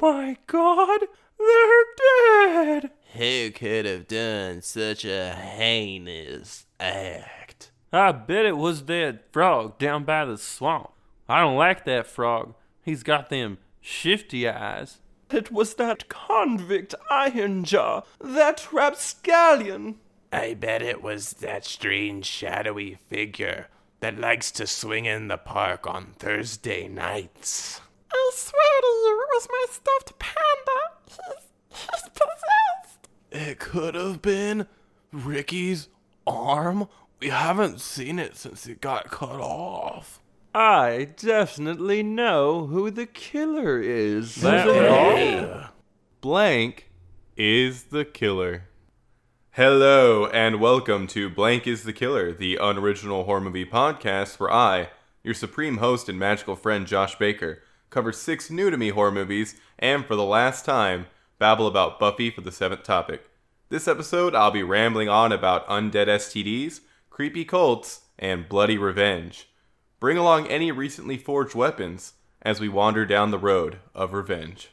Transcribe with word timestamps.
my 0.00 0.36
god, 0.46 1.00
they're 1.38 1.84
dead! 1.96 2.90
Who 3.14 3.50
could 3.50 3.86
have 3.86 4.06
done 4.08 4.62
such 4.62 5.04
a 5.04 5.32
heinous 5.32 6.66
act? 6.78 7.70
I 7.92 8.12
bet 8.12 8.46
it 8.46 8.56
was 8.56 8.84
that 8.84 9.32
frog 9.32 9.78
down 9.78 10.04
by 10.04 10.24
the 10.24 10.38
swamp. 10.38 10.90
I 11.28 11.40
don't 11.40 11.56
like 11.56 11.84
that 11.84 12.06
frog. 12.06 12.54
He's 12.84 13.02
got 13.02 13.30
them 13.30 13.58
shifty 13.80 14.48
eyes. 14.48 14.98
It 15.30 15.52
was 15.52 15.74
that 15.74 16.08
convict 16.08 16.94
Ironjaw, 17.10 18.04
that 18.20 18.72
rapscallion. 18.72 19.96
I 20.32 20.54
bet 20.54 20.82
it 20.82 21.02
was 21.02 21.34
that 21.34 21.64
strange 21.64 22.26
shadowy 22.26 22.98
figure 23.08 23.68
that 24.00 24.18
likes 24.18 24.50
to 24.52 24.66
swing 24.66 25.04
in 25.04 25.28
the 25.28 25.36
park 25.36 25.86
on 25.86 26.14
Thursday 26.18 26.88
nights. 26.88 27.80
I 28.12 28.30
swear 28.34 28.80
to 28.80 28.86
you, 28.86 28.99
it 28.99 28.99
was 29.40 29.48
my 29.50 29.66
stuffed 29.70 30.18
panda. 30.18 30.80
He's, 31.06 31.78
he's 31.80 32.10
possessed. 32.10 33.08
It 33.30 33.58
could 33.58 33.94
have 33.94 34.20
been 34.20 34.66
Ricky's 35.12 35.88
arm. 36.26 36.88
We 37.20 37.28
haven't 37.28 37.80
seen 37.80 38.18
it 38.18 38.36
since 38.36 38.66
it 38.66 38.82
got 38.82 39.10
cut 39.10 39.40
off. 39.40 40.20
I 40.54 41.08
definitely 41.16 42.02
know 42.02 42.66
who 42.66 42.90
the 42.90 43.06
killer 43.06 43.80
is. 43.80 44.34
That 44.36 44.66
Yeah. 44.66 45.68
Blank 46.20 46.90
is 47.36 47.84
the 47.84 48.04
killer. 48.04 48.64
Hello, 49.52 50.26
and 50.26 50.60
welcome 50.60 51.06
to 51.08 51.30
Blank 51.30 51.66
is 51.66 51.84
the 51.84 51.92
Killer, 51.92 52.32
the 52.32 52.56
unoriginal 52.60 53.24
horror 53.24 53.40
movie 53.40 53.64
podcast 53.66 54.38
where 54.38 54.52
I, 54.52 54.90
your 55.24 55.34
supreme 55.34 55.78
host 55.78 56.08
and 56.08 56.18
magical 56.18 56.56
friend 56.56 56.86
Josh 56.86 57.18
Baker, 57.18 57.62
cover 57.90 58.12
six 58.12 58.50
new 58.50 58.70
to 58.70 58.76
me 58.76 58.88
horror 58.90 59.12
movies 59.12 59.56
and, 59.78 60.06
for 60.06 60.16
the 60.16 60.24
last 60.24 60.64
time, 60.64 61.06
babble 61.38 61.66
about 61.66 61.98
Buffy 61.98 62.30
for 62.30 62.40
the 62.40 62.52
seventh 62.52 62.84
topic. 62.84 63.28
This 63.68 63.86
episode, 63.86 64.34
I'll 64.34 64.50
be 64.50 64.62
rambling 64.62 65.08
on 65.08 65.32
about 65.32 65.66
undead 65.68 66.06
STDs, 66.06 66.80
creepy 67.10 67.44
cults, 67.44 68.02
and 68.18 68.48
bloody 68.48 68.78
revenge. 68.78 69.48
Bring 69.98 70.16
along 70.16 70.46
any 70.46 70.72
recently 70.72 71.18
forged 71.18 71.54
weapons 71.54 72.14
as 72.42 72.58
we 72.58 72.68
wander 72.68 73.04
down 73.04 73.30
the 73.30 73.38
road 73.38 73.78
of 73.94 74.12
revenge. 74.12 74.70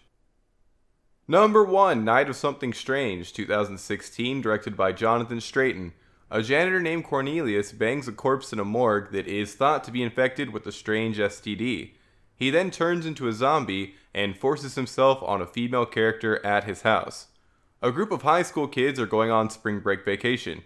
Number 1.27 1.63
1 1.63 2.05
Night 2.05 2.29
of 2.29 2.37
Something 2.37 2.73
Strange, 2.73 3.33
2016, 3.33 4.41
directed 4.41 4.77
by 4.77 4.93
Jonathan 4.93 5.39
Straiton. 5.39 5.91
A 6.31 6.41
janitor 6.41 6.81
named 6.81 7.03
Cornelius 7.03 7.73
bangs 7.73 8.07
a 8.07 8.13
corpse 8.13 8.53
in 8.53 8.59
a 8.59 8.65
morgue 8.65 9.11
that 9.11 9.27
is 9.27 9.53
thought 9.53 9.83
to 9.83 9.91
be 9.91 10.03
infected 10.03 10.53
with 10.53 10.65
a 10.65 10.71
strange 10.71 11.17
STD. 11.17 11.91
He 12.37 12.49
then 12.49 12.71
turns 12.71 13.05
into 13.05 13.27
a 13.27 13.33
zombie 13.33 13.95
and 14.13 14.37
forces 14.37 14.75
himself 14.75 15.21
on 15.23 15.41
a 15.41 15.47
female 15.47 15.85
character 15.85 16.43
at 16.45 16.63
his 16.63 16.83
house. 16.83 17.27
A 17.81 17.91
group 17.91 18.11
of 18.11 18.21
high 18.21 18.43
school 18.43 18.67
kids 18.67 18.99
are 18.99 19.05
going 19.05 19.29
on 19.29 19.49
spring 19.49 19.79
break 19.79 20.05
vacation. 20.05 20.63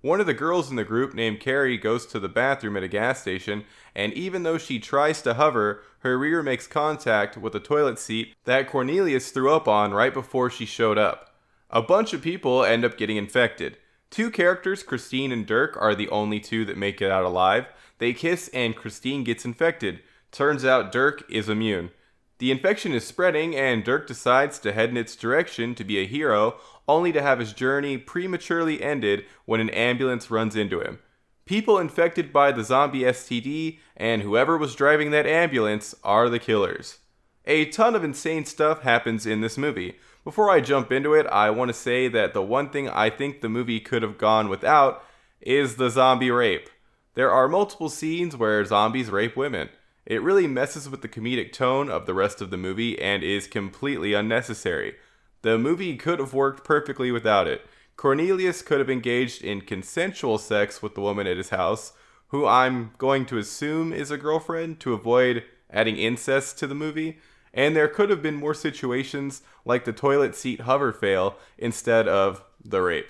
One 0.00 0.18
of 0.18 0.26
the 0.26 0.34
girls 0.34 0.68
in 0.68 0.74
the 0.74 0.84
group, 0.84 1.14
named 1.14 1.38
Carrie, 1.38 1.78
goes 1.78 2.06
to 2.06 2.18
the 2.18 2.28
bathroom 2.28 2.76
at 2.76 2.82
a 2.82 2.88
gas 2.88 3.20
station, 3.20 3.64
and 3.94 4.12
even 4.14 4.42
though 4.42 4.58
she 4.58 4.80
tries 4.80 5.22
to 5.22 5.34
hover, 5.34 5.82
her 6.00 6.18
rear 6.18 6.42
makes 6.42 6.66
contact 6.66 7.36
with 7.36 7.54
a 7.54 7.60
toilet 7.60 8.00
seat 8.00 8.34
that 8.44 8.68
Cornelius 8.68 9.30
threw 9.30 9.54
up 9.54 9.68
on 9.68 9.94
right 9.94 10.12
before 10.12 10.50
she 10.50 10.66
showed 10.66 10.98
up. 10.98 11.36
A 11.70 11.80
bunch 11.80 12.12
of 12.12 12.20
people 12.20 12.64
end 12.64 12.84
up 12.84 12.98
getting 12.98 13.16
infected. 13.16 13.78
Two 14.10 14.28
characters, 14.28 14.82
Christine 14.82 15.30
and 15.30 15.46
Dirk, 15.46 15.76
are 15.80 15.94
the 15.94 16.08
only 16.08 16.40
two 16.40 16.64
that 16.64 16.76
make 16.76 17.00
it 17.00 17.10
out 17.10 17.24
alive. 17.24 17.66
They 17.98 18.12
kiss, 18.12 18.50
and 18.52 18.74
Christine 18.74 19.22
gets 19.22 19.44
infected. 19.44 20.00
Turns 20.32 20.64
out 20.64 20.90
Dirk 20.90 21.22
is 21.30 21.48
immune. 21.48 21.90
The 22.38 22.50
infection 22.50 22.92
is 22.92 23.06
spreading, 23.06 23.54
and 23.54 23.84
Dirk 23.84 24.08
decides 24.08 24.58
to 24.60 24.72
head 24.72 24.88
in 24.88 24.96
its 24.96 25.14
direction 25.14 25.76
to 25.76 25.84
be 25.84 25.98
a 25.98 26.06
hero, 26.06 26.56
only 26.88 27.12
to 27.12 27.22
have 27.22 27.38
his 27.38 27.52
journey 27.52 27.98
prematurely 27.98 28.82
ended 28.82 29.24
when 29.44 29.60
an 29.60 29.70
ambulance 29.70 30.30
runs 30.30 30.56
into 30.56 30.80
him. 30.80 30.98
People 31.44 31.78
infected 31.78 32.32
by 32.32 32.50
the 32.50 32.64
zombie 32.64 33.02
STD 33.02 33.78
and 33.96 34.22
whoever 34.22 34.56
was 34.56 34.74
driving 34.74 35.10
that 35.10 35.26
ambulance 35.26 35.94
are 36.02 36.28
the 36.28 36.38
killers. 36.38 36.98
A 37.44 37.66
ton 37.66 37.94
of 37.94 38.04
insane 38.04 38.44
stuff 38.44 38.82
happens 38.82 39.26
in 39.26 39.40
this 39.40 39.58
movie. 39.58 39.96
Before 40.24 40.50
I 40.50 40.60
jump 40.60 40.92
into 40.92 41.14
it, 41.14 41.26
I 41.26 41.50
want 41.50 41.68
to 41.68 41.74
say 41.74 42.08
that 42.08 42.32
the 42.32 42.42
one 42.42 42.70
thing 42.70 42.88
I 42.88 43.10
think 43.10 43.40
the 43.40 43.48
movie 43.48 43.80
could 43.80 44.02
have 44.02 44.18
gone 44.18 44.48
without 44.48 45.04
is 45.40 45.76
the 45.76 45.90
zombie 45.90 46.30
rape. 46.30 46.70
There 47.14 47.30
are 47.30 47.48
multiple 47.48 47.88
scenes 47.88 48.36
where 48.36 48.64
zombies 48.64 49.10
rape 49.10 49.36
women. 49.36 49.68
It 50.04 50.22
really 50.22 50.46
messes 50.46 50.88
with 50.88 51.02
the 51.02 51.08
comedic 51.08 51.52
tone 51.52 51.88
of 51.88 52.06
the 52.06 52.14
rest 52.14 52.40
of 52.40 52.50
the 52.50 52.56
movie 52.56 53.00
and 53.00 53.22
is 53.22 53.46
completely 53.46 54.14
unnecessary. 54.14 54.96
The 55.42 55.58
movie 55.58 55.96
could 55.96 56.18
have 56.18 56.34
worked 56.34 56.64
perfectly 56.64 57.12
without 57.12 57.46
it. 57.46 57.66
Cornelius 57.96 58.62
could 58.62 58.80
have 58.80 58.90
engaged 58.90 59.42
in 59.42 59.60
consensual 59.60 60.38
sex 60.38 60.82
with 60.82 60.94
the 60.94 61.00
woman 61.00 61.26
at 61.26 61.36
his 61.36 61.50
house, 61.50 61.92
who 62.28 62.46
I'm 62.46 62.92
going 62.98 63.26
to 63.26 63.38
assume 63.38 63.92
is 63.92 64.10
a 64.10 64.18
girlfriend 64.18 64.80
to 64.80 64.94
avoid 64.94 65.44
adding 65.70 65.96
incest 65.96 66.58
to 66.58 66.66
the 66.66 66.74
movie, 66.74 67.18
and 67.54 67.76
there 67.76 67.88
could 67.88 68.10
have 68.10 68.22
been 68.22 68.34
more 68.34 68.54
situations 68.54 69.42
like 69.64 69.84
the 69.84 69.92
toilet 69.92 70.34
seat 70.34 70.62
hover 70.62 70.92
fail 70.92 71.36
instead 71.58 72.08
of 72.08 72.42
the 72.64 72.80
rape. 72.82 73.08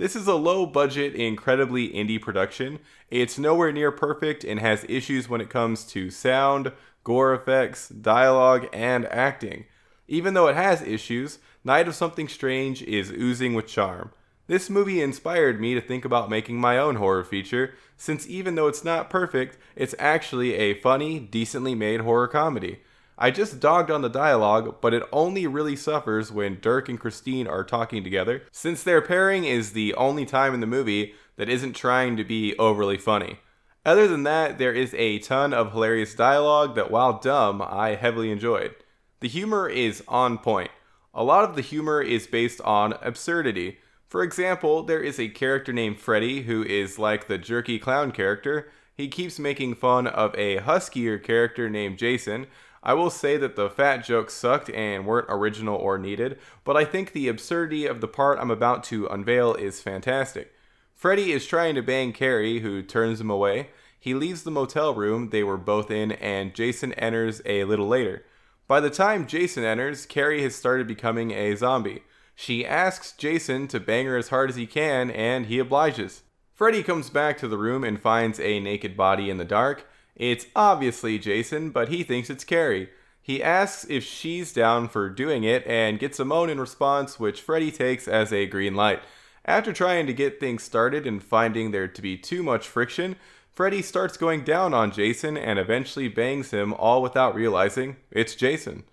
This 0.00 0.16
is 0.16 0.26
a 0.26 0.34
low 0.34 0.64
budget, 0.64 1.14
incredibly 1.14 1.90
indie 1.90 2.18
production. 2.18 2.78
It's 3.10 3.38
nowhere 3.38 3.70
near 3.70 3.92
perfect 3.92 4.44
and 4.44 4.58
has 4.58 4.86
issues 4.88 5.28
when 5.28 5.42
it 5.42 5.50
comes 5.50 5.84
to 5.88 6.10
sound, 6.10 6.72
gore 7.04 7.34
effects, 7.34 7.90
dialogue, 7.90 8.66
and 8.72 9.04
acting. 9.08 9.66
Even 10.08 10.32
though 10.32 10.46
it 10.46 10.56
has 10.56 10.80
issues, 10.80 11.38
Night 11.64 11.86
of 11.86 11.94
Something 11.94 12.28
Strange 12.28 12.80
is 12.84 13.10
oozing 13.10 13.52
with 13.52 13.66
charm. 13.66 14.10
This 14.46 14.70
movie 14.70 15.02
inspired 15.02 15.60
me 15.60 15.74
to 15.74 15.82
think 15.82 16.06
about 16.06 16.30
making 16.30 16.58
my 16.58 16.78
own 16.78 16.96
horror 16.96 17.22
feature, 17.22 17.74
since 17.98 18.26
even 18.26 18.54
though 18.54 18.68
it's 18.68 18.82
not 18.82 19.10
perfect, 19.10 19.58
it's 19.76 19.94
actually 19.98 20.54
a 20.54 20.80
funny, 20.80 21.18
decently 21.18 21.74
made 21.74 22.00
horror 22.00 22.26
comedy. 22.26 22.80
I 23.22 23.30
just 23.30 23.60
dogged 23.60 23.90
on 23.90 24.00
the 24.00 24.08
dialogue, 24.08 24.76
but 24.80 24.94
it 24.94 25.02
only 25.12 25.46
really 25.46 25.76
suffers 25.76 26.32
when 26.32 26.58
Dirk 26.58 26.88
and 26.88 26.98
Christine 26.98 27.46
are 27.46 27.62
talking 27.62 28.02
together, 28.02 28.44
since 28.50 28.82
their 28.82 29.02
pairing 29.02 29.44
is 29.44 29.72
the 29.72 29.92
only 29.94 30.24
time 30.24 30.54
in 30.54 30.60
the 30.60 30.66
movie 30.66 31.12
that 31.36 31.50
isn't 31.50 31.74
trying 31.74 32.16
to 32.16 32.24
be 32.24 32.56
overly 32.58 32.96
funny. 32.96 33.38
Other 33.84 34.08
than 34.08 34.22
that, 34.22 34.56
there 34.56 34.72
is 34.72 34.94
a 34.94 35.18
ton 35.18 35.52
of 35.52 35.72
hilarious 35.72 36.14
dialogue 36.14 36.74
that, 36.76 36.90
while 36.90 37.18
dumb, 37.18 37.60
I 37.60 37.90
heavily 37.90 38.30
enjoyed. 38.30 38.74
The 39.20 39.28
humor 39.28 39.68
is 39.68 40.02
on 40.08 40.38
point. 40.38 40.70
A 41.12 41.22
lot 41.22 41.44
of 41.44 41.56
the 41.56 41.62
humor 41.62 42.00
is 42.00 42.26
based 42.26 42.62
on 42.62 42.94
absurdity. 43.02 43.80
For 44.08 44.22
example, 44.22 44.82
there 44.82 45.02
is 45.02 45.20
a 45.20 45.28
character 45.28 45.74
named 45.74 45.98
Freddy 45.98 46.42
who 46.42 46.62
is 46.62 46.98
like 46.98 47.26
the 47.26 47.36
jerky 47.36 47.78
clown 47.78 48.12
character. 48.12 48.70
He 48.94 49.08
keeps 49.08 49.38
making 49.38 49.74
fun 49.74 50.06
of 50.06 50.34
a 50.36 50.56
huskier 50.58 51.18
character 51.18 51.68
named 51.68 51.98
Jason. 51.98 52.46
I 52.82 52.94
will 52.94 53.10
say 53.10 53.36
that 53.36 53.56
the 53.56 53.68
fat 53.68 53.98
jokes 53.98 54.34
sucked 54.34 54.70
and 54.70 55.06
weren't 55.06 55.26
original 55.28 55.76
or 55.76 55.98
needed, 55.98 56.38
but 56.64 56.76
I 56.76 56.84
think 56.84 57.12
the 57.12 57.28
absurdity 57.28 57.86
of 57.86 58.00
the 58.00 58.08
part 58.08 58.38
I'm 58.38 58.50
about 58.50 58.84
to 58.84 59.06
unveil 59.06 59.54
is 59.54 59.82
fantastic. 59.82 60.52
Freddy 60.94 61.32
is 61.32 61.46
trying 61.46 61.74
to 61.74 61.82
bang 61.82 62.12
Carrie, 62.12 62.60
who 62.60 62.82
turns 62.82 63.20
him 63.20 63.30
away. 63.30 63.70
He 63.98 64.14
leaves 64.14 64.42
the 64.42 64.50
motel 64.50 64.94
room 64.94 65.28
they 65.28 65.42
were 65.42 65.58
both 65.58 65.90
in, 65.90 66.12
and 66.12 66.54
Jason 66.54 66.94
enters 66.94 67.42
a 67.44 67.64
little 67.64 67.86
later. 67.88 68.24
By 68.66 68.80
the 68.80 68.88
time 68.88 69.26
Jason 69.26 69.64
enters, 69.64 70.06
Carrie 70.06 70.42
has 70.42 70.54
started 70.54 70.86
becoming 70.86 71.32
a 71.32 71.56
zombie. 71.56 72.02
She 72.34 72.64
asks 72.64 73.12
Jason 73.12 73.68
to 73.68 73.80
bang 73.80 74.06
her 74.06 74.16
as 74.16 74.28
hard 74.28 74.48
as 74.48 74.56
he 74.56 74.66
can, 74.66 75.10
and 75.10 75.46
he 75.46 75.58
obliges. 75.58 76.22
Freddy 76.54 76.82
comes 76.82 77.10
back 77.10 77.36
to 77.38 77.48
the 77.48 77.58
room 77.58 77.84
and 77.84 78.00
finds 78.00 78.40
a 78.40 78.60
naked 78.60 78.96
body 78.96 79.28
in 79.28 79.36
the 79.36 79.44
dark. 79.44 79.86
It's 80.16 80.46
obviously 80.54 81.18
Jason, 81.18 81.70
but 81.70 81.88
he 81.88 82.02
thinks 82.02 82.30
it's 82.30 82.44
Carrie. 82.44 82.90
He 83.22 83.42
asks 83.42 83.86
if 83.88 84.02
she's 84.02 84.52
down 84.52 84.88
for 84.88 85.08
doing 85.08 85.44
it 85.44 85.66
and 85.66 85.98
gets 85.98 86.18
a 86.18 86.24
moan 86.24 86.50
in 86.50 86.60
response, 86.60 87.20
which 87.20 87.40
Freddy 87.40 87.70
takes 87.70 88.08
as 88.08 88.32
a 88.32 88.46
green 88.46 88.74
light. 88.74 89.00
After 89.44 89.72
trying 89.72 90.06
to 90.06 90.12
get 90.12 90.40
things 90.40 90.62
started 90.62 91.06
and 91.06 91.22
finding 91.22 91.70
there 91.70 91.88
to 91.88 92.02
be 92.02 92.16
too 92.16 92.42
much 92.42 92.68
friction, 92.68 93.16
Freddy 93.52 93.82
starts 93.82 94.16
going 94.16 94.44
down 94.44 94.72
on 94.74 94.90
Jason 94.90 95.36
and 95.36 95.58
eventually 95.58 96.08
bangs 96.08 96.50
him 96.50 96.72
all 96.74 97.02
without 97.02 97.34
realizing 97.34 97.96
it's 98.10 98.34
Jason. 98.34 98.84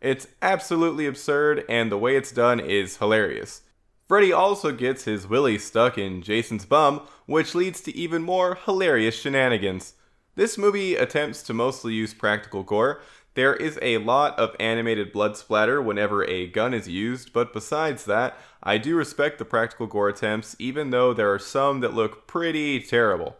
It's 0.00 0.26
absolutely 0.40 1.06
absurd, 1.06 1.64
and 1.68 1.90
the 1.90 1.98
way 1.98 2.16
it's 2.16 2.32
done 2.32 2.60
is 2.60 2.96
hilarious. 2.96 3.62
Freddy 4.06 4.32
also 4.32 4.72
gets 4.72 5.04
his 5.04 5.26
willy 5.26 5.58
stuck 5.58 5.96
in 5.96 6.22
Jason's 6.22 6.66
bum, 6.66 7.02
which 7.26 7.54
leads 7.54 7.80
to 7.82 7.96
even 7.96 8.22
more 8.22 8.56
hilarious 8.64 9.14
shenanigans. 9.14 9.94
This 10.34 10.56
movie 10.56 10.94
attempts 10.94 11.42
to 11.42 11.52
mostly 11.52 11.92
use 11.92 12.14
practical 12.14 12.62
gore. 12.62 13.02
There 13.34 13.54
is 13.54 13.78
a 13.82 13.98
lot 13.98 14.38
of 14.38 14.56
animated 14.58 15.12
blood 15.12 15.36
splatter 15.36 15.82
whenever 15.82 16.24
a 16.24 16.46
gun 16.46 16.72
is 16.72 16.88
used, 16.88 17.34
but 17.34 17.52
besides 17.52 18.06
that, 18.06 18.38
I 18.62 18.78
do 18.78 18.96
respect 18.96 19.38
the 19.38 19.44
practical 19.44 19.86
gore 19.86 20.08
attempts, 20.08 20.56
even 20.58 20.88
though 20.90 21.12
there 21.12 21.32
are 21.32 21.38
some 21.38 21.80
that 21.80 21.92
look 21.92 22.26
pretty 22.26 22.80
terrible. 22.80 23.36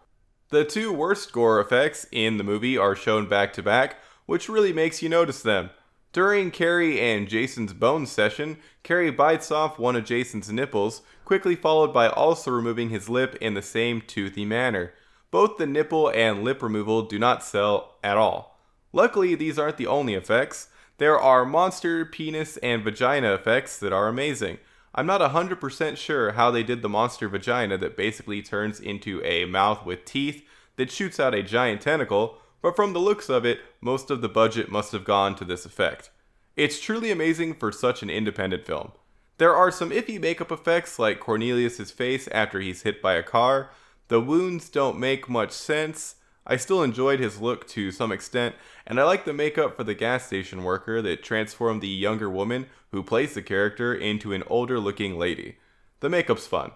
The 0.51 0.67
two 0.67 0.93
worst 0.93 1.33
gore 1.33 1.61
effects 1.61 2.07
in 2.13 2.37
the 2.37 2.45
movie 2.45 2.77
are 2.77 2.95
shown 2.95 3.27
back 3.27 3.55
to 3.55 3.63
back, 3.63 3.97
which 4.27 4.51
really 4.51 4.73
makes 4.73 5.03
you 5.03 5.09
notice 5.09 5.41
them. 5.41 5.71
During 6.13 6.51
Carrie 6.51 7.01
and 7.01 7.27
Jason's 7.27 7.73
bone 7.73 8.05
session, 8.05 8.59
Carrie 8.83 9.11
bites 9.11 9.51
off 9.51 9.79
one 9.79 9.97
of 9.97 10.05
Jason's 10.05 10.53
nipples, 10.53 11.01
quickly 11.25 11.57
followed 11.57 11.95
by 11.95 12.09
also 12.09 12.51
removing 12.51 12.91
his 12.91 13.09
lip 13.09 13.35
in 13.41 13.55
the 13.55 13.63
same 13.63 14.03
toothy 14.03 14.45
manner. 14.45 14.93
Both 15.33 15.57
the 15.57 15.67
nipple 15.67 16.11
and 16.11 16.45
lip 16.45 16.63
removal 16.63 17.03
do 17.03 17.19
not 17.19 17.43
sell 17.43 17.97
at 18.05 18.19
all. 18.19 18.61
Luckily, 18.93 19.35
these 19.35 19.59
aren't 19.59 19.79
the 19.79 19.87
only 19.87 20.15
effects. 20.15 20.69
There 20.99 21.19
are 21.19 21.47
monster 21.47 22.05
penis 22.05 22.59
and 22.59 22.85
vagina 22.85 23.33
effects 23.33 23.79
that 23.79 23.95
are 23.95 24.09
amazing. 24.09 24.59
I'm 24.95 25.07
not 25.07 25.23
100% 25.23 25.97
sure 25.97 26.33
how 26.33 26.51
they 26.51 26.63
did 26.63 26.83
the 26.83 26.89
monster 26.91 27.31
vagina 27.31 27.79
that 27.79 27.97
basically 27.97 28.43
turns 28.43 28.79
into 28.79 29.25
a 29.25 29.47
mouth 29.47 29.87
with 29.87 30.05
teeth 30.05 30.45
that 30.77 30.91
shoots 30.91 31.19
out 31.19 31.35
a 31.35 31.43
giant 31.43 31.81
tentacle, 31.81 32.37
but 32.61 32.77
from 32.77 32.93
the 32.93 32.99
looks 32.99 33.31
of 33.31 33.47
it, 33.47 33.61
most 33.81 34.11
of 34.11 34.21
the 34.21 34.29
budget 34.29 34.71
must 34.71 34.93
have 34.93 35.05
gone 35.05 35.35
to 35.37 35.47
this 35.47 35.65
effect. 35.65 36.11
It's 36.57 36.79
truly 36.79 37.11
amazing 37.11 37.55
for 37.55 37.73
such 37.73 38.03
an 38.03 38.11
independent 38.11 38.67
film. 38.67 38.93
There 39.39 39.57
are 39.57 39.71
some 39.71 39.91
iffy 39.91 40.21
makeup 40.21 40.53
effects 40.53 40.99
like 40.99 41.21
Cornelius's 41.21 41.91
face 41.91 42.29
after 42.29 42.61
he's 42.61 42.83
hit 42.83 43.01
by 43.01 43.15
a 43.15 43.23
car. 43.23 43.71
The 44.13 44.21
wounds 44.21 44.69
don't 44.69 45.01
make 45.01 45.27
much 45.27 45.53
sense. 45.53 46.17
I 46.47 46.59
still 46.59 46.83
enjoyed 46.83 47.19
his 47.19 47.41
look 47.41 47.67
to 47.69 47.91
some 47.91 48.13
extent, 48.13 48.55
and 48.87 49.01
I 49.01 49.05
like 49.05 49.25
the 49.25 49.33
makeup 49.33 49.75
for 49.75 49.85
the 49.85 49.95
gas 49.95 50.27
station 50.27 50.65
worker 50.65 51.01
that 51.01 51.23
transformed 51.23 51.81
the 51.81 51.89
younger 51.89 52.29
woman 52.29 52.67
who 52.91 53.03
plays 53.03 53.33
the 53.33 53.41
character 53.41 53.95
into 53.95 54.35
an 54.35 54.43
older 54.49 54.79
looking 54.79 55.19
lady. 55.19 55.57
The 56.01 56.11
makeup's 56.11 56.47
fun. 56.47 56.73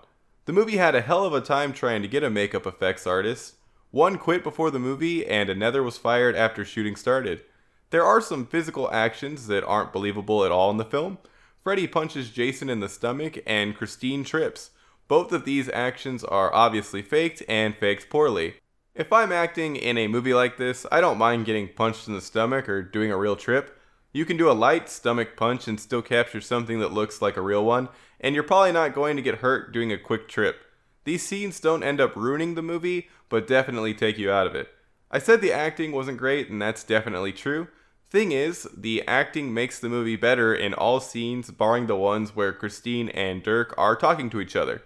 The 0.47 0.55
movie 0.55 0.79
had 0.79 0.95
a 0.95 1.03
hell 1.03 1.27
of 1.27 1.35
a 1.35 1.43
time 1.43 1.75
trying 1.75 2.01
to 2.01 2.09
get 2.09 2.25
a 2.25 2.31
makeup 2.31 2.67
effects 2.67 3.07
artist. 3.07 3.57
One 3.91 4.17
quit 4.17 4.43
before 4.43 4.71
the 4.71 4.79
movie, 4.79 5.27
and 5.27 5.51
another 5.51 5.83
was 5.83 5.99
fired 5.99 6.37
after 6.37 6.65
shooting 6.65 6.97
started. 6.97 7.43
There 7.91 8.03
are 8.03 8.23
some 8.23 8.47
physical 8.47 8.91
actions 8.91 9.47
that 9.49 9.63
aren't 9.63 9.93
believable 9.93 10.43
at 10.47 10.53
all 10.53 10.71
in 10.71 10.79
the 10.79 10.87
film. 10.87 11.19
Freddy 11.63 11.87
punches 11.87 12.31
Jason 12.31 12.71
in 12.71 12.81
the 12.81 12.89
stomach, 12.89 13.37
and 13.47 13.77
Christine 13.77 14.25
trips. 14.25 14.71
Both 15.09 15.33
of 15.33 15.45
these 15.45 15.69
actions 15.69 16.25
are 16.25 16.53
obviously 16.53 17.01
faked 17.01 17.43
and 17.49 17.77
faked 17.77 18.11
poorly. 18.11 18.55
If 18.95 19.13
I'm 19.13 19.31
acting 19.31 19.77
in 19.77 19.99
a 19.99 20.09
movie 20.09 20.35
like 20.35 20.57
this, 20.57 20.85
I 20.91 21.01
don't 21.01 21.19
mind 21.19 21.45
getting 21.45 21.69
punched 21.69 22.09
in 22.09 22.15
the 22.15 22.21
stomach 22.21 22.69
or 22.69 22.83
doing 22.83 23.13
a 23.13 23.17
real 23.17 23.37
trip. 23.37 23.79
You 24.13 24.25
can 24.25 24.37
do 24.37 24.51
a 24.51 24.53
light 24.53 24.89
stomach 24.89 25.37
punch 25.37 25.69
and 25.69 25.79
still 25.79 26.03
capture 26.03 26.41
something 26.41 26.81
that 26.81 26.93
looks 26.93 27.23
like 27.23 27.37
a 27.37 27.43
real 27.43 27.65
one, 27.65 27.89
and 28.19 28.35
you're 28.35 28.43
probably 28.43 28.73
not 28.73 28.95
going 28.95 29.15
to 29.17 29.23
get 29.23 29.37
hurt 29.37 29.73
doing 29.73 29.93
a 29.93 29.99
quick 29.99 30.27
trip. 30.27 30.57
These 31.05 31.25
scenes 31.25 31.61
don't 31.61 31.85
end 31.85 32.01
up 32.01 32.17
ruining 32.17 32.55
the 32.55 32.63
movie, 32.63 33.09
but 33.29 33.47
definitely 33.47 33.95
take 33.95 34.19
you 34.19 34.31
out 34.31 34.47
of 34.47 34.55
it. 34.55 34.69
I 35.11 35.21
said 35.21 35.41
the 35.41 35.53
acting 35.53 35.93
wasn't 35.93 36.19
great, 36.19 36.49
and 36.49 36.61
that's 36.61 36.83
definitely 36.83 37.33
true. 37.33 37.69
Thing 38.11 38.33
is, 38.33 38.67
the 38.77 39.07
acting 39.07 39.53
makes 39.53 39.79
the 39.79 39.89
movie 39.89 40.17
better 40.17 40.55
in 40.55 40.75
all 40.75 40.99
scenes, 40.99 41.51
barring 41.51 41.87
the 41.87 41.97
ones 41.97 42.35
where 42.35 42.53
Christine 42.53 43.09
and 43.11 43.43
Dirk 43.43 43.75
are 43.77 43.95
talking 43.95 44.31
to 44.31 44.41
each 44.41 44.57
other. 44.57 44.83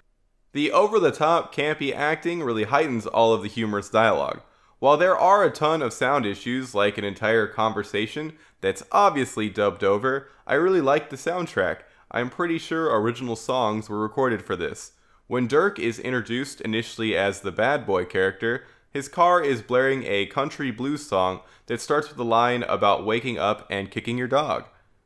The 0.53 0.73
over 0.73 0.99
the 0.99 1.13
top, 1.13 1.55
campy 1.55 1.95
acting 1.95 2.43
really 2.43 2.65
heightens 2.65 3.07
all 3.07 3.33
of 3.33 3.43
the 3.43 3.49
humorous 3.49 3.89
dialogue. 3.89 4.43
While 4.81 4.97
there 4.97 5.17
are 5.17 5.45
a 5.45 5.51
ton 5.51 5.83
of 5.83 5.93
sound 5.93 6.27
issues, 6.27 6.75
like 6.75 6.99
an 6.99 7.05
entire 7.05 7.47
conversation 7.47 8.33
that's 8.61 8.83
obviously 8.91 9.49
dubbed 9.49 9.85
over, 9.85 10.29
I 10.47 10.55
really 10.55 10.81
like 10.81 11.11
the 11.11 11.17
soundtrack. 11.17 11.81
I'm 12.11 12.31
pretty 12.31 12.59
sure 12.59 12.99
original 13.01 13.37
songs 13.37 13.89
were 13.89 14.01
recorded 14.01 14.43
for 14.43 14.57
this. 14.57 14.93
When 15.29 15.47
Dirk 15.47 15.79
is 15.79 16.01
introduced 16.01 16.61
initially 16.63 17.17
as 17.17 17.41
the 17.41 17.53
bad 17.53 17.87
boy 17.87 18.05
character, 18.05 18.65
his 18.91 19.09
car 19.09 19.41
is 19.41 19.63
blaring 19.63 20.03
a 20.05 20.27
country 20.27 20.73
blues 20.73 21.07
song 21.07 21.41
that 21.67 21.81
starts 21.81 22.09
with 22.09 22.19
a 22.19 22.25
line 22.25 22.65
about 22.65 23.07
waking 23.07 23.39
up 23.39 23.65
and 23.71 23.93
kicking 23.93 24.19
your 24.19 24.27
dog. 24.27 24.65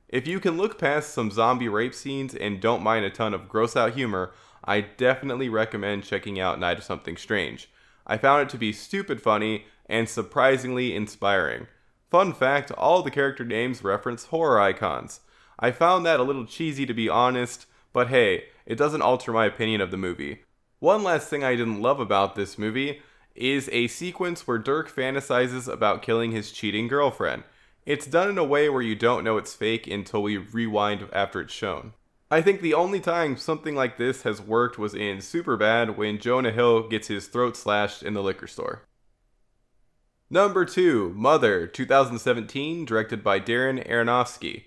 If 0.09 0.27
you 0.27 0.41
can 0.41 0.57
look 0.57 0.79
past 0.79 1.13
some 1.13 1.31
zombie 1.31 1.69
rape 1.69 1.93
scenes 1.93 2.35
and 2.35 2.61
don't 2.61 2.83
mind 2.83 3.05
a 3.05 3.11
ton 3.11 3.35
of 3.35 3.49
gross 3.49 3.77
out 3.77 3.93
humor, 3.93 4.33
I 4.65 4.81
definitely 4.81 5.49
recommend 5.49 6.05
checking 6.05 6.41
out 6.41 6.59
Night 6.59 6.79
of 6.79 6.85
Something 6.85 7.17
Strange. 7.17 7.69
I 8.07 8.17
found 8.17 8.43
it 8.43 8.49
to 8.51 8.59
be 8.59 8.73
stupid 8.73 9.21
funny 9.21 9.67
and 9.87 10.09
surprisingly 10.09 10.95
inspiring. 10.95 11.67
Fun 12.11 12.33
fact 12.33 12.71
all 12.73 13.03
the 13.03 13.11
character 13.11 13.45
names 13.45 13.85
reference 13.85 14.27
horror 14.27 14.61
icons. 14.61 15.21
I 15.59 15.71
found 15.71 16.07
that 16.07 16.21
a 16.21 16.25
little 16.25 16.47
cheesy 16.47 16.87
to 16.87 16.95
be 16.95 17.09
honest, 17.09 17.67
but 17.93 18.09
hey, 18.09 18.45
it 18.67 18.77
doesn't 18.77 19.03
alter 19.03 19.33
my 19.33 19.47
opinion 19.47 19.81
of 19.81 19.91
the 19.91 19.97
movie. 19.97 20.43
One 20.79 21.03
last 21.03 21.29
thing 21.29 21.45
I 21.45 21.57
didn't 21.57 21.83
love 21.83 22.01
about 22.01 22.35
this 22.35 22.59
movie 22.59 23.03
is 23.35 23.69
a 23.73 23.89
sequence 23.89 24.47
where 24.47 24.59
Dirk 24.59 24.91
fantasizes 24.95 25.71
about 25.71 26.03
killing 26.03 26.33
his 26.33 26.53
cheating 26.53 26.89
girlfriend. 26.89 27.45
It's 27.85 28.07
done 28.07 28.29
in 28.31 28.39
a 28.39 28.45
way 28.45 28.69
where 28.69 28.83
you 28.83 28.95
don't 28.95 29.25
know 29.25 29.37
it's 29.37 29.55
fake 29.55 29.87
until 29.87 30.23
we 30.23 30.39
rewind 30.39 31.09
after 31.13 31.41
it's 31.41 31.53
shown. 31.53 31.93
I 32.31 32.41
think 32.41 32.61
the 32.61 32.75
only 32.75 33.01
time 33.01 33.37
something 33.37 33.75
like 33.75 33.99
this 33.99 34.23
has 34.23 34.41
worked 34.41 34.79
was 34.79 34.95
in 34.95 35.19
Superbad 35.19 35.97
when 35.97 36.19
Jonah 36.19 36.53
Hill 36.53 36.89
gets 36.89 37.09
his 37.09 37.29
throat 37.29 37.57
slashed 37.57 38.03
in 38.03 38.15
the 38.15 38.23
liquor 38.23 38.47
store. 38.47 38.83
Number 40.31 40.65
2, 40.65 41.13
Mother, 41.15 41.67
2017, 41.67 42.87
directed 42.87 43.23
by 43.23 43.41
Darren 43.41 43.87
Aronofsky. 43.89 44.65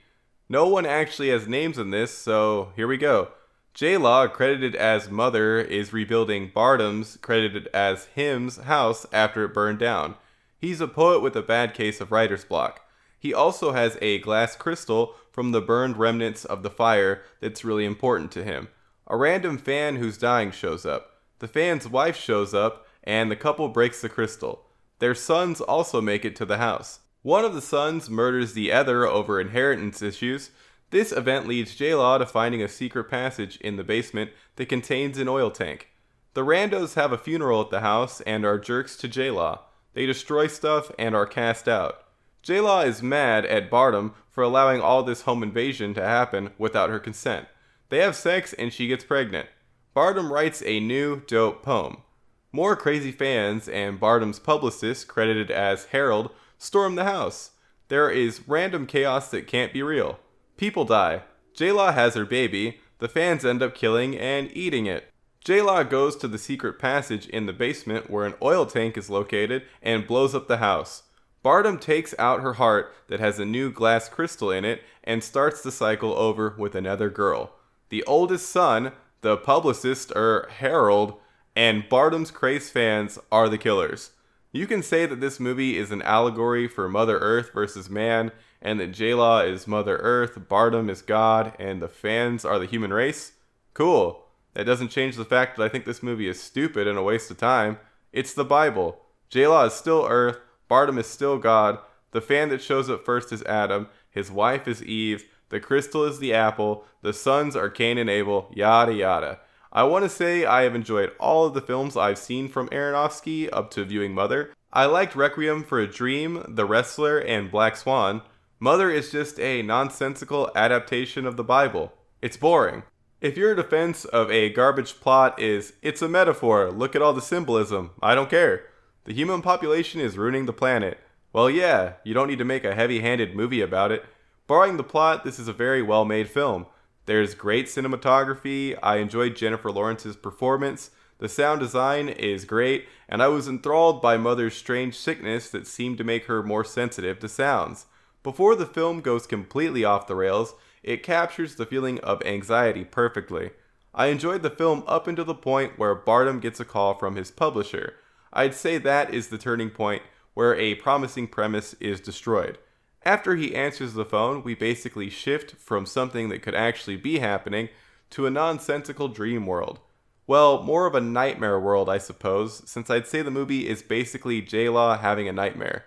No 0.48 0.68
one 0.68 0.86
actually 0.86 1.30
has 1.30 1.48
names 1.48 1.78
in 1.78 1.90
this, 1.90 2.16
so 2.16 2.72
here 2.76 2.88
we 2.88 2.98
go. 2.98 3.30
J 3.74 3.98
Law, 3.98 4.28
credited 4.28 4.76
as 4.76 5.10
Mother, 5.10 5.60
is 5.60 5.92
rebuilding 5.92 6.52
Bardem's, 6.56 7.18
credited 7.18 7.68
as 7.74 8.06
Him's, 8.16 8.58
house 8.58 9.06
after 9.12 9.44
it 9.44 9.54
burned 9.54 9.80
down. 9.80 10.16
He's 10.58 10.80
a 10.80 10.88
poet 10.88 11.22
with 11.22 11.36
a 11.36 11.42
bad 11.42 11.74
case 11.74 12.00
of 12.02 12.12
writer's 12.12 12.46
block. 12.46 12.82
He 13.20 13.34
also 13.34 13.74
has 13.74 13.98
a 14.02 14.20
glass 14.20 14.56
crystal 14.56 15.16
from 15.38 15.52
the 15.52 15.62
burned 15.62 15.98
remnants 15.98 16.46
of 16.46 16.64
the 16.64 16.70
fire 16.72 17.22
that's 17.42 17.64
really 17.64 17.86
important 17.86 18.32
to 18.32 18.44
him. 18.44 18.70
A 19.06 19.16
random 19.16 19.60
fan 19.60 19.98
who's 19.98 20.18
dying 20.18 20.50
shows 20.50 20.84
up. 20.84 21.22
The 21.38 21.48
fan's 21.48 21.88
wife 21.88 22.18
shows 22.18 22.56
up, 22.56 22.88
and 23.04 23.30
the 23.30 23.36
couple 23.36 23.70
breaks 23.70 24.02
the 24.02 24.10
crystal. 24.10 24.66
Their 24.98 25.14
sons 25.14 25.62
also 25.62 26.02
make 26.02 26.26
it 26.26 26.36
to 26.38 26.46
the 26.46 26.58
house. 26.58 27.02
One 27.22 27.46
of 27.46 27.54
the 27.54 27.62
sons 27.62 28.10
murders 28.10 28.54
the 28.54 28.72
other 28.72 29.06
over 29.06 29.40
inheritance 29.40 30.02
issues. 30.02 30.50
This 30.90 31.12
event 31.12 31.48
leads 31.48 31.76
J-Law 31.76 32.18
to 32.18 32.26
finding 32.26 32.64
a 32.64 32.68
secret 32.68 33.04
passage 33.04 33.58
in 33.58 33.76
the 33.76 33.84
basement 33.84 34.32
that 34.56 34.70
contains 34.70 35.20
an 35.20 35.28
oil 35.28 35.52
tank. 35.52 35.90
The 36.34 36.42
randos 36.42 36.96
have 36.96 37.12
a 37.12 37.18
funeral 37.20 37.62
at 37.62 37.70
the 37.70 37.82
house 37.82 38.22
and 38.22 38.44
are 38.44 38.58
jerks 38.58 38.98
to 38.98 39.08
J-Law. 39.08 39.62
They 39.94 40.08
destroy 40.08 40.48
stuff 40.48 40.92
and 40.98 41.14
are 41.14 41.28
cast 41.28 41.68
out. 41.68 42.06
J-Law 42.42 42.82
is 42.82 43.04
mad 43.04 43.46
at 43.46 43.70
Bardem 43.70 44.14
for 44.38 44.44
allowing 44.44 44.80
all 44.80 45.02
this 45.02 45.24
home 45.24 45.42
invasion 45.42 45.96
to 45.96 46.04
happen 46.04 46.52
without 46.60 46.92
her 46.92 47.00
consent. 47.00 47.48
They 47.90 47.98
have 48.02 48.16
sex 48.16 48.54
and 48.54 48.72
she 48.72 48.88
gets 48.88 49.04
pregnant. 49.04 49.50
Bardem 49.96 50.30
writes 50.30 50.62
a 50.64 50.80
new, 50.80 51.24
dope 51.26 51.64
poem. 51.64 52.04
More 52.52 52.76
crazy 52.76 53.12
fans 53.12 53.68
and 53.68 54.00
Bardem's 54.00 54.38
publicist, 54.38 55.08
credited 55.08 55.50
as 55.50 55.86
Harold, 55.86 56.30
storm 56.60 56.94
the 56.94 57.06
house. 57.06 57.54
There 57.88 58.12
is 58.12 58.48
random 58.48 58.86
chaos 58.86 59.32
that 59.32 59.48
can't 59.48 59.74
be 59.74 59.82
real. 59.82 60.20
People 60.56 60.86
die. 60.86 61.24
J-Law 61.56 61.94
has 61.94 62.14
her 62.14 62.24
baby. 62.24 62.80
The 63.00 63.10
fans 63.10 63.44
end 63.44 63.64
up 63.64 63.74
killing 63.74 64.16
and 64.16 64.56
eating 64.56 64.86
it. 64.86 65.12
J-Law 65.44 65.82
goes 65.82 66.16
to 66.18 66.28
the 66.28 66.38
secret 66.38 66.78
passage 66.78 67.26
in 67.30 67.48
the 67.48 67.54
basement 67.54 68.12
where 68.12 68.28
an 68.28 68.36
oil 68.44 68.68
tank 68.68 68.98
is 69.00 69.10
located 69.10 69.64
and 69.82 70.06
blows 70.06 70.36
up 70.36 70.48
the 70.48 70.58
house. 70.58 71.02
Bardem 71.44 71.80
takes 71.80 72.14
out 72.20 72.42
her 72.42 72.54
heart 72.54 72.94
that 73.08 73.20
has 73.20 73.40
a 73.40 73.46
new 73.46 73.72
glass 73.72 74.10
crystal 74.10 74.52
in 74.52 74.66
it 74.66 74.84
and 75.04 75.24
starts 75.24 75.62
the 75.62 75.72
cycle 75.72 76.14
over 76.14 76.56
with 76.58 76.76
another 76.76 77.10
girl. 77.10 77.52
The 77.90 78.04
oldest 78.04 78.50
son, 78.50 78.92
the 79.22 79.38
publicist, 79.38 80.12
er, 80.16 80.50
Harold, 80.58 81.16
and 81.56 81.90
Bardem's 81.90 82.32
craze 82.32 82.70
fans 82.70 83.18
are 83.32 83.50
the 83.50 83.58
killers. 83.58 84.12
You 84.52 84.68
can 84.68 84.82
say 84.82 85.06
that 85.06 85.22
this 85.22 85.40
movie 85.40 85.78
is 85.78 85.92
an 85.92 86.02
allegory 86.02 86.68
for 86.68 86.90
Mother 86.90 87.18
Earth 87.20 87.52
versus 87.54 87.90
man, 87.90 88.32
and 88.62 88.80
that 88.80 88.92
J-Law 88.92 89.42
is 89.42 89.68
Mother 89.68 89.98
Earth, 89.98 90.38
Bardem 90.50 90.90
is 90.90 91.02
God, 91.02 91.54
and 91.60 91.82
the 91.82 91.88
fans 91.88 92.44
are 92.44 92.60
the 92.60 92.66
human 92.66 92.92
race. 92.92 93.34
Cool. 93.74 94.24
That 94.54 94.66
doesn't 94.66 94.90
change 94.90 95.16
the 95.16 95.26
fact 95.26 95.58
that 95.58 95.64
I 95.64 95.70
think 95.70 95.86
this 95.86 96.02
movie 96.02 96.28
is 96.28 96.42
stupid 96.42 96.88
and 96.88 96.98
a 96.98 97.04
waste 97.04 97.30
of 97.30 97.38
time. 97.38 97.78
It's 98.12 98.34
the 98.34 98.46
Bible. 98.46 99.00
J-Law 99.30 99.66
is 99.66 99.74
still 99.74 100.08
Earth, 100.10 100.40
Bardem 100.70 101.00
is 101.00 101.08
still 101.08 101.38
God. 101.38 101.80
The 102.12 102.22
fan 102.22 102.50
that 102.50 102.62
shows 102.62 102.90
up 102.90 103.06
first 103.06 103.32
is 103.32 103.44
Adam. 103.44 103.88
His 104.10 104.32
wife 104.32 104.68
is 104.68 104.84
Eve. 104.84 105.26
The 105.50 105.60
crystal 105.60 106.04
is 106.04 106.20
the 106.20 106.34
apple. 106.34 106.86
The 107.02 107.14
sons 107.14 107.56
are 107.56 107.70
Cain 107.70 107.98
and 107.98 108.10
Abel. 108.10 108.52
Yada 108.54 108.94
yada. 108.94 109.40
I 109.72 109.84
want 109.84 110.06
to 110.06 110.10
say 110.10 110.46
I 110.46 110.64
have 110.64 110.76
enjoyed 110.76 111.12
all 111.20 111.46
of 111.46 111.54
the 111.54 111.62
films 111.62 111.96
I've 111.96 112.18
seen 112.18 112.50
from 112.50 112.70
Aronofsky 112.70 113.50
up 113.52 113.70
to 113.72 113.86
viewing 113.86 114.14
Mother. 114.14 114.54
I 114.74 114.86
liked 114.86 115.16
Requiem 115.16 115.64
for 115.64 115.80
a 115.80 115.88
Dream, 115.88 116.44
The 116.48 116.66
Wrestler, 116.66 117.20
and 117.20 117.52
Black 117.52 117.78
Swan. 117.78 118.22
Mother 118.60 118.90
is 118.90 119.12
just 119.12 119.40
a 119.40 119.62
nonsensical 119.62 120.50
adaptation 120.56 121.26
of 121.26 121.38
the 121.38 121.44
Bible. 121.44 121.94
It's 122.22 122.38
boring. 122.38 122.84
If 123.22 123.38
your 123.38 123.56
defense 123.56 124.06
of 124.06 124.32
a 124.32 124.50
garbage 124.50 125.00
plot 125.00 125.40
is, 125.40 125.74
it's 125.82 126.02
a 126.02 126.08
metaphor, 126.08 126.72
look 126.72 126.96
at 126.96 127.02
all 127.02 127.14
the 127.14 127.22
symbolism, 127.22 127.92
I 128.02 128.16
don't 128.16 128.30
care. 128.30 128.66
The 129.08 129.14
human 129.14 129.42
population 129.42 130.02
is 130.02 130.18
ruining 130.18 130.48
the 130.48 130.54
planet. 130.54 131.00
Well, 131.32 131.50
yeah, 131.50 131.94
you 132.04 132.14
don't 132.14 132.28
need 132.28 132.40
to 132.40 132.44
make 132.44 132.66
a 132.66 132.76
heavy 132.76 133.00
handed 133.00 133.38
movie 133.38 133.62
about 133.62 133.90
it. 133.90 134.04
Barring 134.48 134.76
the 134.76 134.84
plot, 134.84 135.24
this 135.24 135.40
is 135.40 135.48
a 135.48 135.54
very 135.54 135.82
well 135.82 136.04
made 136.04 136.30
film. 136.30 136.66
There's 137.06 137.34
great 137.34 137.68
cinematography. 137.68 138.78
I 138.84 138.98
enjoyed 138.98 139.38
Jennifer 139.38 139.72
Lawrence's 139.72 140.18
performance. 140.18 140.92
The 141.20 141.30
sound 141.30 141.62
design 141.62 142.10
is 142.10 142.44
great, 142.44 142.90
and 143.08 143.24
I 143.24 143.30
was 143.30 143.48
enthralled 143.48 144.02
by 144.02 144.18
Mother's 144.18 144.58
strange 144.58 144.98
sickness 144.98 145.50
that 145.52 145.68
seemed 145.68 145.98
to 146.00 146.04
make 146.04 146.26
her 146.26 146.44
more 146.44 146.66
sensitive 146.66 147.18
to 147.20 147.30
sounds. 147.30 147.86
Before 148.24 148.56
the 148.56 148.66
film 148.66 149.00
goes 149.00 149.26
completely 149.26 149.86
off 149.86 150.08
the 150.08 150.16
rails, 150.16 150.54
it 150.84 151.02
captures 151.02 151.56
the 151.56 151.66
feeling 151.66 152.02
of 152.02 152.22
anxiety 152.26 152.84
perfectly. 152.84 153.52
I 153.94 154.08
enjoyed 154.08 154.44
the 154.44 154.50
film 154.50 154.84
up 154.86 155.08
until 155.08 155.24
the 155.24 155.34
point 155.34 155.80
where 155.80 155.96
Barnum 155.96 156.42
gets 156.42 156.60
a 156.60 156.66
call 156.66 156.96
from 156.96 157.16
his 157.16 157.32
publisher. 157.32 157.94
I'd 158.38 158.54
say 158.54 158.78
that 158.78 159.12
is 159.12 159.30
the 159.30 159.40
turning 159.40 159.72
point 159.72 160.04
where 160.36 160.56
a 160.56 160.76
promising 160.76 161.28
premise 161.28 161.74
is 161.80 162.00
destroyed. 162.00 162.60
After 163.04 163.36
he 163.36 163.56
answers 163.56 163.96
the 163.96 164.06
phone, 164.06 164.44
we 164.44 164.54
basically 164.54 165.10
shift 165.10 165.56
from 165.56 165.88
something 165.88 166.30
that 166.30 166.44
could 166.44 166.54
actually 166.54 166.98
be 166.98 167.18
happening 167.18 167.70
to 168.12 168.28
a 168.28 168.30
nonsensical 168.30 169.08
dream 169.08 169.48
world. 169.48 169.80
Well, 170.28 170.62
more 170.62 170.86
of 170.86 170.94
a 170.94 171.02
nightmare 171.02 171.60
world, 171.60 171.90
I 171.90 171.98
suppose, 171.98 172.62
since 172.70 172.92
I'd 172.92 173.08
say 173.08 173.24
the 173.24 173.32
movie 173.32 173.68
is 173.68 173.82
basically 173.82 174.44
J 174.44 174.70
Law 174.70 175.00
having 175.00 175.28
a 175.28 175.34
nightmare. 175.34 175.86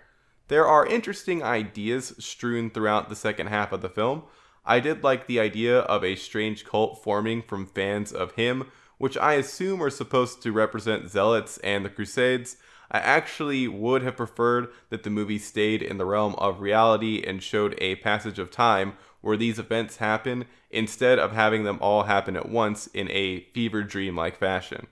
There 0.49 0.67
are 0.67 0.85
interesting 0.85 1.41
ideas 1.41 2.13
strewn 2.19 2.69
throughout 2.69 3.07
the 3.07 3.15
second 3.15 3.47
half 3.47 3.71
of 3.71 3.81
the 3.81 3.87
film. 3.87 4.23
I 4.65 4.81
did 4.81 5.05
like 5.05 5.27
the 5.27 5.39
idea 5.39 5.79
of 5.79 6.03
a 6.03 6.17
strange 6.17 6.65
cult 6.65 7.01
forming 7.01 7.43
from 7.43 7.65
fans 7.67 8.11
of 8.11 8.33
him, 8.33 8.69
which 9.01 9.17
I 9.17 9.33
assume 9.33 9.81
are 9.81 9.89
supposed 9.89 10.43
to 10.43 10.51
represent 10.51 11.09
Zealots 11.09 11.57
and 11.63 11.83
the 11.83 11.89
Crusades. 11.89 12.57
I 12.91 12.99
actually 12.99 13.67
would 13.67 14.03
have 14.03 14.15
preferred 14.15 14.67
that 14.91 15.01
the 15.01 15.09
movie 15.09 15.39
stayed 15.39 15.81
in 15.81 15.97
the 15.97 16.05
realm 16.05 16.35
of 16.35 16.61
reality 16.61 17.23
and 17.25 17.41
showed 17.41 17.73
a 17.79 17.95
passage 17.95 18.37
of 18.37 18.51
time 18.51 18.93
where 19.21 19.37
these 19.37 19.57
events 19.57 19.97
happen 19.97 20.45
instead 20.69 21.17
of 21.17 21.31
having 21.31 21.63
them 21.63 21.79
all 21.81 22.03
happen 22.03 22.37
at 22.37 22.49
once 22.49 22.85
in 22.93 23.09
a 23.09 23.39
fever 23.55 23.81
dream 23.81 24.15
like 24.15 24.37
fashion. 24.37 24.85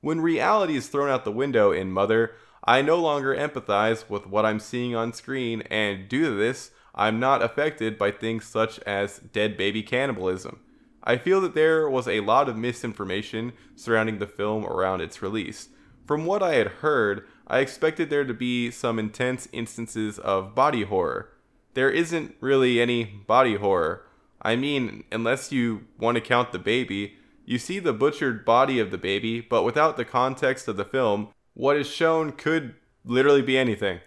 When 0.00 0.20
reality 0.20 0.74
is 0.74 0.88
thrown 0.88 1.08
out 1.08 1.24
the 1.24 1.30
window 1.30 1.70
in 1.70 1.92
Mother, 1.92 2.32
I 2.64 2.82
no 2.82 2.96
longer 2.96 3.32
empathize 3.32 4.10
with 4.10 4.26
what 4.26 4.44
I'm 4.44 4.58
seeing 4.58 4.96
on 4.96 5.12
screen, 5.12 5.62
and 5.70 6.08
due 6.08 6.24
to 6.24 6.34
this, 6.34 6.72
I'm 6.96 7.20
not 7.20 7.44
affected 7.44 7.96
by 7.96 8.10
things 8.10 8.44
such 8.44 8.80
as 8.80 9.20
dead 9.20 9.56
baby 9.56 9.84
cannibalism. 9.84 10.58
I 11.04 11.16
feel 11.16 11.40
that 11.40 11.54
there 11.54 11.88
was 11.88 12.06
a 12.06 12.20
lot 12.20 12.48
of 12.48 12.56
misinformation 12.56 13.52
surrounding 13.76 14.18
the 14.18 14.26
film 14.26 14.64
around 14.64 15.00
its 15.00 15.22
release. 15.22 15.68
From 16.06 16.26
what 16.26 16.42
I 16.42 16.54
had 16.54 16.66
heard, 16.66 17.26
I 17.46 17.58
expected 17.58 18.10
there 18.10 18.24
to 18.24 18.34
be 18.34 18.70
some 18.70 18.98
intense 18.98 19.48
instances 19.52 20.18
of 20.18 20.54
body 20.54 20.82
horror, 20.82 21.32
there 21.74 21.90
isn't 21.90 22.34
really 22.40 22.80
any 22.80 23.04
body 23.04 23.56
horror. 23.56 24.04
I 24.42 24.56
mean, 24.56 25.04
unless 25.10 25.52
you 25.52 25.86
want 25.98 26.16
to 26.16 26.20
count 26.20 26.52
the 26.52 26.58
baby, 26.58 27.16
you 27.44 27.58
see 27.58 27.78
the 27.78 27.92
butchered 27.92 28.44
body 28.44 28.78
of 28.78 28.90
the 28.90 28.98
baby, 28.98 29.40
but 29.40 29.62
without 29.62 29.96
the 29.96 30.04
context 30.04 30.68
of 30.68 30.76
the 30.76 30.84
film, 30.84 31.28
what 31.54 31.76
is 31.76 31.88
shown 31.88 32.32
could 32.32 32.74
literally 33.04 33.42
be 33.42 33.56
anything. 33.56 34.00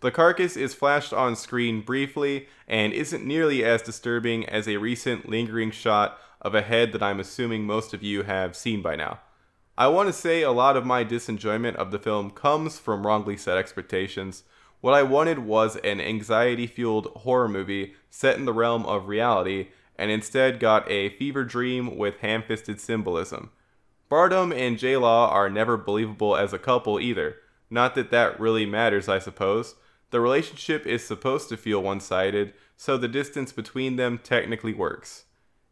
The 0.00 0.10
carcass 0.10 0.56
is 0.56 0.74
flashed 0.74 1.12
on 1.12 1.36
screen 1.36 1.80
briefly 1.80 2.48
and 2.66 2.92
isn't 2.92 3.24
nearly 3.24 3.64
as 3.64 3.82
disturbing 3.82 4.48
as 4.48 4.66
a 4.66 4.78
recent 4.78 5.28
lingering 5.28 5.70
shot 5.70 6.18
of 6.42 6.54
a 6.54 6.62
head 6.62 6.92
that 6.92 7.02
I'm 7.02 7.20
assuming 7.20 7.64
most 7.64 7.94
of 7.94 8.02
you 8.02 8.24
have 8.24 8.54
seen 8.54 8.82
by 8.82 8.96
now. 8.96 9.20
I 9.78 9.86
want 9.86 10.08
to 10.08 10.12
say 10.12 10.42
a 10.42 10.52
lot 10.52 10.76
of 10.76 10.84
my 10.84 11.02
disenjoyment 11.02 11.76
of 11.76 11.90
the 11.90 11.98
film 11.98 12.30
comes 12.30 12.78
from 12.78 13.06
wrongly 13.06 13.38
set 13.38 13.56
expectations. 13.56 14.44
What 14.82 14.92
I 14.92 15.02
wanted 15.02 15.38
was 15.38 15.76
an 15.76 16.00
anxiety 16.00 16.66
fueled 16.66 17.06
horror 17.16 17.48
movie 17.48 17.94
set 18.10 18.36
in 18.36 18.44
the 18.44 18.52
realm 18.52 18.84
of 18.84 19.08
reality, 19.08 19.68
and 19.96 20.10
instead 20.10 20.60
got 20.60 20.90
a 20.90 21.08
fever 21.10 21.44
dream 21.44 21.96
with 21.96 22.18
ham 22.18 22.42
fisted 22.42 22.80
symbolism. 22.80 23.50
Barnum 24.10 24.52
and 24.52 24.78
J 24.78 24.98
Law 24.98 25.30
are 25.30 25.48
never 25.48 25.78
believable 25.78 26.36
as 26.36 26.52
a 26.52 26.58
couple 26.58 27.00
either. 27.00 27.36
Not 27.70 27.94
that 27.94 28.10
that 28.10 28.38
really 28.38 28.66
matters, 28.66 29.08
I 29.08 29.18
suppose. 29.18 29.76
The 30.10 30.20
relationship 30.20 30.86
is 30.86 31.02
supposed 31.02 31.48
to 31.48 31.56
feel 31.56 31.82
one 31.82 32.00
sided, 32.00 32.52
so 32.76 32.98
the 32.98 33.08
distance 33.08 33.52
between 33.52 33.96
them 33.96 34.18
technically 34.22 34.74
works. 34.74 35.24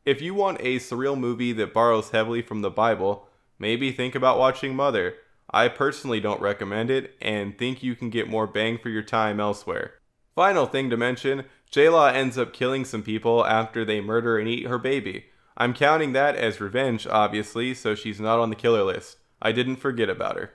If 0.05 0.23
you 0.23 0.33
want 0.33 0.61
a 0.61 0.79
surreal 0.79 1.19
movie 1.19 1.53
that 1.53 1.75
borrows 1.75 2.11
heavily 2.11 2.41
from 2.41 2.63
the 2.63 2.71
Bible, 2.71 3.29
maybe 3.59 3.93
think 3.93 4.15
about 4.15 4.39
watching 4.39 4.75
Mother. 4.75 5.15
I 5.51 5.69
personally 5.69 6.21
don't 6.21 6.41
recommend 6.41 6.91
it 6.91 7.17
and 7.21 7.59
think 7.59 7.83
you 7.83 7.95
can 7.95 8.09
get 8.09 8.29
more 8.29 8.47
bang 8.47 8.79
for 8.79 8.89
your 8.89 9.03
time 9.03 9.41
elsewhere. 9.41 9.95
Final 10.35 10.65
thing 10.65 10.89
to 10.89 10.97
mention 10.97 11.45
J-Law 11.71 12.09
ends 12.09 12.39
up 12.39 12.55
killing 12.55 12.85
some 12.85 13.03
people 13.03 13.45
after 13.45 13.85
they 13.85 14.01
murder 14.01 14.39
and 14.39 14.49
eat 14.49 14.67
her 14.67 14.79
baby. 14.79 15.27
I'm 15.57 15.75
counting 15.75 16.13
that 16.13 16.35
as 16.35 16.61
revenge, 16.61 17.07
obviously, 17.07 17.75
so 17.75 17.95
she's 17.95 18.21
not 18.21 18.39
on 18.39 18.49
the 18.49 18.57
killer 18.57 18.83
list. 18.83 19.19
I 19.43 19.53
didn't 19.53 19.77
forget 19.77 20.09
about 20.09 20.37
her. 20.37 20.53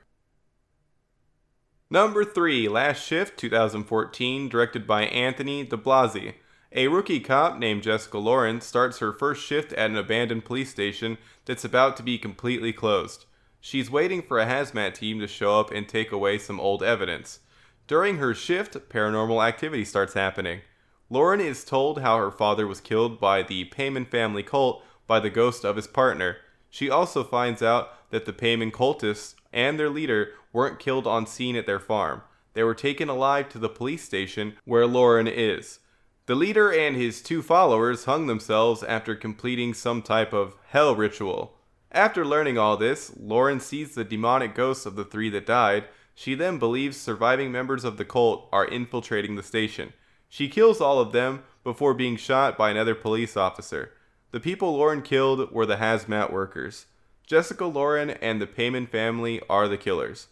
Number 1.91 2.25
3, 2.25 2.67
Last 2.67 3.05
Shift 3.05 3.37
2014, 3.37 4.49
directed 4.49 4.87
by 4.87 5.03
Anthony 5.03 5.63
DiBlasi. 5.63 6.33
A 6.77 6.89
rookie 6.89 7.21
cop 7.21 7.57
named 7.57 7.83
Jessica 7.83 8.17
Loren 8.17 8.59
starts 8.59 8.99
her 8.99 9.13
first 9.13 9.45
shift 9.45 9.71
at 9.73 9.89
an 9.89 9.95
abandoned 9.95 10.43
police 10.43 10.69
station 10.69 11.17
that's 11.45 11.63
about 11.63 11.95
to 11.95 12.03
be 12.03 12.17
completely 12.17 12.73
closed. 12.73 13.23
She's 13.61 13.89
waiting 13.89 14.21
for 14.21 14.41
a 14.41 14.45
hazmat 14.45 14.93
team 14.93 15.21
to 15.21 15.27
show 15.27 15.57
up 15.57 15.71
and 15.71 15.87
take 15.87 16.11
away 16.11 16.37
some 16.37 16.59
old 16.59 16.83
evidence. 16.83 17.39
During 17.87 18.17
her 18.17 18.33
shift, 18.33 18.73
paranormal 18.89 19.47
activity 19.47 19.85
starts 19.85 20.15
happening. 20.15 20.63
Loren 21.09 21.39
is 21.39 21.63
told 21.63 22.01
how 22.01 22.17
her 22.17 22.29
father 22.29 22.67
was 22.67 22.81
killed 22.81 23.21
by 23.21 23.41
the 23.41 23.63
Paymon 23.69 24.05
family 24.05 24.43
cult 24.43 24.83
by 25.07 25.21
the 25.21 25.29
ghost 25.29 25.63
of 25.63 25.77
his 25.77 25.87
partner. 25.87 26.37
She 26.69 26.89
also 26.89 27.23
finds 27.23 27.61
out 27.61 28.09
that 28.09 28.25
the 28.25 28.33
Paymon 28.33 28.71
cultists 28.71 29.35
and 29.53 29.79
their 29.79 29.89
leader 29.89 30.33
weren't 30.51 30.79
killed 30.79 31.07
on 31.07 31.25
scene 31.25 31.55
at 31.55 31.67
their 31.67 31.79
farm. 31.79 32.21
They 32.53 32.63
were 32.63 32.75
taken 32.75 33.07
alive 33.07 33.47
to 33.49 33.59
the 33.59 33.69
police 33.69 34.03
station 34.03 34.57
where 34.65 34.85
Loren 34.85 35.27
is. 35.27 35.79
The 36.27 36.35
leader 36.35 36.73
and 36.73 36.95
his 36.95 37.21
two 37.21 37.43
followers 37.43 38.05
hung 38.05 38.25
themselves 38.25 38.81
after 38.81 39.15
completing 39.15 39.75
some 39.75 40.01
type 40.01 40.33
of 40.33 40.55
hell 40.69 40.95
ritual. 40.95 41.59
After 41.91 42.25
learning 42.25 42.57
all 42.57 42.77
this, 42.77 43.11
Loren 43.15 43.59
sees 43.59 43.93
the 43.93 44.03
demonic 44.03 44.55
ghosts 44.55 44.87
of 44.87 44.95
the 44.95 45.05
three 45.05 45.29
that 45.29 45.45
died. 45.45 45.85
She 46.15 46.33
then 46.33 46.57
believes 46.57 46.97
surviving 46.97 47.51
members 47.51 47.83
of 47.83 47.97
the 47.97 48.05
cult 48.05 48.49
are 48.51 48.65
infiltrating 48.65 49.35
the 49.35 49.43
station. 49.43 49.93
She 50.27 50.49
kills 50.49 50.81
all 50.81 50.99
of 50.99 51.11
them 51.11 51.43
before 51.63 51.93
being 51.93 52.17
shot 52.17 52.57
by 52.57 52.71
another 52.71 52.95
police 52.95 53.37
officer. 53.37 53.91
The 54.31 54.39
people 54.39 54.75
Loren 54.75 55.03
killed 55.03 55.51
were 55.51 55.67
the 55.67 55.75
hazmat 55.75 56.31
workers. 56.31 56.87
Jessica 57.27 57.65
Loren 57.65 58.09
and 58.09 58.41
the 58.41 58.47
Paymon 58.47 58.89
family 58.89 59.41
are 59.47 59.67
the 59.67 59.77
killers. 59.77 60.27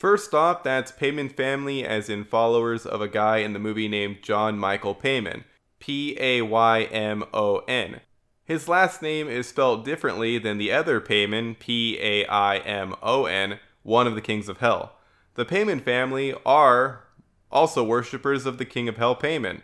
First 0.00 0.32
off, 0.32 0.62
that's 0.62 0.92
Paymon 0.92 1.30
family 1.30 1.84
as 1.84 2.08
in 2.08 2.24
followers 2.24 2.86
of 2.86 3.02
a 3.02 3.08
guy 3.08 3.36
in 3.36 3.52
the 3.52 3.58
movie 3.58 3.86
named 3.86 4.22
John 4.22 4.58
Michael 4.58 4.94
Paymon. 4.94 5.44
P 5.78 6.16
A 6.18 6.40
Y 6.40 6.84
M 6.84 7.22
O 7.34 7.58
N. 7.68 8.00
His 8.46 8.66
last 8.66 9.02
name 9.02 9.28
is 9.28 9.46
spelled 9.46 9.84
differently 9.84 10.38
than 10.38 10.56
the 10.56 10.72
other 10.72 11.02
Paimon, 11.02 11.58
P 11.58 11.98
A 12.00 12.24
I 12.24 12.56
M 12.60 12.94
O 13.02 13.26
N, 13.26 13.60
one 13.82 14.06
of 14.06 14.14
the 14.14 14.22
kings 14.22 14.48
of 14.48 14.60
hell. 14.60 14.96
The 15.34 15.44
Paymon 15.44 15.82
family 15.84 16.34
are 16.46 17.04
also 17.52 17.84
worshippers 17.84 18.46
of 18.46 18.56
the 18.56 18.64
king 18.64 18.88
of 18.88 18.96
hell, 18.96 19.14
Paimon. 19.14 19.60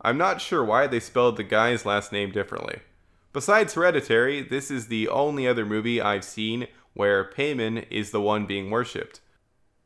I'm 0.00 0.16
not 0.16 0.40
sure 0.40 0.64
why 0.64 0.86
they 0.86 0.98
spelled 0.98 1.36
the 1.36 1.44
guy's 1.44 1.84
last 1.84 2.10
name 2.10 2.30
differently. 2.30 2.78
Besides 3.34 3.74
Hereditary, 3.74 4.40
this 4.40 4.70
is 4.70 4.86
the 4.86 5.08
only 5.08 5.46
other 5.46 5.66
movie 5.66 6.00
I've 6.00 6.24
seen 6.24 6.68
where 6.94 7.30
Paimon 7.30 7.84
is 7.90 8.12
the 8.12 8.22
one 8.22 8.46
being 8.46 8.70
worshipped. 8.70 9.20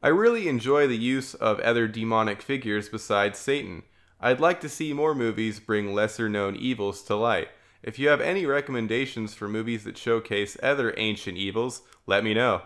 I 0.00 0.08
really 0.08 0.46
enjoy 0.46 0.86
the 0.86 0.96
use 0.96 1.34
of 1.34 1.58
other 1.58 1.88
demonic 1.88 2.40
figures 2.40 2.88
besides 2.88 3.36
Satan. 3.36 3.82
I'd 4.20 4.38
like 4.38 4.60
to 4.60 4.68
see 4.68 4.92
more 4.92 5.12
movies 5.12 5.58
bring 5.58 5.92
lesser 5.92 6.28
known 6.28 6.54
evils 6.54 7.02
to 7.04 7.16
light. 7.16 7.48
If 7.82 7.98
you 7.98 8.08
have 8.08 8.20
any 8.20 8.46
recommendations 8.46 9.34
for 9.34 9.48
movies 9.48 9.82
that 9.84 9.98
showcase 9.98 10.56
other 10.62 10.94
ancient 10.96 11.36
evils, 11.36 11.82
let 12.06 12.22
me 12.22 12.32
know. 12.32 12.62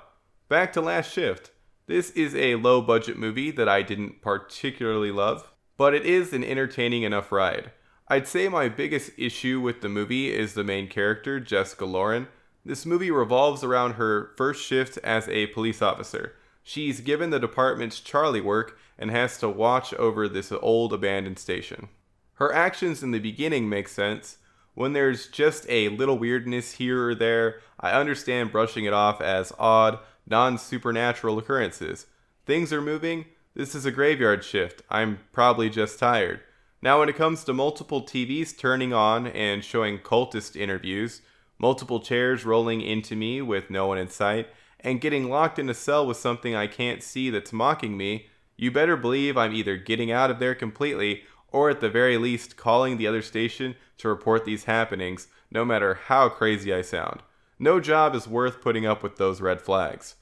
Back 0.50 0.74
to 0.74 0.82
Last 0.82 1.10
Shift. 1.10 1.52
This 1.86 2.10
is 2.10 2.34
a 2.34 2.56
low 2.56 2.82
budget 2.82 3.18
movie 3.18 3.50
that 3.50 3.68
I 3.68 3.80
didn't 3.80 4.20
particularly 4.20 5.10
love, 5.10 5.48
but 5.78 5.94
it 5.94 6.04
is 6.04 6.34
an 6.34 6.44
entertaining 6.44 7.02
enough 7.02 7.32
ride. 7.32 7.72
I'd 8.08 8.28
say 8.28 8.48
my 8.48 8.68
biggest 8.68 9.10
issue 9.16 9.58
with 9.58 9.80
the 9.80 9.88
movie 9.88 10.30
is 10.30 10.52
the 10.52 10.64
main 10.64 10.86
character, 10.86 11.40
Jessica 11.40 11.86
Loren. 11.86 12.28
This 12.62 12.84
movie 12.84 13.10
revolves 13.10 13.64
around 13.64 13.92
her 13.92 14.32
first 14.36 14.62
shift 14.62 14.98
as 14.98 15.28
a 15.28 15.46
police 15.46 15.80
officer. 15.80 16.34
She's 16.62 17.00
given 17.00 17.30
the 17.30 17.40
department's 17.40 18.00
Charlie 18.00 18.40
work 18.40 18.78
and 18.98 19.10
has 19.10 19.38
to 19.38 19.48
watch 19.48 19.92
over 19.94 20.28
this 20.28 20.52
old 20.52 20.92
abandoned 20.92 21.38
station. 21.38 21.88
Her 22.34 22.52
actions 22.52 23.02
in 23.02 23.10
the 23.10 23.18
beginning 23.18 23.68
make 23.68 23.88
sense, 23.88 24.38
when 24.74 24.94
there's 24.94 25.26
just 25.26 25.66
a 25.68 25.90
little 25.90 26.18
weirdness 26.18 26.72
here 26.72 27.08
or 27.08 27.14
there, 27.14 27.60
I 27.78 27.92
understand 27.92 28.52
brushing 28.52 28.84
it 28.84 28.92
off 28.92 29.20
as 29.20 29.52
odd, 29.58 29.98
non 30.26 30.56
supernatural 30.56 31.38
occurrences. 31.38 32.06
Things 32.46 32.72
are 32.72 32.80
moving. 32.80 33.26
This 33.54 33.74
is 33.74 33.84
a 33.84 33.90
graveyard 33.90 34.44
shift. 34.44 34.82
I'm 34.88 35.18
probably 35.32 35.68
just 35.68 35.98
tired. 35.98 36.40
Now, 36.80 37.00
when 37.00 37.08
it 37.08 37.16
comes 37.16 37.44
to 37.44 37.52
multiple 37.52 38.02
TVs 38.02 38.56
turning 38.58 38.92
on 38.92 39.26
and 39.26 39.62
showing 39.62 39.98
cultist 39.98 40.56
interviews, 40.56 41.20
multiple 41.58 42.00
chairs 42.00 42.44
rolling 42.44 42.80
into 42.80 43.14
me 43.14 43.42
with 43.42 43.70
no 43.70 43.86
one 43.86 43.98
in 43.98 44.08
sight, 44.08 44.48
and 44.82 45.00
getting 45.00 45.28
locked 45.28 45.58
in 45.58 45.68
a 45.70 45.74
cell 45.74 46.06
with 46.06 46.16
something 46.16 46.54
I 46.54 46.66
can't 46.66 47.02
see 47.02 47.30
that's 47.30 47.52
mocking 47.52 47.96
me, 47.96 48.26
you 48.56 48.70
better 48.70 48.96
believe 48.96 49.36
I'm 49.36 49.54
either 49.54 49.76
getting 49.76 50.10
out 50.10 50.30
of 50.30 50.38
there 50.38 50.54
completely 50.54 51.22
or 51.48 51.70
at 51.70 51.80
the 51.80 51.90
very 51.90 52.16
least 52.16 52.56
calling 52.56 52.96
the 52.96 53.06
other 53.06 53.22
station 53.22 53.76
to 53.98 54.08
report 54.08 54.44
these 54.44 54.64
happenings, 54.64 55.28
no 55.50 55.64
matter 55.64 55.94
how 55.94 56.28
crazy 56.28 56.72
I 56.72 56.82
sound. 56.82 57.22
No 57.58 57.78
job 57.78 58.14
is 58.14 58.26
worth 58.26 58.60
putting 58.60 58.86
up 58.86 59.02
with 59.02 59.16
those 59.16 59.40
red 59.40 59.60
flags. 59.60 60.16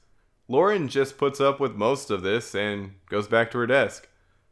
Loren 0.47 0.89
just 0.89 1.17
puts 1.17 1.39
up 1.39 1.59
with 1.59 1.75
most 1.75 2.11
of 2.11 2.21
this 2.21 2.53
and 2.53 2.95
goes 3.09 3.27
back 3.27 3.51
to 3.51 3.57
her 3.57 3.67
desk. 3.67 4.09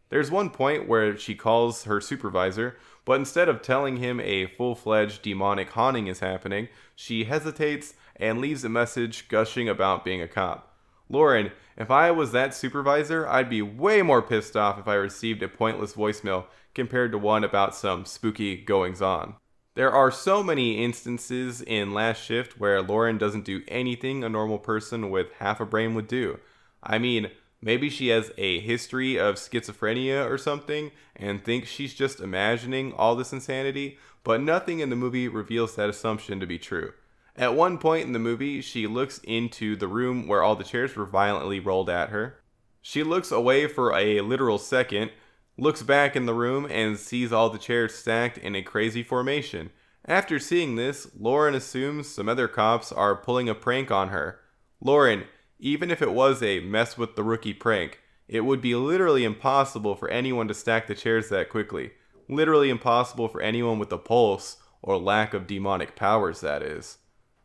There's 0.09 0.31
one 0.31 0.49
point 0.49 0.87
where 0.87 1.17
she 1.17 1.35
calls 1.35 1.83
her 1.83 2.01
supervisor, 2.01 2.77
but 3.05 3.19
instead 3.19 3.49
of 3.49 3.61
telling 3.61 3.97
him 3.97 4.19
a 4.19 4.47
full 4.47 4.75
fledged 4.75 5.21
demonic 5.21 5.69
haunting 5.71 6.07
is 6.07 6.19
happening, 6.19 6.69
she 6.95 7.25
hesitates 7.25 7.93
and 8.19 8.39
leaves 8.39 8.63
a 8.63 8.69
message 8.69 9.27
gushing 9.29 9.69
about 9.69 10.03
being 10.03 10.21
a 10.21 10.27
cop. 10.27 10.75
Loren, 11.09 11.51
if 11.75 11.89
I 11.89 12.11
was 12.11 12.31
that 12.33 12.53
supervisor, 12.53 13.27
I'd 13.27 13.49
be 13.49 13.61
way 13.61 14.01
more 14.01 14.21
pissed 14.21 14.55
off 14.55 14.77
if 14.77 14.87
I 14.87 14.95
received 14.95 15.41
a 15.41 15.47
pointless 15.47 15.93
voicemail 15.93 16.45
compared 16.75 17.11
to 17.13 17.17
one 17.17 17.43
about 17.43 17.73
some 17.73 18.05
spooky 18.05 18.57
goings 18.57 19.01
on. 19.01 19.35
There 19.75 19.91
are 19.91 20.11
so 20.11 20.43
many 20.43 20.83
instances 20.83 21.61
in 21.61 21.93
Last 21.93 22.21
Shift 22.21 22.59
where 22.59 22.81
Loren 22.81 23.17
doesn't 23.17 23.45
do 23.45 23.63
anything 23.67 24.23
a 24.23 24.29
normal 24.29 24.59
person 24.59 25.09
with 25.09 25.31
half 25.39 25.61
a 25.61 25.65
brain 25.65 25.95
would 25.95 26.07
do. 26.07 26.39
I 26.83 26.97
mean, 26.97 27.31
maybe 27.61 27.89
she 27.89 28.09
has 28.09 28.31
a 28.37 28.59
history 28.59 29.17
of 29.17 29.35
schizophrenia 29.35 30.29
or 30.29 30.37
something 30.37 30.91
and 31.15 31.43
thinks 31.43 31.69
she's 31.69 31.93
just 31.93 32.19
imagining 32.19 32.93
all 32.93 33.15
this 33.15 33.31
insanity, 33.31 33.97
but 34.23 34.41
nothing 34.41 34.79
in 34.79 34.89
the 34.89 34.95
movie 34.95 35.27
reveals 35.27 35.75
that 35.75 35.89
assumption 35.89 36.39
to 36.39 36.45
be 36.45 36.59
true. 36.59 36.93
At 37.35 37.55
one 37.55 37.77
point 37.77 38.05
in 38.05 38.13
the 38.13 38.19
movie, 38.19 38.61
she 38.61 38.87
looks 38.87 39.19
into 39.19 39.75
the 39.75 39.87
room 39.87 40.27
where 40.27 40.43
all 40.43 40.55
the 40.55 40.63
chairs 40.63 40.95
were 40.95 41.05
violently 41.05 41.59
rolled 41.59 41.89
at 41.89 42.09
her. 42.09 42.41
She 42.81 43.03
looks 43.03 43.31
away 43.31 43.67
for 43.67 43.93
a 43.93 44.21
literal 44.21 44.57
second, 44.57 45.11
looks 45.57 45.83
back 45.83 46.15
in 46.15 46.25
the 46.25 46.33
room, 46.33 46.65
and 46.69 46.97
sees 46.97 47.31
all 47.31 47.49
the 47.49 47.57
chairs 47.57 47.93
stacked 47.93 48.37
in 48.37 48.55
a 48.55 48.61
crazy 48.61 49.03
formation. 49.03 49.69
After 50.05 50.39
seeing 50.39 50.75
this, 50.75 51.09
Loren 51.17 51.55
assumes 51.55 52.07
some 52.07 52.29
other 52.29 52.47
cops 52.47 52.91
are 52.91 53.15
pulling 53.15 53.49
a 53.49 53.55
prank 53.55 53.91
on 53.91 54.09
her. 54.09 54.39
Loren, 54.81 55.25
even 55.59 55.91
if 55.91 56.01
it 56.01 56.13
was 56.13 56.41
a 56.41 56.61
mess 56.61 56.97
with 56.97 57.15
the 57.15 57.23
rookie 57.23 57.53
prank, 57.53 57.99
it 58.27 58.41
would 58.41 58.61
be 58.61 58.75
literally 58.75 59.23
impossible 59.23 59.95
for 59.95 60.07
anyone 60.09 60.47
to 60.47 60.53
stack 60.53 60.87
the 60.87 60.95
chairs 60.95 61.29
that 61.29 61.49
quickly. 61.49 61.91
Literally 62.29 62.69
impossible 62.69 63.27
for 63.27 63.41
anyone 63.41 63.79
with 63.79 63.91
a 63.91 63.97
pulse, 63.97 64.57
or 64.81 64.97
lack 64.97 65.33
of 65.33 65.47
demonic 65.47 65.95
powers, 65.95 66.39
that 66.41 66.61
is. 66.61 66.98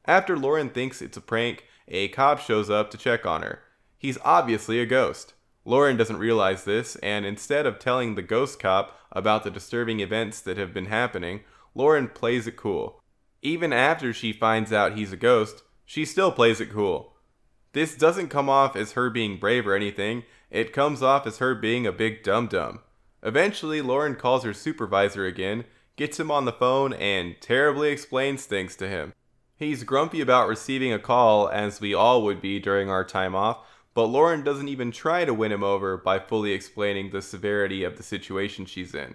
After 0.07 0.37
Loren 0.37 0.69
thinks 0.69 1.01
it's 1.01 1.17
a 1.17 1.23
prank, 1.23 1.65
a 1.89 2.09
cop 2.09 2.39
shows 2.39 2.69
up 2.69 2.91
to 2.91 2.99
check 2.99 3.25
on 3.25 3.43
her. 3.43 3.61
He's 3.97 4.19
obviously 4.25 4.81
a 4.81 4.87
ghost. 4.87 5.33
Loren 5.65 5.97
doesn't 5.97 6.19
realize 6.19 6.65
this, 6.65 6.97
and 6.97 7.25
instead 7.25 7.65
of 7.65 7.79
telling 7.79 8.15
the 8.15 8.23
ghost 8.23 8.59
cop 8.59 8.99
about 9.13 9.45
the 9.45 9.51
disturbing 9.51 10.01
events 10.01 10.41
that 10.43 10.59
have 10.59 10.75
been 10.75 10.87
happening, 10.87 11.41
Loren 11.75 12.09
plays 12.09 12.47
it 12.47 12.57
cool. 12.57 13.01
Even 13.41 13.73
after 13.73 14.13
she 14.13 14.33
finds 14.33 14.73
out 14.73 14.95
he's 14.95 15.13
a 15.13 15.17
ghost, 15.17 15.63
she 15.87 16.05
still 16.05 16.31
plays 16.31 16.61
it 16.61 16.71
cool. 16.71 17.15
This 17.73 17.97
doesn't 17.97 18.29
come 18.29 18.49
off 18.49 18.77
as 18.77 18.93
her 18.93 19.09
being 19.09 19.39
brave 19.39 19.67
or 19.67 19.75
anything, 19.75 20.25
it 20.51 20.73
comes 20.73 21.03
off 21.03 21.27
as 21.27 21.39
her 21.39 21.55
being 21.55 21.87
a 21.87 21.93
big 21.93 22.23
dum 22.23 22.47
dum. 22.47 22.81
Eventually, 23.23 23.81
Loren 23.81 24.17
calls 24.17 24.45
her 24.45 24.53
supervisor 24.53 25.25
again, 25.25 25.65
gets 25.97 26.21
him 26.21 26.31
on 26.31 26.45
the 26.45 26.53
phone, 26.53 26.93
and 26.93 27.37
terribly 27.41 27.91
explains 27.91 28.45
things 28.45 28.77
to 28.77 28.89
him. 28.89 29.15
He's 29.57 29.85
grumpy 29.85 30.21
about 30.21 30.49
receiving 30.49 30.93
a 30.93 30.99
call, 30.99 31.49
as 31.49 31.81
we 31.81 31.95
all 31.95 32.23
would 32.23 32.41
be 32.41 32.59
during 32.59 32.91
our 32.91 33.05
time 33.05 33.37
off, 33.37 33.59
but 33.95 34.07
Loren 34.07 34.43
doesn't 34.43 34.69
even 34.69 34.91
try 34.91 35.25
to 35.25 35.33
win 35.33 35.53
him 35.53 35.63
over 35.63 35.97
by 35.97 36.19
fully 36.19 36.53
explaining 36.53 37.11
the 37.11 37.23
severity 37.23 37.85
of 37.85 37.97
the 37.97 38.03
situation 38.03 38.67
she's 38.67 38.95
in. 38.95 39.15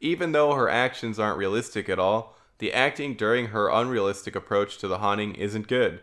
Even 0.00 0.30
though 0.30 0.52
her 0.54 0.68
actions 0.68 1.18
aren't 1.18 1.38
realistic 1.38 1.88
at 1.88 1.98
all, 1.98 2.36
the 2.58 2.72
acting 2.72 3.14
during 3.14 3.48
her 3.48 3.68
unrealistic 3.68 4.36
approach 4.36 4.78
to 4.78 4.86
the 4.86 4.98
haunting 4.98 5.34
isn't 5.34 5.66
good. 5.66 6.00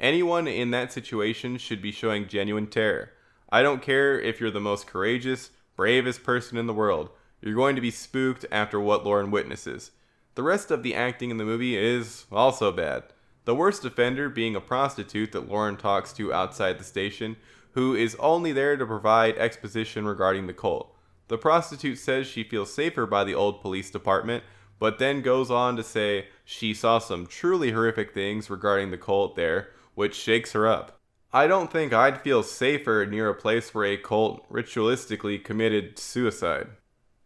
Anyone 0.00 0.48
in 0.48 0.70
that 0.70 0.92
situation 0.92 1.58
should 1.58 1.82
be 1.82 1.92
showing 1.92 2.28
genuine 2.28 2.68
terror. 2.68 3.10
I 3.50 3.62
don't 3.62 3.82
care 3.82 4.18
if 4.18 4.40
you're 4.40 4.50
the 4.50 4.60
most 4.60 4.86
courageous, 4.86 5.50
bravest 5.76 6.24
person 6.24 6.56
in 6.56 6.66
the 6.66 6.72
world, 6.72 7.10
you're 7.42 7.54
going 7.54 7.76
to 7.76 7.82
be 7.82 7.90
spooked 7.90 8.46
after 8.50 8.80
what 8.80 9.04
Loren 9.04 9.30
witnesses. 9.30 9.90
The 10.36 10.42
rest 10.42 10.70
of 10.70 10.82
the 10.82 10.94
acting 10.94 11.30
in 11.30 11.36
the 11.36 11.44
movie 11.44 11.76
is 11.76 12.24
also 12.32 12.72
bad. 12.72 13.04
The 13.46 13.54
worst 13.54 13.84
offender 13.84 14.28
being 14.28 14.56
a 14.56 14.60
prostitute 14.60 15.30
that 15.30 15.48
Loren 15.48 15.76
talks 15.76 16.12
to 16.14 16.32
outside 16.32 16.78
the 16.78 16.84
station, 16.84 17.36
who 17.72 17.94
is 17.94 18.16
only 18.16 18.50
there 18.50 18.76
to 18.76 18.84
provide 18.84 19.38
exposition 19.38 20.04
regarding 20.04 20.48
the 20.48 20.52
cult. 20.52 20.92
The 21.28 21.38
prostitute 21.38 21.98
says 21.98 22.26
she 22.26 22.42
feels 22.42 22.74
safer 22.74 23.06
by 23.06 23.22
the 23.22 23.36
old 23.36 23.60
police 23.60 23.88
department, 23.88 24.42
but 24.80 24.98
then 24.98 25.22
goes 25.22 25.48
on 25.48 25.76
to 25.76 25.84
say 25.84 26.26
she 26.44 26.74
saw 26.74 26.98
some 26.98 27.24
truly 27.24 27.70
horrific 27.70 28.12
things 28.12 28.50
regarding 28.50 28.90
the 28.90 28.98
cult 28.98 29.36
there, 29.36 29.68
which 29.94 30.16
shakes 30.16 30.50
her 30.50 30.66
up. 30.66 30.98
I 31.32 31.46
don't 31.46 31.70
think 31.70 31.92
I'd 31.92 32.22
feel 32.22 32.42
safer 32.42 33.06
near 33.08 33.28
a 33.28 33.34
place 33.34 33.72
where 33.72 33.84
a 33.84 33.96
cult 33.96 34.48
ritualistically 34.50 35.44
committed 35.44 36.00
suicide. 36.00 36.70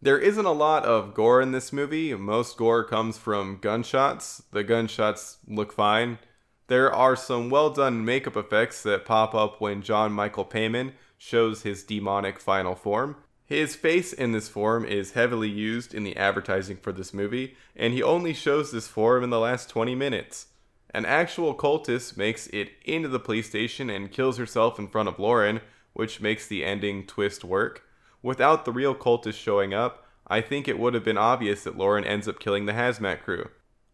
There 0.03 0.17
isn't 0.17 0.45
a 0.45 0.51
lot 0.51 0.83
of 0.83 1.13
gore 1.13 1.41
in 1.41 1.51
this 1.51 1.71
movie. 1.71 2.15
Most 2.15 2.57
gore 2.57 2.83
comes 2.83 3.19
from 3.19 3.59
gunshots. 3.61 4.41
The 4.51 4.63
gunshots 4.63 5.37
look 5.47 5.71
fine. 5.71 6.17
There 6.65 6.91
are 6.91 7.15
some 7.15 7.51
well 7.51 7.69
done 7.69 8.03
makeup 8.03 8.35
effects 8.35 8.81
that 8.81 9.05
pop 9.05 9.35
up 9.35 9.61
when 9.61 9.83
John 9.83 10.11
Michael 10.11 10.45
Paymon 10.45 10.93
shows 11.19 11.61
his 11.61 11.83
demonic 11.83 12.39
final 12.39 12.73
form. 12.73 13.15
His 13.45 13.75
face 13.75 14.11
in 14.11 14.31
this 14.31 14.49
form 14.49 14.85
is 14.85 15.11
heavily 15.11 15.49
used 15.49 15.93
in 15.93 16.03
the 16.03 16.17
advertising 16.17 16.77
for 16.77 16.91
this 16.91 17.13
movie, 17.13 17.55
and 17.75 17.93
he 17.93 18.01
only 18.01 18.33
shows 18.33 18.71
this 18.71 18.87
form 18.87 19.23
in 19.23 19.29
the 19.29 19.39
last 19.39 19.69
20 19.69 19.93
minutes. 19.93 20.47
An 20.95 21.05
actual 21.05 21.53
cultist 21.53 22.17
makes 22.17 22.47
it 22.47 22.71
into 22.85 23.07
the 23.07 23.19
police 23.19 23.49
station 23.49 23.91
and 23.91 24.11
kills 24.11 24.37
herself 24.37 24.79
in 24.79 24.87
front 24.87 25.09
of 25.09 25.19
Loren, 25.19 25.61
which 25.93 26.21
makes 26.21 26.47
the 26.47 26.65
ending 26.65 27.05
twist 27.05 27.43
work. 27.43 27.83
Without 28.21 28.65
the 28.65 28.71
real 28.71 28.93
cultist 28.93 29.35
showing 29.35 29.73
up, 29.73 30.05
I 30.27 30.41
think 30.41 30.67
it 30.67 30.79
would 30.79 30.93
have 30.93 31.03
been 31.03 31.17
obvious 31.17 31.63
that 31.63 31.77
Loren 31.77 32.05
ends 32.05 32.27
up 32.27 32.39
killing 32.39 32.65
the 32.65 32.73
hazmat 32.73 33.21
crew. 33.21 33.49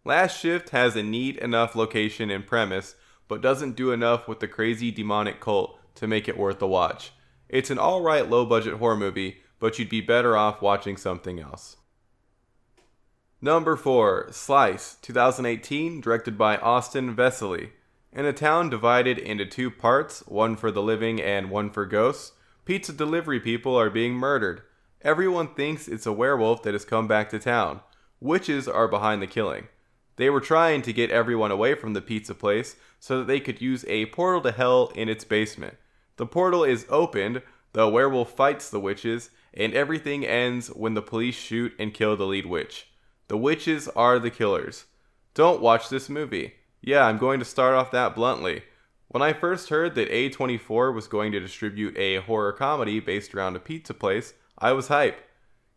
Last 0.06 0.40
Shift 0.40 0.70
has 0.70 0.96
a 0.96 1.04
neat 1.04 1.38
enough 1.38 1.76
location 1.76 2.30
and 2.30 2.46
premise, 2.46 2.96
but 3.28 3.42
doesn't 3.42 3.76
do 3.76 3.92
enough 3.92 4.28
with 4.28 4.40
the 4.40 4.48
crazy 4.48 4.92
demonic 4.92 5.40
cult 5.40 5.80
to 5.96 6.08
make 6.08 6.28
it 6.28 6.38
worth 6.38 6.62
a 6.62 6.68
watch. 6.68 7.12
It's 7.50 7.70
an 7.70 7.80
alright 7.80 8.30
low 8.30 8.46
budget 8.46 8.76
horror 8.76 8.98
movie, 8.98 9.38
but 9.60 9.80
you'd 9.80 9.90
be 9.90 10.02
better 10.02 10.38
off 10.38 10.62
watching 10.62 10.98
something 10.98 11.40
else. 11.40 11.78
Number 13.42 13.76
4, 13.76 14.30
Slice, 14.32 14.96
2018, 15.02 16.02
directed 16.02 16.38
by 16.38 16.58
Austin 16.58 17.16
Vesely. 17.16 17.72
In 18.12 18.26
a 18.26 18.34
town 18.34 18.70
divided 18.70 19.20
into 19.20 19.46
two 19.46 19.70
parts, 19.70 20.22
one 20.28 20.56
for 20.56 20.72
the 20.72 20.82
living 20.82 21.22
and 21.22 21.52
one 21.52 21.70
for 21.70 21.86
ghosts, 21.86 22.32
pizza 22.68 22.92
delivery 22.92 23.40
people 23.40 23.80
are 23.80 23.90
being 23.90 24.14
murdered. 24.14 24.62
Everyone 25.02 25.48
thinks 25.48 25.88
it's 25.88 26.06
a 26.06 26.12
werewolf 26.12 26.64
that 26.64 26.74
has 26.74 26.84
come 26.84 27.08
back 27.08 27.30
to 27.30 27.40
town. 27.40 27.80
Witches 28.20 28.68
are 28.68 28.90
behind 28.90 29.22
the 29.22 29.28
killing. 29.28 29.70
They 30.18 30.30
were 30.30 30.42
trying 30.42 30.82
to 30.82 30.92
get 30.92 31.10
everyone 31.10 31.50
away 31.50 31.76
from 31.76 31.94
the 31.94 32.02
pizza 32.02 32.36
place 32.36 32.76
so 33.00 33.20
that 33.20 33.28
they 33.28 33.40
could 33.40 33.62
use 33.62 33.86
a 33.88 34.08
portal 34.08 34.42
to 34.42 34.52
hell 34.52 34.92
in 34.96 35.08
its 35.08 35.24
basement. 35.24 35.78
The 36.18 36.26
portal 36.26 36.66
is 36.66 36.86
opened, 36.90 37.42
the 37.72 37.88
werewolf 37.88 38.32
fights 38.32 38.70
the 38.70 38.82
witches, 38.82 39.30
and 39.54 39.74
everything 39.74 40.26
ends 40.26 40.68
when 40.68 40.94
the 40.94 41.02
police 41.02 41.36
shoot 41.36 41.72
and 41.80 41.94
kill 41.94 42.18
the 42.18 42.28
lead 42.28 42.48
witch. 42.48 42.90
The 43.30 43.38
witches 43.38 43.88
are 43.96 44.20
the 44.20 44.30
killers. 44.30 44.88
Don't 45.34 45.62
watch 45.62 45.88
this 45.88 46.10
movie. 46.10 46.56
Yeah, 46.82 47.06
I'm 47.06 47.18
going 47.18 47.40
to 47.40 47.46
start 47.46 47.76
off 47.76 47.92
that 47.92 48.14
bluntly. 48.14 48.64
When 49.10 49.24
I 49.24 49.32
first 49.32 49.70
heard 49.70 49.96
that 49.96 50.12
A24 50.12 50.94
was 50.94 51.08
going 51.08 51.32
to 51.32 51.40
distribute 51.40 51.98
a 51.98 52.18
horror 52.18 52.52
comedy 52.52 53.00
based 53.00 53.34
around 53.34 53.56
a 53.56 53.60
pizza 53.60 53.94
place, 53.94 54.34
I 54.58 54.74
was 54.74 54.90
hype. 54.90 55.24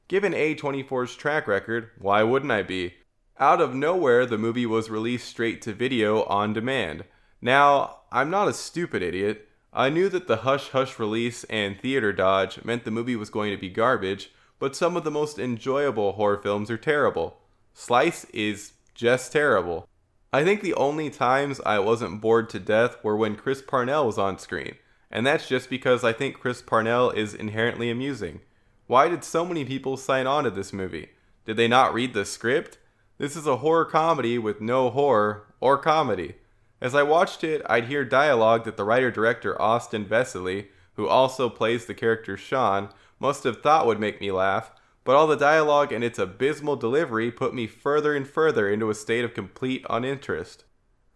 Given 0.09 0.33
A24's 0.33 1.15
track 1.15 1.47
record, 1.47 1.91
why 2.01 2.25
wouldn't 2.25 2.51
I 2.51 2.63
be? 2.63 2.95
Out 3.39 3.61
of 3.61 3.73
nowhere, 3.73 4.27
the 4.27 4.37
movie 4.37 4.67
was 4.67 4.91
released 4.91 5.29
straight 5.29 5.63
to 5.63 5.73
video 5.73 6.25
on 6.25 6.53
demand. 6.53 7.05
Now, 7.41 8.01
I'm 8.11 8.31
not 8.31 8.49
a 8.49 8.53
stupid 8.53 9.01
idiot. 9.01 9.49
I 9.73 9.91
knew 9.91 10.09
that 10.09 10.27
the 10.27 10.39
hush 10.39 10.71
hush 10.71 10.99
release 10.99 11.45
and 11.45 11.79
theater 11.79 12.13
dodge 12.13 12.65
meant 12.65 12.85
the 12.85 12.91
movie 12.91 13.15
was 13.15 13.31
going 13.31 13.53
to 13.53 13.61
be 13.61 13.71
garbage, 13.71 14.33
but 14.59 14.75
some 14.75 14.97
of 14.97 15.05
the 15.05 15.11
most 15.13 15.39
enjoyable 15.39 16.13
horror 16.13 16.43
films 16.43 16.69
are 16.69 16.77
terrible. 16.77 17.39
Slice 17.75 18.25
is 18.35 18.73
just 18.93 19.31
terrible. 19.31 19.89
I 20.33 20.45
think 20.45 20.63
the 20.63 20.75
only 20.75 21.11
times 21.11 21.61
I 21.67 21.81
wasn't 21.81 22.21
bored 22.21 22.49
to 22.51 22.61
death 22.61 23.03
were 23.03 23.17
when 23.17 23.35
Chris 23.35 23.63
Parnell 23.63 24.07
was 24.07 24.17
on 24.17 24.39
screen, 24.39 24.77
and 25.11 25.27
that's 25.27 25.49
just 25.49 25.69
because 25.69 26.05
I 26.05 26.13
think 26.13 26.39
Chris 26.39 26.63
Parnell 26.63 27.11
is 27.11 27.35
inherently 27.35 27.91
amusing. 27.91 28.41
Why 28.87 29.09
did 29.09 29.25
so 29.25 29.45
many 29.45 29.65
people 29.65 29.97
sign 29.97 30.29
on 30.29 30.45
to 30.45 30.51
this 30.51 30.73
movie? 30.73 31.11
Did 31.47 31.57
they 31.57 31.67
not 31.67 31.93
read 31.93 32.15
the 32.15 32.25
script? 32.25 32.79
This 33.19 33.35
is 33.35 33.47
a 33.49 33.57
horror 33.57 33.85
comedy 33.85 34.39
with 34.39 34.61
no 34.61 34.91
horror 34.91 35.53
or 35.59 35.77
comedy. 35.77 36.37
As 36.81 36.95
I 36.95 37.03
watched 37.03 37.43
it, 37.43 37.61
I'd 37.67 37.87
hear 37.87 38.05
dialogue 38.05 38.65
that 38.67 38.77
the 38.77 38.85
writer 38.85 39.11
director 39.11 39.61
Austin 39.61 40.05
Vesely, 40.05 40.69
who 40.95 41.09
also 41.09 41.49
plays 41.49 41.87
the 41.87 41.95
character 41.95 42.37
Sean, 42.37 42.91
must 43.19 43.43
have 43.43 43.63
thought 43.63 43.87
would 43.87 43.99
make 43.99 44.21
me 44.21 44.31
laugh, 44.31 44.71
but 45.05 45.17
all 45.17 45.27
the 45.27 45.37
dialogue 45.37 45.93
and 45.93 46.05
its 46.05 46.19
abysmal 46.19 46.77
delivery 46.77 47.31
put 47.31 47.55
me 47.55 47.67
further 47.67 48.15
and 48.15 48.29
further 48.29 48.69
into 48.69 48.91
a 48.91 48.95
state 48.95 49.25
of 49.25 49.35
complete 49.35 49.85
uninterest. 49.89 50.65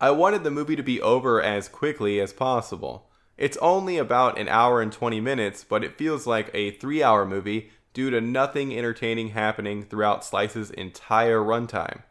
I 0.00 0.10
wanted 0.10 0.44
the 0.44 0.50
movie 0.50 0.76
to 0.76 0.82
be 0.82 1.00
over 1.00 1.42
as 1.42 1.68
quickly 1.68 2.20
as 2.20 2.32
possible. 2.32 3.10
It's 3.36 3.56
only 3.58 3.98
about 3.98 4.38
an 4.38 4.48
hour 4.48 4.80
and 4.80 4.92
20 4.92 5.20
minutes, 5.20 5.64
but 5.64 5.84
it 5.84 5.98
feels 5.98 6.26
like 6.26 6.50
a 6.54 6.72
three 6.72 7.02
hour 7.02 7.24
movie 7.24 7.70
due 7.92 8.10
to 8.10 8.20
nothing 8.20 8.76
entertaining 8.76 9.28
happening 9.28 9.84
throughout 9.84 10.24
Slice's 10.24 10.70
entire 10.70 11.38
runtime. 11.38 12.02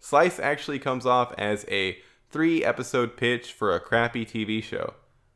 Slice 0.00 0.38
actually 0.38 0.78
comes 0.78 1.06
off 1.06 1.32
as 1.38 1.64
a 1.68 1.98
three 2.30 2.64
episode 2.64 3.16
pitch 3.16 3.52
for 3.52 3.74
a 3.74 3.80
crappy 3.80 4.24
TV 4.24 4.62
show. 4.62 4.94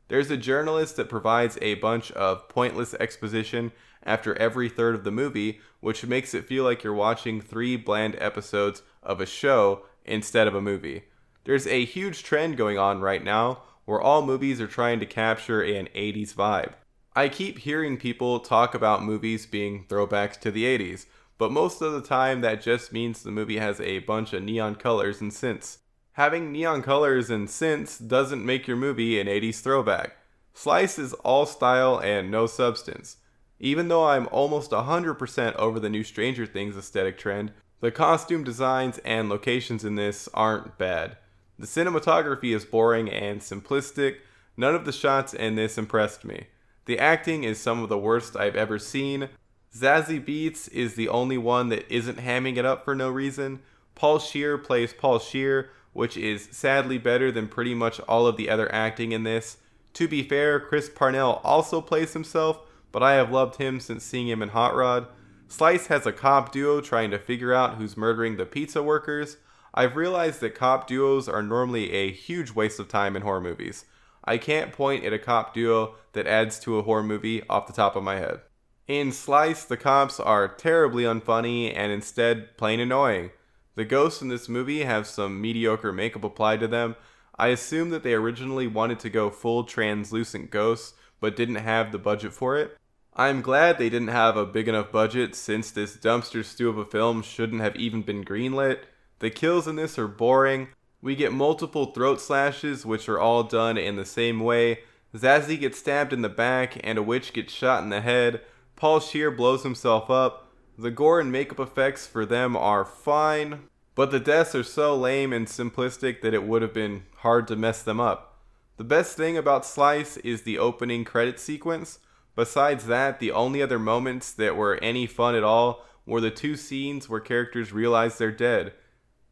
There's 0.09 0.29
a 0.29 0.37
journalist 0.37 0.97
that 0.97 1.09
provides 1.09 1.57
a 1.61 1.75
bunch 1.75 2.11
of 2.11 2.47
pointless 2.49 2.93
exposition 2.95 3.71
after 4.03 4.37
every 4.37 4.69
third 4.69 4.95
of 4.95 5.03
the 5.03 5.11
movie, 5.11 5.59
which 5.83 6.05
makes 6.05 6.33
it 6.33 6.45
feel 6.45 6.63
like 6.63 6.81
you're 6.81 6.93
watching 6.93 7.41
three 7.41 7.75
bland 7.75 8.15
episodes 8.17 8.83
of 9.03 9.19
a 9.19 9.25
show 9.25 9.81
instead 10.05 10.47
of 10.47 10.55
a 10.55 10.61
movie. 10.61 11.03
There's 11.43 11.67
a 11.67 11.83
huge 11.83 12.23
trend 12.23 12.55
going 12.55 12.77
on 12.77 13.01
right 13.01 13.21
now 13.21 13.63
where 13.83 13.99
all 13.99 14.25
movies 14.25 14.61
are 14.61 14.67
trying 14.67 15.01
to 15.01 15.05
capture 15.05 15.61
an 15.61 15.89
80s 15.93 16.33
vibe. 16.33 16.71
I 17.17 17.27
keep 17.27 17.59
hearing 17.59 17.97
people 17.97 18.39
talk 18.39 18.73
about 18.73 19.03
movies 19.03 19.45
being 19.45 19.83
throwbacks 19.83 20.39
to 20.39 20.51
the 20.51 20.63
80s, 20.63 21.05
but 21.37 21.51
most 21.51 21.81
of 21.81 21.91
the 21.91 22.01
time 22.01 22.39
that 22.39 22.61
just 22.61 22.93
means 22.93 23.21
the 23.21 23.29
movie 23.29 23.57
has 23.57 23.81
a 23.81 23.99
bunch 23.99 24.31
of 24.31 24.41
neon 24.41 24.75
colors 24.75 25.19
and 25.19 25.31
synths. 25.31 25.79
Having 26.13 26.53
neon 26.53 26.81
colors 26.81 27.29
and 27.29 27.49
synths 27.49 28.07
doesn't 28.07 28.45
make 28.45 28.67
your 28.67 28.77
movie 28.77 29.19
an 29.19 29.27
80s 29.27 29.59
throwback. 29.59 30.15
Slice 30.53 30.97
is 30.97 31.11
all 31.25 31.45
style 31.45 31.99
and 31.99 32.31
no 32.31 32.47
substance. 32.47 33.17
Even 33.63 33.87
though 33.87 34.05
I'm 34.05 34.27
almost 34.29 34.71
100% 34.71 35.55
over 35.55 35.79
the 35.79 35.89
new 35.89 36.03
Stranger 36.03 36.45
Things 36.45 36.75
aesthetic 36.75 37.17
trend, 37.17 37.53
the 37.79 37.91
costume 37.91 38.43
designs 38.43 38.97
and 39.05 39.29
locations 39.29 39.85
in 39.85 39.95
this 39.95 40.27
aren't 40.33 40.77
bad. 40.77 41.15
The 41.57 41.65
cinematography 41.65 42.53
is 42.53 42.65
boring 42.65 43.09
and 43.09 43.39
simplistic. 43.39 44.17
None 44.57 44.75
of 44.75 44.83
the 44.83 44.91
shots 44.91 45.33
in 45.33 45.55
this 45.55 45.77
impressed 45.77 46.25
me. 46.25 46.47
The 46.87 46.99
acting 46.99 47.45
is 47.45 47.57
some 47.57 47.81
of 47.81 47.87
the 47.87 47.97
worst 47.97 48.35
I've 48.35 48.57
ever 48.57 48.77
seen. 48.77 49.29
Zazie 49.73 50.21
Beetz 50.21 50.69
is 50.73 50.95
the 50.95 51.07
only 51.07 51.37
one 51.37 51.69
that 51.69 51.89
isn't 51.89 52.17
hamming 52.17 52.57
it 52.57 52.65
up 52.65 52.83
for 52.83 52.95
no 52.95 53.09
reason. 53.09 53.61
Paul 53.95 54.19
Scheer 54.19 54.57
plays 54.57 54.91
Paul 54.91 55.19
Scheer, 55.19 55.69
which 55.93 56.17
is 56.17 56.49
sadly 56.51 56.97
better 56.97 57.31
than 57.31 57.47
pretty 57.47 57.75
much 57.75 58.01
all 58.01 58.27
of 58.27 58.35
the 58.35 58.49
other 58.49 58.69
acting 58.75 59.13
in 59.13 59.23
this. 59.23 59.59
To 59.93 60.09
be 60.09 60.21
fair, 60.21 60.59
Chris 60.59 60.89
Parnell 60.89 61.39
also 61.45 61.79
plays 61.79 62.11
himself, 62.11 62.59
but 62.93 63.03
I 63.03 63.15
have 63.15 63.31
loved 63.31 63.57
him 63.57 63.81
since 63.81 64.05
seeing 64.05 64.29
him 64.29 64.41
in 64.41 64.49
Hot 64.49 64.73
Rod. 64.73 65.07
Slice 65.49 65.87
has 65.87 66.05
a 66.05 66.13
cop 66.13 66.53
duo 66.53 66.79
trying 66.79 67.11
to 67.11 67.19
figure 67.19 67.53
out 67.53 67.75
who's 67.75 67.97
murdering 67.97 68.37
the 68.37 68.45
pizza 68.45 68.81
workers. 68.81 69.35
I've 69.73 69.97
realized 69.97 70.39
that 70.39 70.55
cop 70.55 70.87
duos 70.87 71.27
are 71.27 71.43
normally 71.43 71.91
a 71.91 72.11
huge 72.11 72.51
waste 72.51 72.79
of 72.79 72.87
time 72.87 73.15
in 73.15 73.23
horror 73.23 73.41
movies. 73.41 73.83
I 74.23 74.37
can't 74.37 74.71
point 74.71 75.03
at 75.03 75.11
a 75.11 75.19
cop 75.19 75.53
duo 75.53 75.95
that 76.13 76.27
adds 76.27 76.59
to 76.61 76.77
a 76.77 76.83
horror 76.83 77.03
movie 77.03 77.41
off 77.49 77.67
the 77.67 77.73
top 77.73 77.95
of 77.95 78.03
my 78.03 78.15
head. 78.15 78.39
In 78.87 79.11
Slice, 79.11 79.65
the 79.65 79.77
cops 79.77 80.19
are 80.19 80.47
terribly 80.47 81.03
unfunny 81.03 81.75
and 81.75 81.91
instead 81.91 82.57
plain 82.57 82.79
annoying. 82.79 83.31
The 83.75 83.85
ghosts 83.85 84.21
in 84.21 84.27
this 84.27 84.47
movie 84.47 84.83
have 84.83 85.07
some 85.07 85.41
mediocre 85.41 85.91
makeup 85.91 86.23
applied 86.23 86.59
to 86.59 86.67
them. 86.67 86.95
I 87.37 87.47
assume 87.47 87.89
that 87.89 88.03
they 88.03 88.13
originally 88.13 88.67
wanted 88.67 88.99
to 88.99 89.09
go 89.09 89.31
full 89.31 89.63
translucent 89.63 90.51
ghosts, 90.51 90.93
but 91.19 91.35
didn't 91.35 91.55
have 91.55 91.91
the 91.91 91.97
budget 91.97 92.33
for 92.33 92.57
it. 92.57 92.77
I'm 93.15 93.41
glad 93.41 93.77
they 93.77 93.89
didn't 93.89 94.07
have 94.07 94.35
a 94.35 94.45
big 94.45 94.67
enough 94.67 94.91
budget 94.91 95.35
since 95.35 95.69
this 95.69 95.95
dumpster 95.95 96.43
stew 96.43 96.69
of 96.69 96.79
a 96.79 96.85
film 96.85 97.21
shouldn't 97.21 97.61
have 97.61 97.75
even 97.75 98.01
been 98.01 98.25
greenlit. 98.25 98.79
The 99.19 99.29
kills 99.29 99.67
in 99.67 99.75
this 99.75 99.99
are 99.99 100.07
boring. 100.07 100.69
We 100.99 101.15
get 101.15 101.31
multiple 101.31 101.87
throat 101.87 102.19
slashes, 102.19 102.87
which 102.87 103.07
are 103.07 103.19
all 103.19 103.43
done 103.43 103.77
in 103.77 103.97
the 103.97 104.05
same 104.05 104.39
way. 104.39 104.79
Zazie 105.15 105.59
gets 105.59 105.77
stabbed 105.77 106.11
in 106.11 106.23
the 106.23 106.29
back, 106.29 106.79
and 106.83 106.97
a 106.97 107.03
witch 107.03 107.33
gets 107.33 107.53
shot 107.53 107.83
in 107.83 107.89
the 107.89 108.01
head. 108.01 108.41
Paul 108.75 108.99
Scheer 108.99 109.29
blows 109.29 109.61
himself 109.61 110.09
up. 110.09 110.49
The 110.75 110.89
gore 110.89 111.19
and 111.19 111.31
makeup 111.31 111.59
effects 111.59 112.07
for 112.07 112.25
them 112.25 112.57
are 112.57 112.83
fine, 112.83 113.69
but 113.93 114.09
the 114.09 114.19
deaths 114.19 114.55
are 114.55 114.63
so 114.63 114.95
lame 114.95 115.31
and 115.31 115.45
simplistic 115.45 116.21
that 116.21 116.33
it 116.33 116.43
would 116.43 116.63
have 116.63 116.73
been 116.73 117.03
hard 117.17 117.47
to 117.49 117.55
mess 117.55 117.83
them 117.83 117.99
up. 117.99 118.39
The 118.77 118.83
best 118.83 119.15
thing 119.15 119.37
about 119.37 119.67
Slice 119.67 120.17
is 120.17 120.41
the 120.41 120.57
opening 120.57 121.05
credit 121.05 121.39
sequence. 121.39 121.99
Besides 122.35 122.87
that, 122.87 123.19
the 123.19 123.31
only 123.31 123.61
other 123.61 123.79
moments 123.79 124.31
that 124.31 124.55
were 124.55 124.79
any 124.81 125.05
fun 125.05 125.35
at 125.35 125.43
all 125.43 125.85
were 126.05 126.21
the 126.21 126.31
two 126.31 126.55
scenes 126.55 127.07
where 127.07 127.19
characters 127.19 127.71
realize 127.71 128.17
they're 128.17 128.31
dead. 128.31 128.73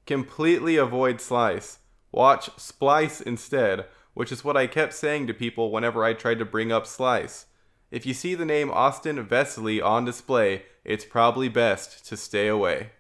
Completely 0.06 0.78
avoid 0.78 1.20
Slice. 1.20 1.80
Watch 2.12 2.50
Splice 2.58 3.22
instead, 3.22 3.86
which 4.14 4.32
is 4.32 4.44
what 4.44 4.58
I 4.58 4.68
kept 4.68 4.94
saying 4.94 5.28
to 5.28 5.34
people 5.34 5.72
whenever 5.72 6.04
I 6.04 6.14
tried 6.14 6.40
to 6.40 6.46
bring 6.46 6.72
up 6.72 6.86
Slice. 6.86 7.48
If 7.90 8.06
you 8.06 8.14
see 8.14 8.36
the 8.36 8.46
name 8.46 8.72
Austin 8.72 9.26
Vesely 9.26 9.84
on 9.84 10.06
display, 10.06 10.64
it's 10.84 11.06
probably 11.06 11.50
best 11.50 12.06
to 12.08 12.18
stay 12.18 12.48
away. 12.48 12.92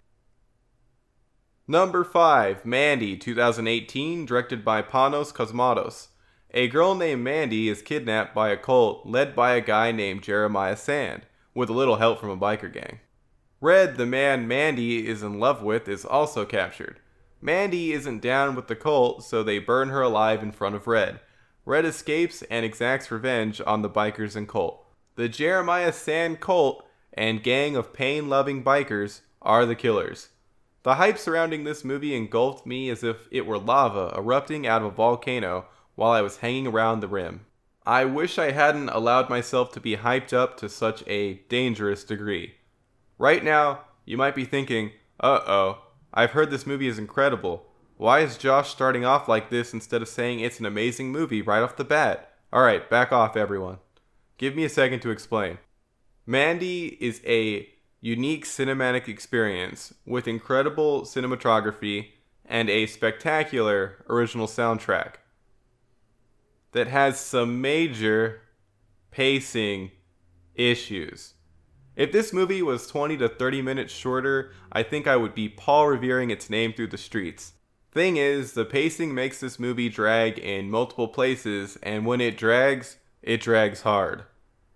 Number 1.67 2.03
5, 2.03 2.65
Mandy, 2.65 3.15
2018, 3.15 4.25
directed 4.25 4.65
by 4.65 4.81
Panos 4.81 5.33
Cosmatos. 5.33 6.07
A 6.53 6.67
girl 6.67 6.95
named 6.95 7.23
Mandy 7.23 7.69
is 7.69 7.81
kidnapped 7.81 8.35
by 8.35 8.49
a 8.49 8.57
cult 8.57 9.05
led 9.05 9.33
by 9.35 9.53
a 9.53 9.61
guy 9.61 9.93
named 9.93 10.23
Jeremiah 10.23 10.75
Sand, 10.75 11.25
with 11.55 11.69
a 11.69 11.73
little 11.73 11.95
help 11.95 12.19
from 12.19 12.29
a 12.29 12.37
biker 12.37 12.71
gang. 12.71 12.99
Red, 13.61 13.95
the 13.95 14.05
man 14.05 14.49
Mandy 14.49 15.07
is 15.07 15.23
in 15.23 15.39
love 15.39 15.63
with, 15.63 15.87
is 15.87 16.03
also 16.03 16.45
captured. 16.45 16.99
Mandy 17.41 17.93
isn't 17.93 18.21
down 18.21 18.55
with 18.55 18.67
the 18.67 18.75
cult, 18.75 19.23
so 19.23 19.43
they 19.43 19.59
burn 19.59 19.89
her 19.89 20.01
alive 20.01 20.43
in 20.43 20.51
front 20.51 20.75
of 20.75 20.87
Red. 20.87 21.21
Red 21.63 21.85
escapes 21.85 22.41
and 22.49 22.65
exacts 22.65 23.09
revenge 23.09 23.61
on 23.65 23.81
the 23.81 23.89
bikers 23.89 24.35
and 24.35 24.49
cult. 24.49 24.85
The 25.15 25.29
Jeremiah 25.29 25.93
Sand 25.93 26.41
cult 26.41 26.85
and 27.13 27.43
gang 27.43 27.77
of 27.77 27.93
pain 27.93 28.27
loving 28.27 28.61
bikers 28.61 29.21
are 29.41 29.65
the 29.65 29.75
killers. 29.75 30.29
The 30.83 30.95
hype 30.95 31.17
surrounding 31.17 31.63
this 31.63 31.85
movie 31.85 32.15
engulfed 32.15 32.65
me 32.65 32.89
as 32.89 33.03
if 33.03 33.29
it 33.31 33.45
were 33.45 33.59
lava 33.59 34.13
erupting 34.17 34.67
out 34.67 34.81
of 34.81 34.87
a 34.87 34.91
volcano 34.91 35.67
while 35.95 36.11
I 36.11 36.21
was 36.21 36.37
hanging 36.37 36.67
around 36.67 36.99
the 36.99 37.07
rim. 37.07 37.45
I 37.85 38.05
wish 38.05 38.37
I 38.37 38.51
hadn't 38.51 38.89
allowed 38.89 39.29
myself 39.29 39.71
to 39.71 39.79
be 39.79 39.97
hyped 39.97 40.33
up 40.33 40.57
to 40.57 40.69
such 40.69 41.03
a 41.07 41.35
dangerous 41.49 42.03
degree. 42.03 42.55
Right 43.17 43.43
now, 43.43 43.81
you 44.05 44.17
might 44.17 44.35
be 44.35 44.45
thinking, 44.45 44.91
uh 45.19 45.39
oh, 45.47 45.81
I've 46.13 46.31
heard 46.31 46.51
this 46.51 46.67
movie 46.67 46.87
is 46.87 46.99
incredible. 46.99 47.65
Why 47.97 48.19
is 48.19 48.37
Josh 48.37 48.69
starting 48.69 49.05
off 49.05 49.27
like 49.27 49.49
this 49.49 49.73
instead 49.73 50.01
of 50.01 50.07
saying 50.09 50.39
it's 50.39 50.59
an 50.59 50.65
amazing 50.65 51.11
movie 51.11 51.41
right 51.41 51.61
off 51.61 51.75
the 51.75 51.83
bat? 51.83 52.33
Alright, 52.53 52.89
back 52.89 53.11
off, 53.11 53.37
everyone. 53.37 53.77
Give 54.37 54.55
me 54.55 54.63
a 54.63 54.69
second 54.69 55.01
to 55.01 55.11
explain. 55.11 55.59
Mandy 56.25 56.97
is 56.99 57.21
a 57.25 57.69
unique 57.99 58.45
cinematic 58.45 59.07
experience 59.07 59.93
with 60.05 60.27
incredible 60.27 61.03
cinematography 61.03 62.09
and 62.45 62.69
a 62.69 62.87
spectacular 62.87 64.03
original 64.09 64.47
soundtrack 64.47 65.15
that 66.71 66.87
has 66.87 67.19
some 67.19 67.61
major 67.61 68.41
pacing 69.11 69.91
issues. 70.55 71.33
If 71.95 72.11
this 72.11 72.31
movie 72.31 72.61
was 72.61 72.87
20 72.87 73.17
to 73.17 73.27
30 73.27 73.61
minutes 73.61 73.93
shorter, 73.93 74.53
I 74.71 74.83
think 74.83 75.07
I 75.07 75.17
would 75.17 75.35
be 75.35 75.49
Paul 75.49 75.87
revering 75.87 76.29
its 76.29 76.49
name 76.49 76.73
through 76.73 76.87
the 76.87 76.97
streets. 76.97 77.53
Thing 77.91 78.15
is, 78.15 78.53
the 78.53 78.63
pacing 78.63 79.13
makes 79.13 79.41
this 79.41 79.59
movie 79.59 79.89
drag 79.89 80.39
in 80.39 80.71
multiple 80.71 81.09
places, 81.09 81.77
and 81.83 82.05
when 82.05 82.21
it 82.21 82.37
drags, 82.37 82.97
it 83.21 83.41
drags 83.41 83.81
hard. 83.81 84.23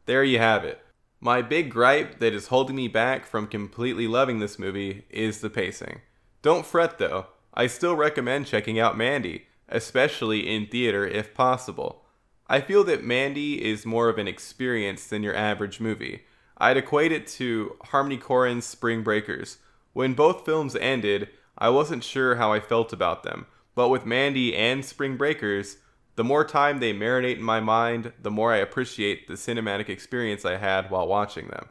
There 0.06 0.24
you 0.24 0.38
have 0.40 0.66
it. 0.66 0.82
My 1.22 1.42
big 1.42 1.72
gripe 1.72 2.20
that 2.20 2.34
is 2.34 2.48
holding 2.48 2.76
me 2.76 2.90
back 2.90 3.26
from 3.26 3.48
completely 3.48 4.06
loving 4.06 4.40
this 4.40 4.60
movie 4.60 5.06
is 5.10 5.40
the 5.40 5.50
pacing. 5.50 6.02
Don't 6.42 6.66
fret 6.66 6.98
though, 6.98 7.28
I 7.54 7.68
still 7.68 7.96
recommend 7.96 8.48
checking 8.48 8.78
out 8.80 8.98
Mandy, 8.98 9.48
especially 9.70 10.48
in 10.54 10.68
theater 10.68 11.06
if 11.06 11.34
possible. 11.34 12.04
I 12.48 12.62
feel 12.62 12.84
that 12.84 13.04
Mandy 13.04 13.64
is 13.64 13.86
more 13.86 14.10
of 14.10 14.18
an 14.18 14.28
experience 14.28 15.08
than 15.08 15.24
your 15.24 15.36
average 15.36 15.80
movie. 15.80 16.24
I'd 16.58 16.78
equate 16.78 17.12
it 17.12 17.28
to 17.28 17.76
Harmony 17.86 18.18
Korine's 18.18 18.66
Spring 18.66 19.04
Breakers. 19.04 19.58
When 19.94 20.14
both 20.14 20.46
films 20.46 20.76
ended, 20.76 21.30
I 21.58 21.70
wasn't 21.70 22.04
sure 22.04 22.36
how 22.36 22.54
I 22.54 22.60
felt 22.60 22.94
about 22.94 23.24
them, 23.24 23.48
but 23.74 23.90
with 23.90 24.06
Mandy 24.06 24.56
and 24.56 24.86
Spring 24.86 25.18
Breakers, 25.18 25.78
the 26.16 26.24
more 26.24 26.46
time 26.46 26.80
they 26.80 26.94
marinate 26.94 27.38
in 27.38 27.44
my 27.44 27.60
mind, 27.60 28.14
the 28.22 28.32
more 28.32 28.54
I 28.54 28.58
appreciate 28.58 29.28
the 29.28 29.34
cinematic 29.34 29.90
experience 29.90 30.46
I 30.46 30.58
had 30.58 30.90
while 30.90 31.08
watching 31.08 31.48
them. 31.48 31.68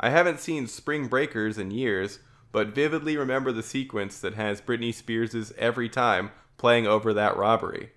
I 0.00 0.10
haven't 0.10 0.40
seen 0.40 0.66
Spring 0.66 1.08
Breakers 1.08 1.58
in 1.58 1.70
years, 1.70 2.20
but 2.52 2.74
vividly 2.74 3.16
remember 3.16 3.52
the 3.52 3.62
sequence 3.62 4.18
that 4.20 4.34
has 4.34 4.60
Britney 4.60 4.94
Spears' 4.94 5.52
Every 5.58 5.88
Time 5.88 6.30
playing 6.62 6.86
over 6.86 7.12
that 7.12 7.36
robbery. 7.36 7.90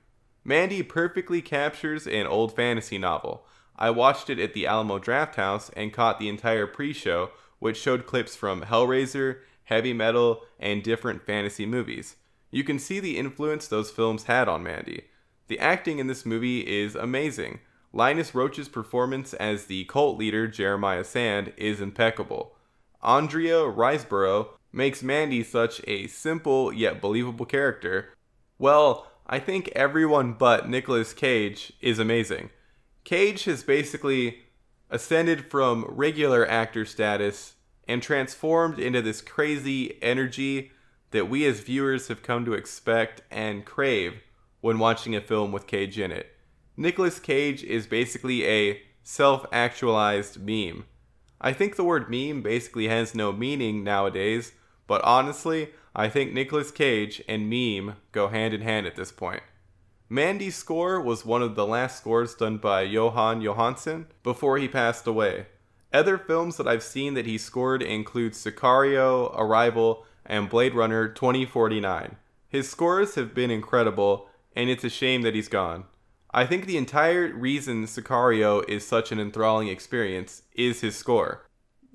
Mandy 0.44 0.82
perfectly 0.82 1.40
captures 1.40 2.08
an 2.08 2.26
old 2.26 2.56
fantasy 2.56 2.98
novel. 2.98 3.46
I 3.76 3.92
watched 3.92 4.28
it 4.28 4.40
at 4.40 4.56
the 4.56 4.66
Alamo 4.66 4.98
Drafthouse 4.98 5.70
and 5.78 5.94
caught 5.94 6.18
the 6.18 6.30
entire 6.30 6.66
pre 6.66 6.92
show, 6.92 7.30
which 7.60 7.78
showed 7.78 8.08
clips 8.08 8.36
from 8.36 8.64
Hellraiser, 8.64 9.42
heavy 9.66 9.94
metal, 9.94 10.42
and 10.60 10.82
different 10.82 11.24
fantasy 11.28 11.68
movies. 11.68 12.16
You 12.50 12.64
can 12.64 12.80
see 12.80 13.00
the 13.00 13.20
influence 13.20 13.68
those 13.68 13.92
films 13.92 14.24
had 14.24 14.50
on 14.50 14.64
Mandy. 14.64 15.04
The 15.48 15.60
acting 15.60 16.00
in 16.00 16.08
this 16.08 16.26
movie 16.26 16.62
is 16.62 16.96
amazing. 16.96 17.60
Linus 17.94 18.34
Roach's 18.34 18.68
performance 18.68 19.36
as 19.36 19.66
the 19.66 19.84
cult 19.84 20.18
leader 20.18 20.48
Jeremiah 20.48 21.04
Sand 21.04 21.54
is 21.56 21.82
impeccable. 21.82 22.56
Andrea 23.04 23.58
Riseborough 23.60 24.48
makes 24.74 25.04
Mandy 25.04 25.44
such 25.44 25.82
a 25.86 26.08
simple 26.08 26.74
yet 26.74 27.00
believable 27.00 27.46
character. 27.46 28.10
Well, 28.58 29.08
I 29.28 29.40
think 29.40 29.70
everyone 29.76 30.34
but 30.34 30.70
Nicolas 30.70 31.14
Cage 31.14 31.74
is 31.82 32.00
amazing. 32.00 32.52
Cage 33.04 33.44
has 33.46 33.64
basically 33.64 34.40
ascended 34.90 35.52
from 35.52 35.86
regular 35.90 36.48
actor 36.48 36.86
status 36.86 37.56
and 37.88 38.02
transformed 38.02 38.80
into 38.80 39.02
this 39.02 39.22
crazy 39.22 40.02
energy 40.02 40.72
that 41.12 41.30
we 41.30 41.46
as 41.46 41.60
viewers 41.60 42.08
have 42.08 42.24
come 42.24 42.46
to 42.46 42.54
expect 42.54 43.22
and 43.30 43.66
crave 43.66 44.22
when 44.62 44.80
watching 44.80 45.16
a 45.16 45.22
film 45.22 45.52
with 45.52 45.68
Cage 45.68 46.00
in 46.00 46.12
it. 46.12 46.32
Nicolas 46.78 47.20
Cage 47.20 47.64
is 47.64 47.88
basically 47.88 48.46
a 48.46 48.82
self 49.04 49.46
actualized 49.52 50.42
meme. 50.42 50.86
I 51.42 51.52
think 51.52 51.76
the 51.76 51.84
word 51.84 52.10
meme 52.10 52.42
basically 52.42 52.88
has 52.88 53.14
no 53.14 53.34
meaning 53.34 53.84
nowadays, 53.84 54.54
but 54.88 55.04
honestly, 55.04 55.72
I 55.96 56.10
think 56.10 56.34
Nicolas 56.34 56.72
Cage 56.72 57.22
and 57.28 57.50
meme 57.50 57.96
go 58.12 58.28
hand 58.28 58.54
in 58.54 58.62
hand 58.62 58.86
at 58.86 58.98
this 58.98 59.14
point. 59.14 59.42
Mandy's 60.10 60.56
score 60.56 61.00
was 61.00 61.26
one 61.26 61.42
of 61.42 61.56
the 61.56 61.66
last 61.66 61.98
scores 61.98 62.36
done 62.36 62.58
by 62.58 62.86
Jóhann 62.86 63.42
Jóhannsson 63.42 64.08
before 64.22 64.58
he 64.58 64.68
passed 64.68 65.08
away. 65.08 65.48
Other 65.94 66.18
films 66.18 66.58
that 66.58 66.68
I've 66.68 66.84
seen 66.84 67.14
that 67.14 67.26
he 67.26 67.38
scored 67.38 67.82
include 67.82 68.34
Sicario, 68.34 69.34
Arrival, 69.40 70.06
and 70.26 70.50
Blade 70.50 70.76
Runner 70.76 71.08
2049. 71.08 72.18
His 72.50 72.70
scores 72.70 73.16
have 73.16 73.34
been 73.34 73.50
incredible, 73.50 74.28
and 74.54 74.70
it's 74.70 74.84
a 74.84 74.90
shame 74.90 75.22
that 75.22 75.34
he's 75.34 75.48
gone. 75.48 75.86
I 76.32 76.46
think 76.46 76.66
the 76.66 76.78
entire 76.78 77.34
reason 77.34 77.86
Sicario 77.86 78.68
is 78.68 78.86
such 78.86 79.14
an 79.14 79.20
enthralling 79.22 79.70
experience 79.70 80.42
is 80.54 80.82
his 80.82 80.98
score. 80.98 81.45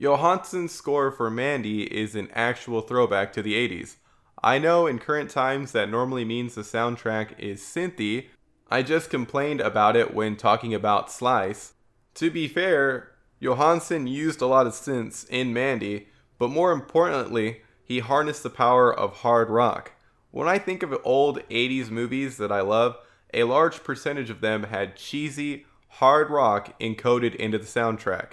Jóhannsson's 0.01 0.73
score 0.73 1.11
for 1.11 1.31
Mandy 1.31 1.83
is 1.83 2.15
an 2.15 2.31
actual 2.33 2.81
throwback 2.81 3.35
to 3.35 3.43
the 3.43 3.53
80s. 3.53 3.97
I 4.43 4.59
know 4.59 4.87
in 4.87 4.99
current 4.99 5.29
times 5.29 5.73
that 5.73 5.91
normally 5.91 6.25
means 6.25 6.55
the 6.55 6.63
soundtrack 6.63 7.39
is 7.39 7.61
synthy. 7.61 8.29
I 8.71 8.83
just 8.83 9.11
complained 9.11 9.61
about 9.61 9.97
it 9.97 10.15
when 10.15 10.37
talking 10.37 10.73
about 10.73 11.13
Slice. 11.13 11.75
To 12.15 12.31
be 12.31 12.49
fair, 12.49 13.11
Jóhannsson 13.43 14.09
used 14.09 14.41
a 14.41 14.47
lot 14.47 14.67
of 14.67 14.73
synths 14.73 15.29
in 15.29 15.53
Mandy, 15.53 16.09
but 16.39 16.49
more 16.49 16.73
importantly, 16.73 17.61
he 17.85 17.99
harnessed 17.99 18.43
the 18.43 18.49
power 18.49 18.91
of 18.91 19.19
hard 19.19 19.51
rock. 19.51 19.93
When 20.31 20.49
I 20.49 20.57
think 20.57 20.83
of 20.83 20.99
old 21.05 21.47
80s 21.51 21.91
movies 21.91 22.39
that 22.39 22.51
I 22.51 22.63
love, 22.63 22.97
a 23.35 23.45
large 23.45 23.85
percentage 23.85 24.31
of 24.31 24.41
them 24.41 24.63
had 24.63 24.97
cheesy, 24.97 25.67
hard 25.89 26.31
rock 26.31 26.81
encoded 26.81 27.35
into 27.35 27.59
the 27.59 27.67
soundtrack. 27.67 28.33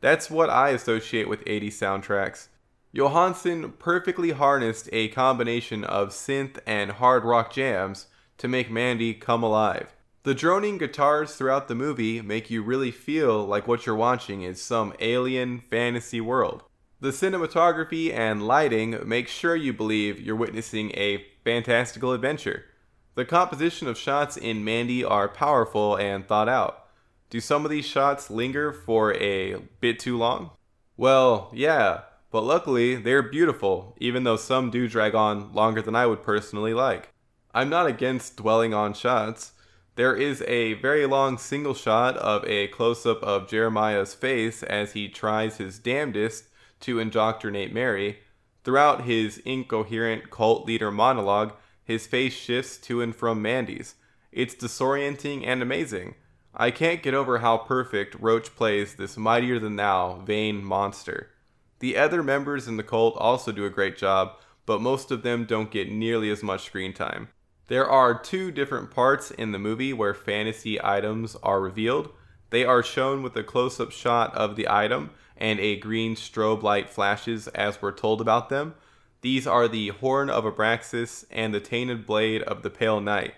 That's 0.00 0.30
what 0.30 0.50
I 0.50 0.70
associate 0.70 1.28
with 1.28 1.44
80s 1.44 1.72
soundtracks. 1.72 2.48
Jóhannsson 2.94 3.78
perfectly 3.78 4.30
harnessed 4.30 4.88
a 4.92 5.08
combination 5.08 5.84
of 5.84 6.08
synth 6.10 6.58
and 6.66 6.92
hard 6.92 7.24
rock 7.24 7.52
jams 7.52 8.06
to 8.38 8.48
make 8.48 8.70
Mandy 8.70 9.12
come 9.12 9.42
alive. 9.42 9.94
The 10.22 10.34
droning 10.34 10.78
guitars 10.78 11.34
throughout 11.34 11.68
the 11.68 11.74
movie 11.74 12.20
make 12.20 12.50
you 12.50 12.62
really 12.62 12.90
feel 12.90 13.44
like 13.44 13.68
what 13.68 13.86
you're 13.86 13.94
watching 13.94 14.42
is 14.42 14.60
some 14.60 14.92
alien 15.00 15.60
fantasy 15.60 16.20
world. 16.20 16.64
The 17.00 17.10
cinematography 17.10 18.12
and 18.12 18.46
lighting 18.46 18.98
make 19.06 19.28
sure 19.28 19.54
you 19.54 19.72
believe 19.72 20.20
you're 20.20 20.34
witnessing 20.34 20.90
a 20.94 21.24
fantastical 21.44 22.12
adventure. 22.12 22.64
The 23.14 23.24
composition 23.24 23.86
of 23.88 23.96
shots 23.96 24.36
in 24.36 24.64
Mandy 24.64 25.04
are 25.04 25.28
powerful 25.28 25.96
and 25.96 26.26
thought 26.26 26.48
out. 26.48 26.87
Do 27.30 27.40
some 27.40 27.64
of 27.64 27.70
these 27.70 27.84
shots 27.84 28.30
linger 28.30 28.72
for 28.72 29.14
a 29.14 29.56
bit 29.80 29.98
too 29.98 30.16
long? 30.16 30.50
Well, 30.96 31.50
yeah, 31.54 32.00
but 32.30 32.42
luckily 32.42 32.96
they're 32.96 33.22
beautiful, 33.22 33.94
even 33.98 34.24
though 34.24 34.36
some 34.36 34.70
do 34.70 34.88
drag 34.88 35.14
on 35.14 35.52
longer 35.52 35.82
than 35.82 35.94
I 35.94 36.06
would 36.06 36.22
personally 36.22 36.74
like. 36.74 37.12
I'm 37.54 37.68
not 37.68 37.86
against 37.86 38.36
dwelling 38.36 38.72
on 38.72 38.94
shots. 38.94 39.52
There 39.96 40.14
is 40.14 40.42
a 40.46 40.74
very 40.74 41.06
long 41.06 41.38
single 41.38 41.74
shot 41.74 42.16
of 42.18 42.44
a 42.46 42.68
close 42.68 43.04
up 43.04 43.22
of 43.22 43.48
Jeremiah's 43.48 44.14
face 44.14 44.62
as 44.62 44.92
he 44.92 45.08
tries 45.08 45.56
his 45.56 45.78
damnedest 45.78 46.44
to 46.80 46.98
indoctrinate 46.98 47.72
Mary. 47.72 48.20
Throughout 48.64 49.04
his 49.04 49.38
incoherent 49.38 50.30
cult 50.30 50.66
leader 50.66 50.90
monologue, 50.90 51.54
his 51.84 52.06
face 52.06 52.34
shifts 52.34 52.76
to 52.78 53.00
and 53.00 53.16
from 53.16 53.42
Mandy's. 53.42 53.94
It's 54.30 54.54
disorienting 54.54 55.46
and 55.46 55.62
amazing. 55.62 56.14
I 56.60 56.72
can't 56.72 57.04
get 57.04 57.14
over 57.14 57.38
how 57.38 57.56
perfect 57.56 58.16
Roach 58.18 58.56
plays 58.56 58.96
this 58.96 59.16
mightier 59.16 59.60
than 59.60 59.76
thou, 59.76 60.20
vain 60.26 60.64
monster. 60.64 61.30
The 61.78 61.96
other 61.96 62.20
members 62.22 62.66
in 62.66 62.76
the 62.76 62.82
cult 62.82 63.16
also 63.16 63.52
do 63.52 63.64
a 63.64 63.70
great 63.70 63.96
job, 63.96 64.32
but 64.66 64.80
most 64.80 65.12
of 65.12 65.22
them 65.22 65.44
don't 65.44 65.70
get 65.70 65.88
nearly 65.90 66.30
as 66.30 66.42
much 66.42 66.64
screen 66.64 66.92
time. 66.92 67.28
There 67.68 67.88
are 67.88 68.18
two 68.18 68.50
different 68.50 68.90
parts 68.90 69.30
in 69.30 69.52
the 69.52 69.58
movie 69.58 69.92
where 69.92 70.14
fantasy 70.14 70.82
items 70.82 71.36
are 71.44 71.60
revealed. 71.60 72.08
They 72.50 72.64
are 72.64 72.82
shown 72.82 73.22
with 73.22 73.36
a 73.36 73.44
close 73.44 73.78
up 73.78 73.92
shot 73.92 74.34
of 74.34 74.56
the 74.56 74.68
item, 74.68 75.10
and 75.36 75.60
a 75.60 75.78
green 75.78 76.16
strobe 76.16 76.64
light 76.64 76.90
flashes 76.90 77.46
as 77.48 77.80
we're 77.80 77.92
told 77.92 78.20
about 78.20 78.48
them. 78.48 78.74
These 79.20 79.46
are 79.46 79.68
the 79.68 79.88
Horn 79.88 80.28
of 80.28 80.44
Abraxas 80.44 81.24
and 81.30 81.54
the 81.54 81.60
Tainted 81.60 82.04
Blade 82.04 82.42
of 82.42 82.62
the 82.62 82.70
Pale 82.70 83.02
Knight. 83.02 83.34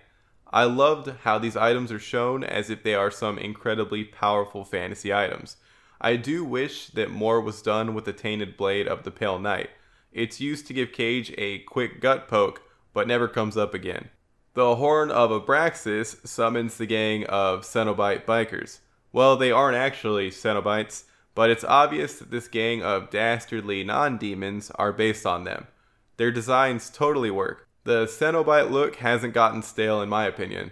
I 0.52 0.64
loved 0.64 1.12
how 1.22 1.38
these 1.38 1.56
items 1.56 1.92
are 1.92 2.00
shown 2.00 2.42
as 2.42 2.70
if 2.70 2.82
they 2.82 2.94
are 2.94 3.10
some 3.10 3.38
incredibly 3.38 4.04
powerful 4.04 4.64
fantasy 4.64 5.14
items. 5.14 5.56
I 6.00 6.16
do 6.16 6.44
wish 6.44 6.88
that 6.88 7.10
more 7.10 7.40
was 7.40 7.62
done 7.62 7.94
with 7.94 8.04
the 8.04 8.12
Tainted 8.12 8.56
Blade 8.56 8.88
of 8.88 9.04
the 9.04 9.12
Pale 9.12 9.38
Knight. 9.38 9.70
It's 10.12 10.40
used 10.40 10.66
to 10.66 10.74
give 10.74 10.92
Cage 10.92 11.32
a 11.38 11.60
quick 11.60 12.00
gut 12.00 12.26
poke, 12.26 12.62
but 12.92 13.06
never 13.06 13.28
comes 13.28 13.56
up 13.56 13.74
again. 13.74 14.10
The 14.54 14.76
Horn 14.76 15.12
of 15.12 15.30
Abraxas 15.30 16.26
summons 16.26 16.76
the 16.76 16.86
gang 16.86 17.24
of 17.26 17.62
Cenobite 17.62 18.24
bikers. 18.24 18.80
Well, 19.12 19.36
they 19.36 19.52
aren't 19.52 19.76
actually 19.76 20.30
Cenobites, 20.30 21.04
but 21.36 21.50
it's 21.50 21.62
obvious 21.62 22.18
that 22.18 22.32
this 22.32 22.48
gang 22.48 22.82
of 22.82 23.10
dastardly 23.10 23.84
non 23.84 24.18
demons 24.18 24.72
are 24.72 24.92
based 24.92 25.24
on 25.24 25.44
them. 25.44 25.68
Their 26.16 26.32
designs 26.32 26.90
totally 26.90 27.30
work. 27.30 27.68
The 27.90 28.06
Cenobite 28.06 28.70
look 28.70 28.94
hasn't 28.96 29.34
gotten 29.34 29.62
stale, 29.62 30.00
in 30.00 30.08
my 30.08 30.24
opinion. 30.24 30.70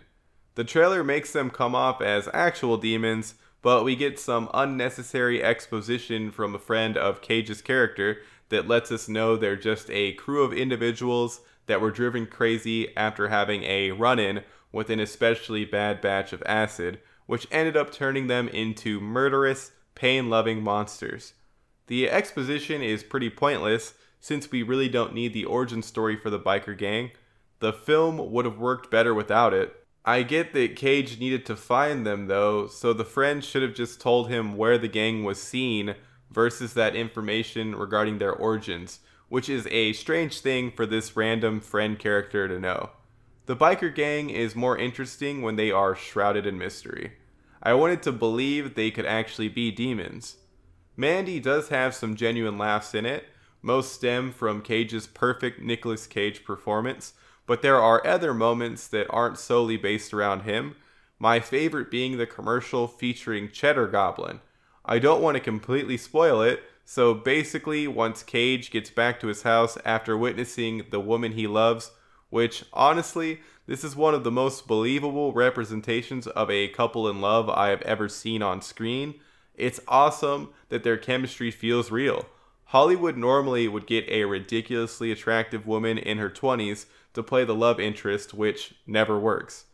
The 0.55 0.63
trailer 0.63 1.03
makes 1.03 1.33
them 1.33 1.51
come 1.51 1.75
off 1.75 2.01
as 2.01 2.29
actual 2.33 2.77
demons, 2.77 3.35
but 3.61 3.83
we 3.83 3.97
get 3.97 4.21
some 4.21 4.49
unnecessary 4.55 5.43
exposition 5.43 6.31
from 6.31 6.55
a 6.55 6.61
friend 6.61 6.97
of 6.97 7.21
Cage's 7.21 7.61
character 7.61 8.19
that 8.51 8.69
lets 8.69 8.93
us 8.93 9.09
know 9.09 9.35
they're 9.35 9.57
just 9.57 9.91
a 9.91 10.13
crew 10.13 10.45
of 10.45 10.53
individuals 10.53 11.41
that 11.67 11.81
were 11.81 11.91
driven 11.91 12.25
crazy 12.25 12.97
after 12.97 13.27
having 13.27 13.65
a 13.65 13.91
run 13.91 14.21
in 14.21 14.45
with 14.71 14.89
an 14.89 15.01
especially 15.01 15.65
bad 15.65 16.01
batch 16.01 16.33
of 16.33 16.41
acid, 16.47 17.01
which 17.27 17.49
ended 17.51 17.77
up 17.77 17.91
turning 17.91 18.29
them 18.29 18.47
into 18.47 19.01
murderous, 19.01 19.73
pain 19.97 20.31
loving 20.31 20.63
monsters. 20.63 21.33
The 21.89 22.09
exposition 22.09 22.81
is 22.81 23.03
pretty 23.03 23.29
pointless 23.29 23.95
since 24.21 24.51
we 24.51 24.63
really 24.63 24.89
don't 24.89 25.15
need 25.15 25.33
the 25.33 25.45
origin 25.45 25.83
story 25.83 26.17
for 26.17 26.31
the 26.31 26.39
biker 26.39 26.77
gang. 26.77 27.11
The 27.61 27.73
film 27.73 28.31
would 28.33 28.45
have 28.45 28.59
worked 28.59 28.91
better 28.91 29.15
without 29.15 29.53
it. 29.55 29.75
I 30.05 30.23
get 30.23 30.53
that 30.55 30.77
Cage 30.77 31.19
needed 31.19 31.45
to 31.47 31.57
find 31.57 32.07
them 32.07 32.29
though, 32.29 32.67
so 32.67 32.93
the 32.93 33.05
friend 33.05 33.45
should 33.45 33.63
have 33.63 33.75
just 33.75 34.01
told 34.01 34.29
him 34.29 34.57
where 34.57 34.79
the 34.79 34.89
gang 34.89 35.25
was 35.25 35.43
seen 35.43 35.95
versus 36.31 36.75
that 36.75 36.97
information 36.97 37.75
regarding 37.75 38.19
their 38.19 38.33
origins, 38.33 39.01
which 39.29 39.49
is 39.49 39.67
a 39.71 39.93
strange 39.93 40.41
thing 40.41 40.71
for 40.71 40.87
this 40.87 41.17
random 41.17 41.61
friend 41.61 41.99
character 41.99 42.49
to 42.49 42.59
know. 42.59 42.91
The 43.47 43.57
biker 43.57 43.95
gang 43.95 44.31
is 44.31 44.55
more 44.55 44.77
interesting 44.77 45.43
when 45.43 45.57
they 45.57 45.71
are 45.71 45.95
shrouded 45.95 46.47
in 46.47 46.59
mystery. 46.59 47.13
I 47.63 47.75
wanted 47.75 48.03
to 48.03 48.13
believe 48.13 48.75
they 48.75 48.91
could 48.91 49.07
actually 49.07 49.49
be 49.49 49.71
demons. 49.71 50.37
Mandy 50.97 51.41
does 51.41 51.69
have 51.69 51.95
some 51.95 52.15
genuine 52.15 52.59
laughs 52.59 52.95
in 52.95 53.07
it. 53.07 53.25
Most 53.63 53.93
stem 53.93 54.33
from 54.33 54.63
Cage's 54.63 55.07
perfect 55.07 55.61
Nicolas 55.61 56.07
Cage 56.07 56.45
performance, 56.45 57.15
but 57.47 57.63
there 57.63 57.81
are 57.81 58.07
other 58.07 58.33
moments 58.33 58.87
that 58.89 59.07
aren't 59.11 59.39
solely 59.39 59.77
based 59.77 60.15
around 60.15 60.43
him. 60.43 60.77
My 61.19 61.41
favorite 61.41 61.91
being 61.91 62.17
the 62.17 62.27
commercial 62.27 62.87
featuring 62.87 63.51
Cheddar 63.51 63.89
Goblin. 63.89 64.41
I 64.85 64.99
don't 64.99 65.21
want 65.21 65.37
to 65.37 65.43
completely 65.43 65.97
spoil 65.97 66.43
it, 66.43 66.63
So 66.91 67.13
basically, 67.13 67.87
once 67.87 68.23
Cage 68.23 68.71
gets 68.71 68.89
back 68.89 69.21
to 69.21 69.27
his 69.27 69.43
house 69.43 69.77
after 69.85 70.17
witnessing 70.17 70.87
the 70.91 70.99
woman 70.99 71.33
he 71.33 71.47
loves, 71.47 71.91
which 72.31 72.65
honestly, 72.73 73.41
this 73.67 73.85
is 73.85 73.95
one 73.95 74.15
of 74.15 74.25
the 74.25 74.31
most 74.31 74.67
believable 74.67 75.35
representations 75.35 76.27
of 76.29 76.51
a 76.51 76.69
couple 76.69 77.07
in 77.07 77.21
love 77.21 77.51
I 77.51 77.69
have 77.69 77.83
ever 77.83 78.09
seen 78.09 78.41
on 78.41 78.63
screen. 78.63 79.21
It's 79.55 79.81
awesome 79.87 80.49
that 80.71 80.83
their 80.83 80.97
chemistry 80.97 81.51
feels 81.51 81.91
real. 81.91 82.25
Hollywood 82.69 83.17
normally 83.17 83.67
would 83.67 83.87
get 83.87 84.07
a 84.11 84.27
ridiculously 84.27 85.11
attractive 85.11 85.67
woman 85.67 85.97
in 85.97 86.19
her 86.19 86.29
20s 86.29 86.85
to 87.15 87.23
play 87.23 87.43
the 87.43 87.55
love 87.55 87.81
interest, 87.81 88.35
which 88.35 88.75
never 88.87 89.19
works. 89.19 89.65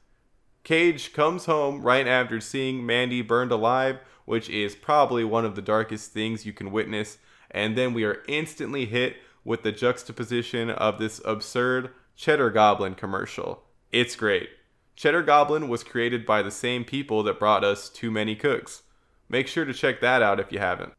Cage 0.62 1.12
comes 1.12 1.46
home 1.46 1.82
right 1.82 2.06
after 2.06 2.40
seeing 2.40 2.86
Mandy 2.86 3.20
burned 3.20 3.50
alive, 3.50 3.98
which 4.26 4.48
is 4.48 4.76
probably 4.76 5.24
one 5.24 5.44
of 5.44 5.56
the 5.56 5.60
darkest 5.60 6.12
things 6.12 6.46
you 6.46 6.52
can 6.52 6.70
witness, 6.70 7.18
and 7.50 7.76
then 7.76 7.94
we 7.94 8.04
are 8.04 8.22
instantly 8.28 8.86
hit 8.86 9.16
with 9.42 9.64
the 9.64 9.72
juxtaposition 9.72 10.70
of 10.70 11.00
this 11.00 11.20
absurd 11.24 11.90
Cheddar 12.14 12.50
Goblin 12.50 12.94
commercial. 12.94 13.64
It's 13.90 14.14
great. 14.14 14.50
Cheddar 14.94 15.24
Goblin 15.24 15.66
was 15.66 15.82
created 15.82 16.24
by 16.24 16.42
the 16.42 16.52
same 16.52 16.84
people 16.84 17.24
that 17.24 17.40
brought 17.40 17.64
us 17.64 17.88
Too 17.88 18.12
Many 18.12 18.36
Cooks. 18.36 18.82
Make 19.28 19.48
sure 19.48 19.64
to 19.64 19.74
check 19.74 20.00
that 20.00 20.22
out 20.22 20.38
if 20.38 20.52
you 20.52 20.60
haven't. 20.60 20.92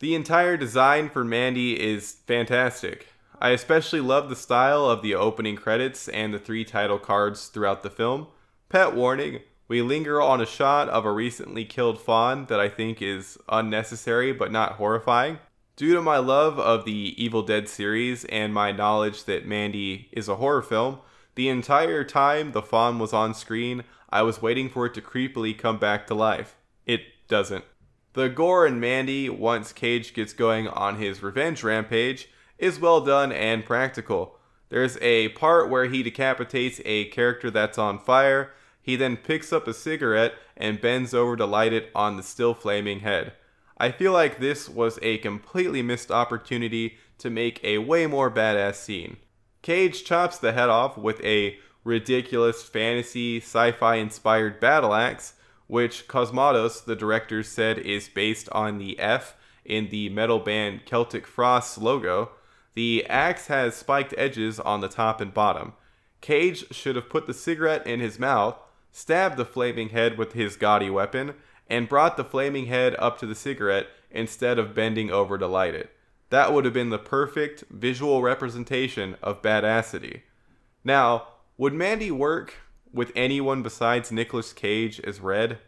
The 0.00 0.14
entire 0.14 0.56
design 0.56 1.10
for 1.10 1.24
Mandy 1.24 1.78
is 1.78 2.12
fantastic. 2.26 3.08
I 3.38 3.50
especially 3.50 4.00
love 4.00 4.30
the 4.30 4.36
style 4.36 4.86
of 4.86 5.02
the 5.02 5.14
opening 5.14 5.56
credits 5.56 6.08
and 6.08 6.32
the 6.32 6.38
three 6.38 6.64
title 6.64 6.98
cards 6.98 7.48
throughout 7.48 7.82
the 7.82 7.90
film. 7.90 8.28
Pet 8.70 8.94
warning 8.94 9.40
we 9.68 9.82
linger 9.82 10.20
on 10.20 10.40
a 10.40 10.46
shot 10.46 10.88
of 10.88 11.04
a 11.04 11.12
recently 11.12 11.66
killed 11.66 12.00
fawn 12.00 12.46
that 12.46 12.58
I 12.58 12.70
think 12.70 13.02
is 13.02 13.36
unnecessary 13.50 14.32
but 14.32 14.50
not 14.50 14.72
horrifying. 14.72 15.38
Due 15.76 15.92
to 15.94 16.00
my 16.00 16.16
love 16.16 16.58
of 16.58 16.86
the 16.86 17.14
Evil 17.22 17.42
Dead 17.42 17.68
series 17.68 18.24
and 18.24 18.54
my 18.54 18.72
knowledge 18.72 19.24
that 19.24 19.46
Mandy 19.46 20.08
is 20.12 20.28
a 20.28 20.36
horror 20.36 20.62
film, 20.62 21.00
the 21.34 21.50
entire 21.50 22.04
time 22.04 22.52
the 22.52 22.62
fawn 22.62 22.98
was 22.98 23.12
on 23.12 23.34
screen, 23.34 23.84
I 24.08 24.22
was 24.22 24.40
waiting 24.40 24.70
for 24.70 24.86
it 24.86 24.94
to 24.94 25.02
creepily 25.02 25.56
come 25.56 25.78
back 25.78 26.06
to 26.06 26.14
life. 26.14 26.56
It 26.86 27.02
doesn't. 27.28 27.64
The 28.14 28.28
gore 28.28 28.66
in 28.66 28.80
Mandy, 28.80 29.28
once 29.28 29.72
Cage 29.72 30.14
gets 30.14 30.32
going 30.32 30.66
on 30.66 30.96
his 30.96 31.22
revenge 31.22 31.62
rampage, 31.62 32.28
is 32.58 32.80
well 32.80 33.00
done 33.00 33.30
and 33.30 33.64
practical. 33.64 34.36
There's 34.68 34.96
a 35.00 35.28
part 35.30 35.68
where 35.68 35.86
he 35.86 36.02
decapitates 36.02 36.80
a 36.84 37.06
character 37.06 37.50
that's 37.50 37.78
on 37.78 37.98
fire. 37.98 38.52
He 38.82 38.96
then 38.96 39.16
picks 39.16 39.52
up 39.52 39.68
a 39.68 39.74
cigarette 39.74 40.34
and 40.56 40.80
bends 40.80 41.14
over 41.14 41.36
to 41.36 41.46
light 41.46 41.72
it 41.72 41.90
on 41.94 42.16
the 42.16 42.22
still 42.22 42.54
flaming 42.54 43.00
head. 43.00 43.32
I 43.78 43.92
feel 43.92 44.12
like 44.12 44.38
this 44.38 44.68
was 44.68 44.98
a 45.02 45.18
completely 45.18 45.82
missed 45.82 46.10
opportunity 46.10 46.98
to 47.18 47.30
make 47.30 47.62
a 47.62 47.78
way 47.78 48.06
more 48.06 48.30
badass 48.30 48.74
scene. 48.74 49.18
Cage 49.62 50.04
chops 50.04 50.38
the 50.38 50.52
head 50.52 50.68
off 50.68 50.98
with 50.98 51.22
a 51.24 51.58
ridiculous 51.84 52.62
fantasy 52.62 53.38
sci 53.38 53.72
fi 53.72 53.96
inspired 53.96 54.60
battle 54.60 54.94
axe, 54.94 55.34
which 55.70 56.08
Cosmatos, 56.08 56.84
the 56.84 56.96
director, 56.96 57.44
said 57.44 57.78
is 57.78 58.08
based 58.08 58.48
on 58.50 58.78
the 58.78 58.98
F 58.98 59.36
in 59.64 59.88
the 59.90 60.08
metal 60.08 60.40
band 60.40 60.84
Celtic 60.84 61.28
Frost 61.28 61.78
logo. 61.78 62.32
The 62.74 63.06
axe 63.06 63.46
has 63.46 63.76
spiked 63.76 64.12
edges 64.18 64.58
on 64.58 64.80
the 64.80 64.88
top 64.88 65.20
and 65.20 65.32
bottom. 65.32 65.74
Cage 66.20 66.64
should 66.72 66.96
have 66.96 67.08
put 67.08 67.28
the 67.28 67.32
cigarette 67.32 67.86
in 67.86 68.00
his 68.00 68.18
mouth, 68.18 68.56
stabbed 68.90 69.36
the 69.36 69.44
flaming 69.44 69.90
head 69.90 70.18
with 70.18 70.32
his 70.32 70.56
gaudy 70.56 70.90
weapon, 70.90 71.34
and 71.68 71.88
brought 71.88 72.16
the 72.16 72.24
flaming 72.24 72.66
head 72.66 72.96
up 72.98 73.20
to 73.20 73.26
the 73.26 73.36
cigarette 73.36 73.86
instead 74.10 74.58
of 74.58 74.74
bending 74.74 75.08
over 75.08 75.38
to 75.38 75.46
light 75.46 75.76
it. 75.76 75.94
That 76.30 76.52
would 76.52 76.64
have 76.64 76.74
been 76.74 76.90
the 76.90 76.98
perfect 76.98 77.62
visual 77.70 78.22
representation 78.22 79.16
of 79.22 79.40
badassity. 79.40 80.22
Now, 80.82 81.28
would 81.56 81.74
Mandy 81.74 82.10
work 82.10 82.54
with 82.92 83.12
anyone 83.14 83.62
besides 83.62 84.12
Nicolas 84.12 84.52
Cage 84.52 85.00
as 85.00 85.20
Red? 85.20 85.58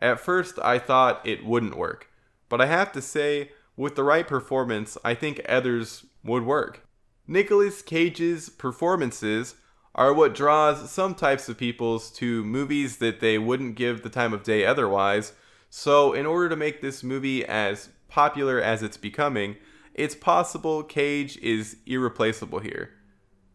At 0.00 0.20
first, 0.20 0.58
I 0.58 0.78
thought 0.78 1.26
it 1.26 1.44
wouldn't 1.44 1.76
work, 1.76 2.08
but 2.48 2.60
I 2.60 2.66
have 2.66 2.92
to 2.92 3.02
say, 3.02 3.52
with 3.76 3.94
the 3.94 4.04
right 4.04 4.26
performance, 4.26 4.96
I 5.04 5.14
think 5.14 5.40
others 5.48 6.06
would 6.22 6.44
work. 6.44 6.86
Nicolas 7.26 7.82
Cage's 7.82 8.48
performances 8.48 9.56
are 9.94 10.12
what 10.12 10.34
draws 10.34 10.90
some 10.90 11.14
types 11.14 11.48
of 11.48 11.56
peoples 11.56 12.10
to 12.12 12.44
movies 12.44 12.98
that 12.98 13.20
they 13.20 13.38
wouldn't 13.38 13.74
give 13.74 14.02
the 14.02 14.10
time 14.10 14.32
of 14.32 14.42
day 14.42 14.64
otherwise. 14.64 15.32
So, 15.70 16.12
in 16.12 16.26
order 16.26 16.50
to 16.50 16.56
make 16.56 16.80
this 16.80 17.02
movie 17.02 17.44
as 17.44 17.88
popular 18.08 18.60
as 18.60 18.82
it's 18.82 18.98
becoming, 18.98 19.56
it's 19.94 20.14
possible 20.14 20.82
Cage 20.82 21.38
is 21.38 21.78
irreplaceable 21.86 22.58
here. 22.58 22.90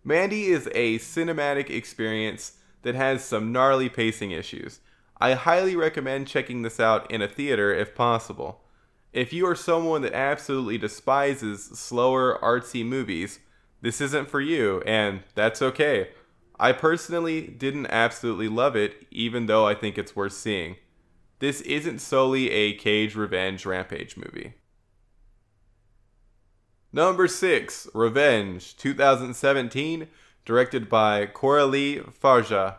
Mandy 0.04 0.48
is 0.48 0.68
a 0.74 0.98
cinematic 0.98 1.70
experience 1.70 2.54
that 2.84 2.96
has 2.96 3.24
some 3.24 3.52
gnarly 3.52 3.90
pacing 3.90 4.32
issues. 4.32 4.80
I 5.20 5.34
highly 5.34 5.76
recommend 5.76 6.28
checking 6.28 6.62
this 6.62 6.80
out 6.80 7.10
in 7.12 7.22
a 7.22 7.28
theater 7.28 7.74
if 7.74 7.94
possible. 7.94 8.62
If 9.14 9.32
you 9.34 9.46
are 9.46 9.56
someone 9.56 10.02
that 10.02 10.14
absolutely 10.14 10.78
despises 10.78 11.64
slower, 11.64 12.40
artsy 12.42 12.86
movies, 12.86 13.40
this 13.82 14.00
isn't 14.00 14.30
for 14.30 14.40
you, 14.40 14.82
and 14.86 15.22
that's 15.36 15.62
okay. 15.62 16.10
I 16.60 16.72
personally 16.72 17.48
didn't 17.48 17.88
absolutely 17.88 18.48
love 18.48 18.76
it, 18.76 19.08
even 19.12 19.48
though 19.48 19.68
I 19.68 19.74
think 19.74 19.98
it's 19.98 20.16
worth 20.16 20.34
seeing. 20.34 20.78
This 21.40 21.62
isn't 21.62 22.00
solely 22.00 22.52
a 22.52 22.76
Cage 22.76 23.16
Revenge 23.16 23.66
Rampage 23.66 24.16
movie. 24.16 24.54
Number 26.94 27.28
6, 27.28 27.88
Revenge, 27.94 28.78
2017, 28.78 30.08
directed 30.46 30.90
by 30.90 31.26
Coralie 31.26 32.00
Fargeat. 32.00 32.76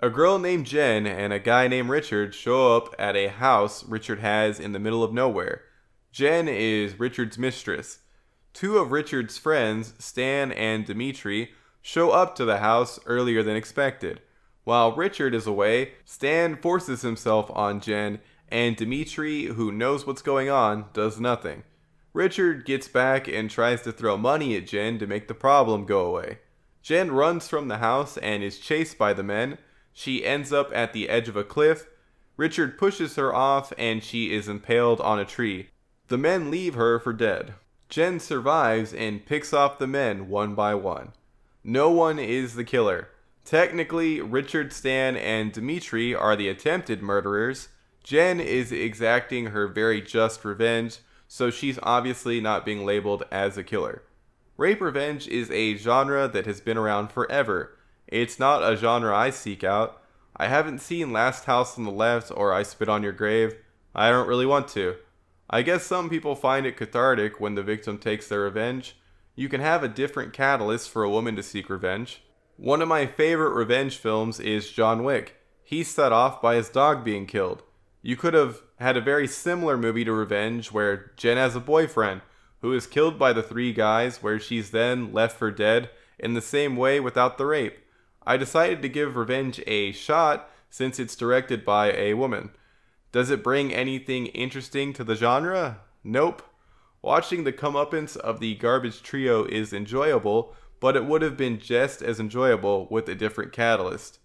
A 0.00 0.10
girl 0.10 0.38
named 0.38 0.66
Jen 0.66 1.06
and 1.06 1.32
a 1.32 1.38
guy 1.38 1.68
named 1.68 1.88
Richard 1.88 2.34
show 2.34 2.76
up 2.76 2.94
at 2.98 3.16
a 3.16 3.28
house 3.28 3.84
Richard 3.84 4.18
has 4.18 4.58
in 4.58 4.72
the 4.72 4.78
middle 4.78 5.04
of 5.04 5.12
nowhere. 5.12 5.62
Jen 6.12 6.48
is 6.48 6.98
Richard's 6.98 7.38
mistress. 7.38 8.00
Two 8.52 8.78
of 8.78 8.92
Richard's 8.92 9.38
friends, 9.38 9.94
Stan 9.98 10.52
and 10.52 10.84
Dimitri, 10.84 11.52
show 11.80 12.10
up 12.10 12.34
to 12.36 12.44
the 12.44 12.58
house 12.58 13.00
earlier 13.06 13.42
than 13.42 13.56
expected. 13.56 14.20
While 14.64 14.94
Richard 14.94 15.34
is 15.34 15.46
away, 15.46 15.92
Stan 16.04 16.56
forces 16.56 17.02
himself 17.02 17.50
on 17.54 17.80
Jen, 17.80 18.20
and 18.48 18.76
Dimitri, 18.76 19.46
who 19.46 19.72
knows 19.72 20.06
what's 20.06 20.22
going 20.22 20.50
on, 20.50 20.86
does 20.92 21.18
nothing. 21.18 21.64
Richard 22.12 22.66
gets 22.66 22.86
back 22.88 23.26
and 23.26 23.50
tries 23.50 23.82
to 23.82 23.92
throw 23.92 24.16
money 24.16 24.56
at 24.56 24.66
Jen 24.66 24.98
to 24.98 25.06
make 25.06 25.28
the 25.28 25.34
problem 25.34 25.86
go 25.86 26.04
away. 26.04 26.38
Jen 26.82 27.12
runs 27.12 27.48
from 27.48 27.68
the 27.68 27.78
house 27.78 28.16
and 28.18 28.42
is 28.42 28.58
chased 28.58 28.98
by 28.98 29.12
the 29.12 29.22
men. 29.22 29.58
She 29.92 30.24
ends 30.24 30.52
up 30.52 30.70
at 30.74 30.92
the 30.92 31.08
edge 31.08 31.28
of 31.28 31.36
a 31.36 31.44
cliff. 31.44 31.86
Richard 32.36 32.78
pushes 32.78 33.16
her 33.16 33.34
off 33.34 33.72
and 33.78 34.02
she 34.02 34.32
is 34.32 34.48
impaled 34.48 35.00
on 35.00 35.18
a 35.18 35.24
tree. 35.24 35.68
The 36.08 36.18
men 36.18 36.50
leave 36.50 36.74
her 36.74 36.98
for 36.98 37.12
dead. 37.12 37.54
Jen 37.88 38.18
survives 38.18 38.92
and 38.92 39.24
picks 39.24 39.52
off 39.52 39.78
the 39.78 39.86
men 39.86 40.28
one 40.28 40.54
by 40.54 40.74
one. 40.74 41.12
No 41.62 41.90
one 41.90 42.18
is 42.18 42.54
the 42.54 42.64
killer. 42.64 43.08
Technically, 43.44 44.20
Richard, 44.20 44.72
Stan, 44.72 45.16
and 45.16 45.52
Dimitri 45.52 46.14
are 46.14 46.36
the 46.36 46.48
attempted 46.48 47.02
murderers. 47.02 47.68
Jen 48.02 48.40
is 48.40 48.72
exacting 48.72 49.46
her 49.46 49.66
very 49.66 50.00
just 50.00 50.44
revenge 50.44 50.98
so 51.32 51.50
she's 51.50 51.78
obviously 51.82 52.42
not 52.42 52.62
being 52.62 52.84
labeled 52.84 53.22
as 53.32 53.56
a 53.56 53.64
killer. 53.64 54.02
Rape 54.62 54.80
revenge 54.80 55.26
is 55.26 55.50
a 55.50 55.74
genre 55.74 56.28
that 56.28 56.46
has 56.46 56.60
been 56.60 56.78
around 56.78 57.10
forever. 57.10 57.76
It's 58.06 58.38
not 58.38 58.62
a 58.62 58.76
genre 58.76 59.12
I 59.12 59.30
seek 59.30 59.64
out. 59.64 60.00
I 60.36 60.46
haven't 60.46 60.78
seen 60.78 61.12
Last 61.12 61.46
House 61.46 61.76
on 61.76 61.82
the 61.82 61.90
Left 61.90 62.30
or 62.32 62.52
I 62.52 62.62
Spit 62.62 62.88
on 62.88 63.02
Your 63.02 63.10
Grave. 63.10 63.56
I 63.92 64.10
don't 64.10 64.28
really 64.28 64.46
want 64.46 64.68
to. 64.68 64.94
I 65.50 65.62
guess 65.62 65.82
some 65.82 66.08
people 66.08 66.36
find 66.36 66.64
it 66.64 66.76
cathartic 66.76 67.40
when 67.40 67.56
the 67.56 67.64
victim 67.64 67.98
takes 67.98 68.28
their 68.28 68.42
revenge. 68.42 68.96
You 69.34 69.48
can 69.48 69.60
have 69.60 69.82
a 69.82 69.88
different 69.88 70.32
catalyst 70.32 70.90
for 70.90 71.02
a 71.02 71.10
woman 71.10 71.34
to 71.34 71.42
seek 71.42 71.68
revenge. 71.68 72.22
One 72.56 72.82
of 72.82 72.86
my 72.86 73.06
favorite 73.06 73.56
revenge 73.56 73.96
films 73.96 74.38
is 74.38 74.70
John 74.70 75.02
Wick. 75.02 75.40
He's 75.64 75.92
set 75.92 76.12
off 76.12 76.40
by 76.40 76.54
his 76.54 76.68
dog 76.68 77.02
being 77.02 77.26
killed. 77.26 77.64
You 78.00 78.14
could 78.14 78.34
have 78.34 78.62
had 78.78 78.96
a 78.96 79.00
very 79.00 79.26
similar 79.26 79.76
movie 79.76 80.04
to 80.04 80.12
Revenge 80.12 80.70
where 80.70 81.10
Jen 81.16 81.36
has 81.36 81.56
a 81.56 81.60
boyfriend 81.60 82.20
who 82.62 82.72
is 82.72 82.86
killed 82.86 83.18
by 83.18 83.32
the 83.32 83.42
three 83.42 83.72
guys, 83.72 84.22
where 84.22 84.40
she's 84.40 84.70
then 84.70 85.12
left 85.12 85.38
for 85.38 85.50
dead 85.50 85.90
in 86.18 86.34
the 86.34 86.40
same 86.40 86.76
way 86.76 86.98
without 86.98 87.38
the 87.38 87.46
rape. 87.46 87.78
I 88.26 88.36
decided 88.36 88.82
to 88.82 88.88
give 88.88 89.16
Revenge 89.16 89.60
a 89.66 89.92
shot 89.92 90.48
since 90.70 90.98
it's 90.98 91.14
directed 91.14 91.64
by 91.64 91.92
a 91.92 92.14
woman. 92.14 92.50
Does 93.10 93.30
it 93.30 93.44
bring 93.44 93.74
anything 93.74 94.26
interesting 94.26 94.92
to 94.94 95.04
the 95.04 95.14
genre? 95.14 95.80
Nope. 96.02 96.42
Watching 97.02 97.44
the 97.44 97.52
comeuppance 97.52 98.16
of 98.16 98.40
the 98.40 98.54
garbage 98.54 99.02
trio 99.02 99.44
is 99.44 99.72
enjoyable, 99.72 100.54
but 100.80 100.96
it 100.96 101.04
would 101.04 101.20
have 101.20 101.36
been 101.36 101.58
just 101.58 102.00
as 102.00 102.18
enjoyable 102.18 102.86
with 102.90 103.08
a 103.08 103.14
different 103.14 103.52
catalyst. 103.52 104.18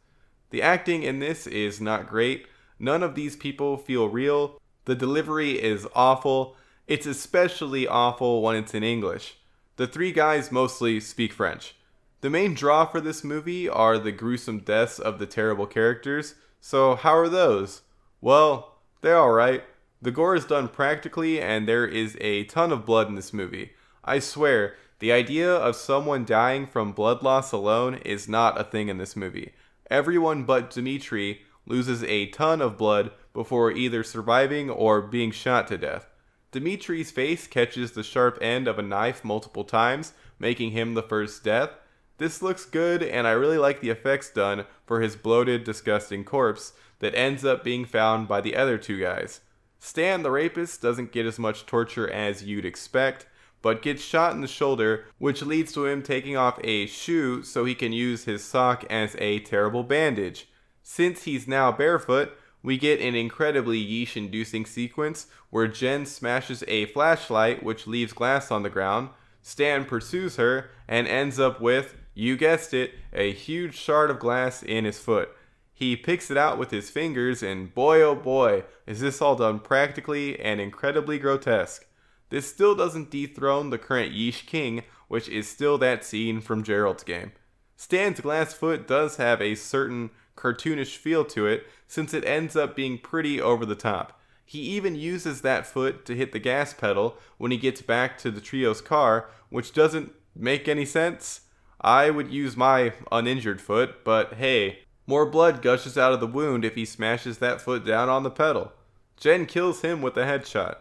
The 0.52 0.62
acting 0.62 1.04
in 1.04 1.20
this 1.20 1.48
is 1.48 1.82
not 1.82 2.08
great, 2.08 2.48
None 2.80 3.04
of 3.04 3.16
these 3.16 3.36
people 3.36 3.78
feel 3.78 4.08
real. 4.08 4.60
The 4.86 4.96
delivery 4.96 5.62
is 5.62 5.88
awful. 5.96 6.56
It's 6.88 7.06
especially 7.06 7.86
awful 7.86 8.42
when 8.42 8.56
it's 8.56 8.74
in 8.74 8.82
English. 8.82 9.36
The 9.76 9.88
three 9.88 10.14
guys 10.14 10.54
mostly 10.54 11.02
speak 11.02 11.34
French. 11.34 11.76
The 12.22 12.30
main 12.30 12.54
draw 12.54 12.86
for 12.86 13.02
this 13.02 13.26
movie 13.26 13.68
are 13.68 14.00
the 14.00 14.14
gruesome 14.14 14.60
deaths 14.60 14.98
of 14.98 15.20
the 15.20 15.26
terrible 15.26 15.68
characters, 15.68 16.36
so 16.62 16.96
how 16.96 17.16
are 17.18 17.28
those? 17.28 17.82
Well, 18.22 18.78
they're 19.02 19.20
alright. 19.20 19.66
The 20.02 20.12
gore 20.12 20.36
is 20.36 20.46
done 20.46 20.70
practically, 20.70 21.42
and 21.42 21.68
there 21.68 21.86
is 21.86 22.18
a 22.22 22.46
ton 22.46 22.72
of 22.72 22.86
blood 22.86 23.10
in 23.10 23.16
this 23.16 23.34
movie. 23.34 23.72
I 24.06 24.20
swear, 24.20 24.76
the 25.00 25.12
idea 25.12 25.54
of 25.54 25.76
someone 25.76 26.24
dying 26.24 26.66
from 26.66 26.94
blood 26.94 27.22
loss 27.22 27.52
alone 27.52 27.96
is 28.06 28.30
not 28.30 28.60
a 28.60 28.64
thing 28.64 28.88
in 28.88 28.98
this 28.98 29.16
movie. 29.16 29.52
Everyone 29.92 30.46
but 30.46 30.70
Dimitri 30.70 31.42
loses 31.66 32.02
a 32.04 32.28
ton 32.28 32.62
of 32.62 32.78
blood 32.78 33.12
before 33.34 33.72
either 33.72 34.04
surviving 34.04 34.70
or 34.70 35.02
being 35.02 35.32
shot 35.32 35.68
to 35.68 35.78
death. 35.78 36.08
Dimitri's 36.52 37.12
face 37.12 37.48
catches 37.48 37.92
the 37.92 38.04
sharp 38.04 38.38
end 38.42 38.68
of 38.68 38.80
a 38.80 38.84
knife 38.84 39.24
multiple 39.24 39.64
times, 39.64 40.14
making 40.40 40.72
him 40.72 40.94
the 40.94 41.04
first 41.04 41.44
death. 41.44 41.72
This 42.18 42.42
looks 42.42 42.66
good, 42.66 43.04
and 43.04 43.28
I 43.28 43.32
really 43.32 43.58
like 43.58 43.82
the 43.82 43.90
effects 43.90 44.32
done 44.32 44.66
for 44.86 45.02
his 45.02 45.16
bloated, 45.16 45.64
disgusting 45.64 46.24
corpse 46.24 46.74
that 47.00 47.16
ends 47.16 47.46
up 47.46 47.64
being 47.64 47.86
found 47.86 48.28
by 48.28 48.42
the 48.42 48.56
other 48.56 48.78
two 48.78 49.00
guys. 49.00 49.42
Stan 49.80 50.24
the 50.24 50.32
rapist 50.32 50.82
doesn't 50.82 51.12
get 51.12 51.26
as 51.26 51.38
much 51.38 51.66
torture 51.66 52.10
as 52.10 52.44
you'd 52.44 52.66
expect, 52.66 53.28
but 53.62 53.82
gets 53.82 54.02
shot 54.02 54.34
in 54.34 54.42
the 54.42 54.48
shoulder, 54.48 55.06
which 55.18 55.42
leads 55.42 55.72
to 55.74 55.86
him 55.86 56.02
taking 56.02 56.38
off 56.38 56.60
a 56.64 56.88
shoe 56.88 57.44
so 57.44 57.66
he 57.66 57.76
can 57.76 57.94
use 57.94 58.24
his 58.24 58.44
sock 58.44 58.84
as 58.90 59.16
a 59.20 59.40
terrible 59.40 59.84
bandage. 59.84 60.48
Since 60.82 61.24
he's 61.24 61.48
now 61.48 61.72
barefoot, 61.72 62.38
we 62.64 62.78
get 62.78 63.00
an 63.00 63.16
incredibly 63.16 63.84
yeesh 63.84 64.18
inducing 64.18 64.66
sequence 64.66 65.28
where 65.50 65.68
Jen 65.68 66.06
smashes 66.06 66.64
a 66.68 66.88
flashlight 66.88 67.64
which 67.64 67.88
leaves 67.88 68.14
glass 68.14 68.52
on 68.52 68.64
the 68.64 68.70
ground. 68.70 69.10
Stan 69.42 69.86
pursues 69.86 70.36
her 70.36 70.70
and 70.88 71.08
ends 71.08 71.40
up 71.40 71.62
with, 71.62 71.96
you 72.14 72.36
guessed 72.36 72.74
it, 72.74 72.96
a 73.14 73.32
huge 73.32 73.76
shard 73.76 74.10
of 74.10 74.20
glass 74.20 74.64
in 74.64 74.86
his 74.86 75.00
foot. 75.00 75.30
He 75.74 75.96
picks 75.96 76.32
it 76.32 76.38
out 76.38 76.58
with 76.58 76.72
his 76.72 76.90
fingers, 76.90 77.44
and 77.44 77.74
boy 77.74 78.02
oh 78.02 78.16
boy, 78.16 78.64
is 78.88 79.00
this 79.00 79.22
all 79.22 79.36
done 79.36 79.60
practically 79.60 80.40
and 80.40 80.60
incredibly 80.60 81.20
grotesque. 81.20 81.86
This 82.30 82.50
still 82.50 82.74
doesn't 82.74 83.12
dethrone 83.12 83.70
the 83.70 83.78
current 83.78 84.14
Yeesh 84.14 84.46
King, 84.48 84.84
which 85.08 85.30
is 85.30 85.48
still 85.48 85.78
that 85.78 86.04
scene 86.04 86.42
from 86.42 86.64
Gerald's 86.64 87.04
game. 87.04 87.32
Stan's 87.76 88.20
glass 88.20 88.54
foot 88.54 88.88
does 88.88 89.18
have 89.18 89.40
a 89.40 89.54
certain 89.54 90.10
cartoonish 90.36 90.98
feel 90.98 91.24
to 91.26 91.46
it, 91.46 91.68
since 91.88 92.14
it 92.14 92.26
ends 92.26 92.56
up 92.56 92.76
being 92.76 92.98
pretty 92.98 93.42
over 93.42 93.66
the 93.66 93.76
top. 93.76 94.20
He 94.46 94.60
even 94.60 94.96
uses 94.96 95.42
that 95.42 95.66
foot 95.66 96.06
to 96.06 96.16
hit 96.16 96.32
the 96.32 96.40
gas 96.40 96.74
pedal 96.74 97.18
when 97.38 97.52
he 97.52 97.58
gets 97.58 97.82
back 97.82 98.18
to 98.20 98.32
the 98.32 98.42
trio's 98.42 98.82
car, 98.82 99.30
which 99.50 99.74
doesn't 99.74 100.14
make 100.36 100.68
any 100.68 100.86
sense. 100.86 101.42
I 101.82 102.10
would 102.10 102.32
use 102.32 102.56
my 102.56 102.94
uninjured 103.12 103.62
foot, 103.62 104.04
but 104.04 104.34
hey, 104.34 104.80
more 105.06 105.26
blood 105.26 105.62
gushes 105.62 105.98
out 105.98 106.14
of 106.14 106.20
the 106.20 106.28
wound 106.28 106.66
if 106.66 106.76
he 106.76 106.86
smashes 106.86 107.38
that 107.38 107.62
foot 107.62 107.86
down 107.86 108.10
on 108.10 108.24
the 108.24 108.30
pedal. 108.30 108.72
Jen 109.18 109.46
kills 109.46 109.82
him 109.82 110.02
with 110.02 110.16
a 110.18 110.24
headshot. 110.24 110.78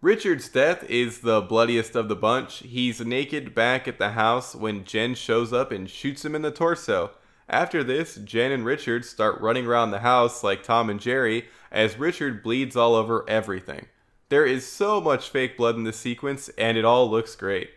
Richard's 0.00 0.48
death 0.48 0.82
is 0.88 1.20
the 1.20 1.42
bloodiest 1.42 1.94
of 1.94 2.08
the 2.08 2.16
bunch. 2.16 2.58
He's 2.58 3.00
naked 3.00 3.54
back 3.54 3.86
at 3.86 3.98
the 3.98 4.10
house 4.10 4.54
when 4.54 4.84
Jen 4.84 5.14
shows 5.14 5.52
up 5.52 5.70
and 5.70 5.90
shoots 5.90 6.24
him 6.24 6.34
in 6.34 6.40
the 6.40 6.50
torso. 6.50 7.10
After 7.50 7.82
this, 7.82 8.14
Jen 8.14 8.52
and 8.52 8.64
Richard 8.64 9.04
start 9.04 9.40
running 9.40 9.66
around 9.66 9.90
the 9.90 9.98
house 9.98 10.44
like 10.44 10.62
Tom 10.62 10.88
and 10.88 11.00
Jerry 11.00 11.48
as 11.72 11.98
Richard 11.98 12.44
bleeds 12.44 12.76
all 12.76 12.94
over 12.94 13.28
everything. 13.28 13.86
There 14.28 14.46
is 14.46 14.64
so 14.64 15.00
much 15.00 15.30
fake 15.30 15.56
blood 15.56 15.74
in 15.74 15.82
this 15.82 15.98
sequence, 15.98 16.48
and 16.50 16.78
it 16.78 16.84
all 16.84 17.10
looks 17.10 17.34
great. 17.34 17.70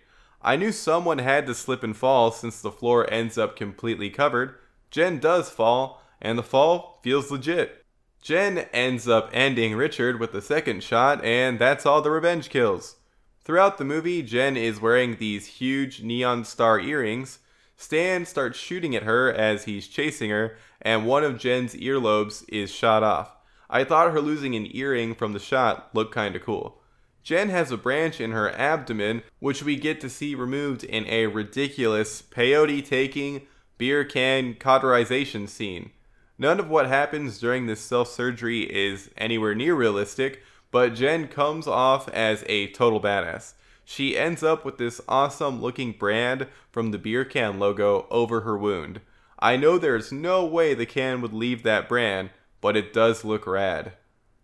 I 0.43 0.57
knew 0.57 0.71
someone 0.71 1.17
had 1.17 1.47
to 1.47 1.55
slip 1.55 1.83
and 1.83 1.97
fall 1.97 2.29
since 2.31 2.61
the 2.61 2.71
floor 2.71 3.11
ends 3.11 3.35
up 3.35 3.55
completely 3.55 4.11
covered. 4.11 4.53
Jen 4.91 5.17
does 5.17 5.49
fall, 5.49 6.03
and 6.21 6.37
the 6.37 6.43
fall 6.43 6.99
feels 7.01 7.31
legit. 7.31 7.83
Jen 8.21 8.59
ends 8.73 9.07
up 9.07 9.31
ending 9.33 9.73
Richard 9.73 10.19
with 10.19 10.33
the 10.33 10.41
second 10.41 10.83
shot, 10.83 11.23
and 11.25 11.57
that's 11.57 11.87
all 11.87 12.03
the 12.03 12.11
revenge 12.11 12.49
kills. 12.49 12.97
Throughout 13.43 13.79
the 13.79 13.85
movie, 13.85 14.21
Jen 14.21 14.55
is 14.55 14.79
wearing 14.79 15.17
these 15.17 15.47
huge 15.47 16.03
neon 16.03 16.45
star 16.45 16.79
earrings, 16.79 17.39
Stan 17.75 18.25
starts 18.25 18.57
shooting 18.57 18.95
at 18.95 19.03
her 19.03 19.31
as 19.31 19.65
he's 19.65 19.87
chasing 19.87 20.29
her, 20.29 20.57
and 20.81 21.05
one 21.05 21.23
of 21.23 21.37
Jen's 21.37 21.75
earlobes 21.75 22.45
is 22.47 22.71
shot 22.71 23.03
off. 23.03 23.35
I 23.69 23.83
thought 23.83 24.11
her 24.11 24.21
losing 24.21 24.55
an 24.55 24.67
earring 24.75 25.15
from 25.15 25.33
the 25.33 25.39
shot 25.39 25.89
looked 25.93 26.13
kinda 26.13 26.39
cool. 26.39 26.81
Jen 27.23 27.49
has 27.49 27.71
a 27.71 27.77
branch 27.77 28.19
in 28.19 28.31
her 28.31 28.51
abdomen, 28.51 29.23
which 29.39 29.63
we 29.63 29.77
get 29.77 30.01
to 30.01 30.09
see 30.09 30.35
removed 30.35 30.83
in 30.83 31.05
a 31.07 31.27
ridiculous 31.27 32.21
peyote 32.21 32.85
taking 32.85 33.47
beer 33.77 34.03
can 34.03 34.53
cauterization 34.55 35.47
scene. 35.47 35.91
None 36.37 36.59
of 36.59 36.69
what 36.69 36.87
happens 36.87 37.39
during 37.39 37.65
this 37.65 37.79
self 37.79 38.09
surgery 38.09 38.61
is 38.61 39.09
anywhere 39.17 39.55
near 39.55 39.73
realistic, 39.75 40.43
but 40.71 40.95
Jen 40.95 41.27
comes 41.27 41.67
off 41.67 42.09
as 42.09 42.43
a 42.47 42.67
total 42.67 42.99
badass 42.99 43.53
she 43.85 44.17
ends 44.17 44.43
up 44.43 44.63
with 44.63 44.77
this 44.77 45.01
awesome 45.07 45.61
looking 45.61 45.91
brand 45.91 46.47
from 46.71 46.91
the 46.91 46.97
beer 46.97 47.25
can 47.25 47.59
logo 47.59 48.07
over 48.09 48.41
her 48.41 48.57
wound. 48.57 49.01
I 49.39 49.57
know 49.57 49.77
there's 49.77 50.11
no 50.11 50.45
way 50.45 50.73
the 50.73 50.85
can 50.85 51.21
would 51.21 51.33
leave 51.33 51.63
that 51.63 51.89
brand, 51.89 52.29
but 52.61 52.77
it 52.77 52.93
does 52.93 53.25
look 53.25 53.45
rad. 53.45 53.93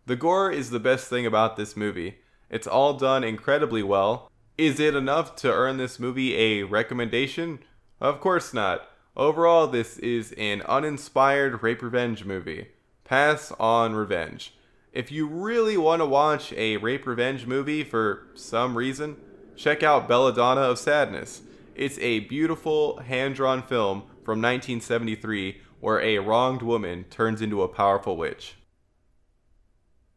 The 0.06 0.16
gore 0.16 0.52
is 0.52 0.72
the 0.72 0.80
best 0.80 1.08
thing 1.08 1.26
about 1.26 1.56
this 1.56 1.78
movie. 1.78 2.18
It's 2.50 2.68
all 2.68 2.96
done 2.96 3.24
incredibly 3.24 3.84
well. 3.84 4.32
Is 4.58 4.80
it 4.80 4.96
enough 4.96 5.36
to 5.38 5.54
earn 5.54 5.78
this 5.78 6.00
movie 6.00 6.36
a 6.36 6.64
recommendation? 6.64 7.60
Of 8.02 8.20
course 8.20 8.54
not. 8.54 8.90
Overall, 9.16 9.68
this 9.68 9.98
is 10.00 10.34
an 10.34 10.62
uninspired 10.64 11.64
rape 11.64 11.82
revenge 11.82 12.26
movie. 12.26 12.68
Pass 13.06 13.52
on 13.60 13.94
revenge. 13.94 14.54
If 14.92 15.12
you 15.12 15.28
really 15.28 15.78
want 15.78 16.02
to 16.02 16.06
watch 16.06 16.52
a 16.54 16.78
rape 16.78 17.06
revenge 17.06 17.46
movie 17.46 17.84
for 17.84 18.28
some 18.34 18.76
reason, 18.76 19.18
check 19.60 19.84
out 19.84 20.08
Belladonna 20.08 20.62
of 20.62 20.80
Sadness. 20.80 21.42
It's 21.76 22.00
a 22.00 22.22
beautiful, 22.22 23.00
hand 23.00 23.36
drawn 23.36 23.62
film 23.62 24.04
from 24.24 24.42
1973 24.42 25.60
where 25.82 26.00
a 26.00 26.20
wronged 26.20 26.62
woman 26.62 27.04
turns 27.10 27.42
into 27.42 27.62
a 27.62 27.68
powerful 27.68 28.16
witch. 28.16 28.56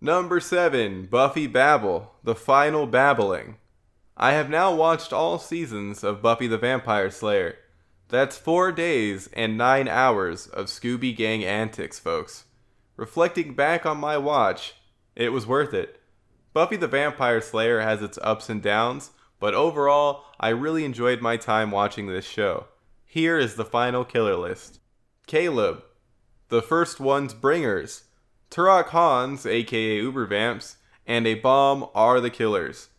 Number 0.01 0.39
7 0.39 1.07
Buffy 1.07 1.49
Babble, 1.49 2.13
The 2.23 2.37
Final 2.37 2.87
Babbling. 2.87 3.57
I 4.17 4.33
have 4.33 4.49
now 4.49 4.73
watched 4.73 5.13
all 5.13 5.41
seasons 5.41 6.05
of 6.05 6.23
Buffy 6.23 6.47
the 6.47 6.59
Vampire 6.59 7.11
Slayer. 7.11 7.57
That's 8.09 8.39
four 8.39 8.71
days 8.71 9.29
and 9.33 9.59
nine 9.59 9.89
hours 9.89 10.47
of 10.47 10.67
Scooby 10.67 11.17
Gang 11.17 11.45
antics, 11.45 11.99
folks. 11.99 12.45
Reflecting 12.97 13.55
back 13.55 13.87
on 13.87 13.97
my 13.99 14.17
watch, 14.19 14.75
it 15.17 15.31
was 15.31 15.49
worth 15.49 15.75
it. 15.75 16.01
Buffy 16.53 16.77
the 16.77 16.87
Vampire 16.87 17.41
Slayer 17.41 17.81
has 17.81 18.03
its 18.03 18.19
ups 18.23 18.49
and 18.49 18.63
downs, 18.63 19.11
but 19.43 19.55
overall, 19.55 20.27
I 20.39 20.51
really 20.51 20.85
enjoyed 20.85 21.21
my 21.21 21.37
time 21.37 21.73
watching 21.73 22.07
this 22.07 22.25
show. 22.25 22.67
Here 23.05 23.37
is 23.37 23.57
the 23.57 23.65
final 23.65 24.05
killer 24.05 24.37
list 24.37 24.79
Caleb, 25.27 25.83
the 26.49 26.63
first 26.63 27.01
one's 27.01 27.35
bringers, 27.35 28.05
Turok-Hans, 28.53 29.45
aka 29.45 30.01
Ubervamps, 30.01 30.77
and 31.09 31.27
a 31.27 31.35
bomb 31.35 31.89
are 31.93 32.21
the 32.21 32.31
killers. 32.31 32.91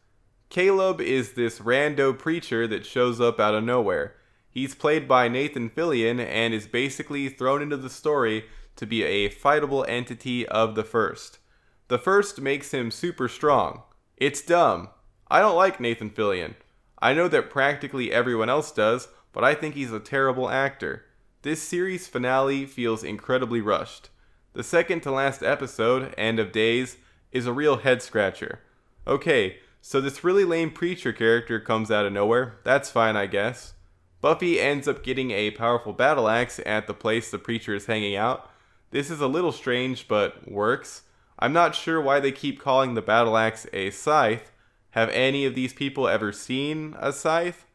Caleb 0.50 1.00
is 1.00 1.32
this 1.32 1.60
rando 1.60 2.12
preacher 2.12 2.68
that 2.68 2.86
shows 2.86 3.22
up 3.22 3.40
out 3.40 3.56
of 3.56 3.64
nowhere. 3.64 4.18
He's 4.50 4.76
played 4.76 5.08
by 5.08 5.30
Nathan 5.30 5.70
Fillion 5.70 6.20
and 6.20 6.54
is 6.54 6.68
basically 6.68 7.30
thrown 7.30 7.62
into 7.62 7.78
the 7.78 7.90
story 7.90 8.44
to 8.76 8.86
be 8.86 9.04
a 9.04 9.30
fightable 9.30 9.86
entity 9.88 10.46
of 10.46 10.76
the 10.76 10.84
first. 10.84 11.40
The 11.88 11.98
first 11.98 12.42
makes 12.42 12.72
him 12.72 12.92
super 12.92 13.30
strong. 13.30 13.84
It's 14.18 14.42
dumb, 14.42 14.90
I 15.30 15.40
don't 15.40 15.56
like 15.56 15.80
Nathan 15.80 16.10
Fillion. 16.10 16.56
I 17.00 17.14
know 17.14 17.28
that 17.28 17.50
practically 17.50 18.12
everyone 18.12 18.50
else 18.50 18.72
does, 18.72 19.08
but 19.32 19.44
I 19.44 19.56
think 19.56 19.76
he's 19.76 19.92
a 19.92 20.00
terrible 20.00 20.50
actor. 20.50 21.06
This 21.42 21.62
series 21.62 22.08
finale 22.08 22.66
feels 22.66 23.04
incredibly 23.04 23.60
rushed. 23.60 24.10
The 24.54 24.64
second 24.64 25.02
to 25.02 25.12
last 25.12 25.44
episode, 25.44 26.14
End 26.18 26.40
of 26.40 26.52
Days, 26.52 26.98
is 27.32 27.46
a 27.46 27.52
real 27.52 27.78
head 27.78 28.02
scratcher. 28.02 28.60
Okay, 29.06 29.58
so 29.82 30.00
this 30.00 30.24
really 30.24 30.46
lame 30.46 30.72
preacher 30.72 31.12
character 31.12 31.60
comes 31.60 31.92
out 31.92 32.06
of 32.06 32.14
nowhere. 32.14 32.60
That's 32.64 32.90
fine, 32.90 33.18
I 33.18 33.26
guess. 33.26 33.74
Buffy 34.22 34.58
ends 34.58 34.88
up 34.88 35.04
getting 35.04 35.32
a 35.32 35.52
powerful 35.52 35.92
battle 35.92 36.30
axe 36.30 36.62
at 36.66 36.88
the 36.88 36.94
place 36.94 37.30
the 37.30 37.38
preacher 37.38 37.76
is 37.76 37.88
hanging 37.88 38.16
out. 38.16 38.50
This 38.92 39.12
is 39.12 39.20
a 39.20 39.28
little 39.28 39.52
strange, 39.52 40.08
but 40.08 40.50
works. 40.50 41.02
I'm 41.38 41.52
not 41.52 41.76
sure 41.76 42.00
why 42.00 42.22
they 42.22 42.32
keep 42.32 42.62
calling 42.62 42.94
the 42.94 43.02
battle 43.02 43.36
axe 43.36 43.68
a 43.74 43.90
scythe, 43.90 44.53
have 44.94 45.10
any 45.10 45.44
of 45.46 45.56
these 45.56 45.74
people 45.74 46.08
ever 46.08 46.32
seen 46.32 46.96
a 47.00 47.12
scythe? 47.12 47.66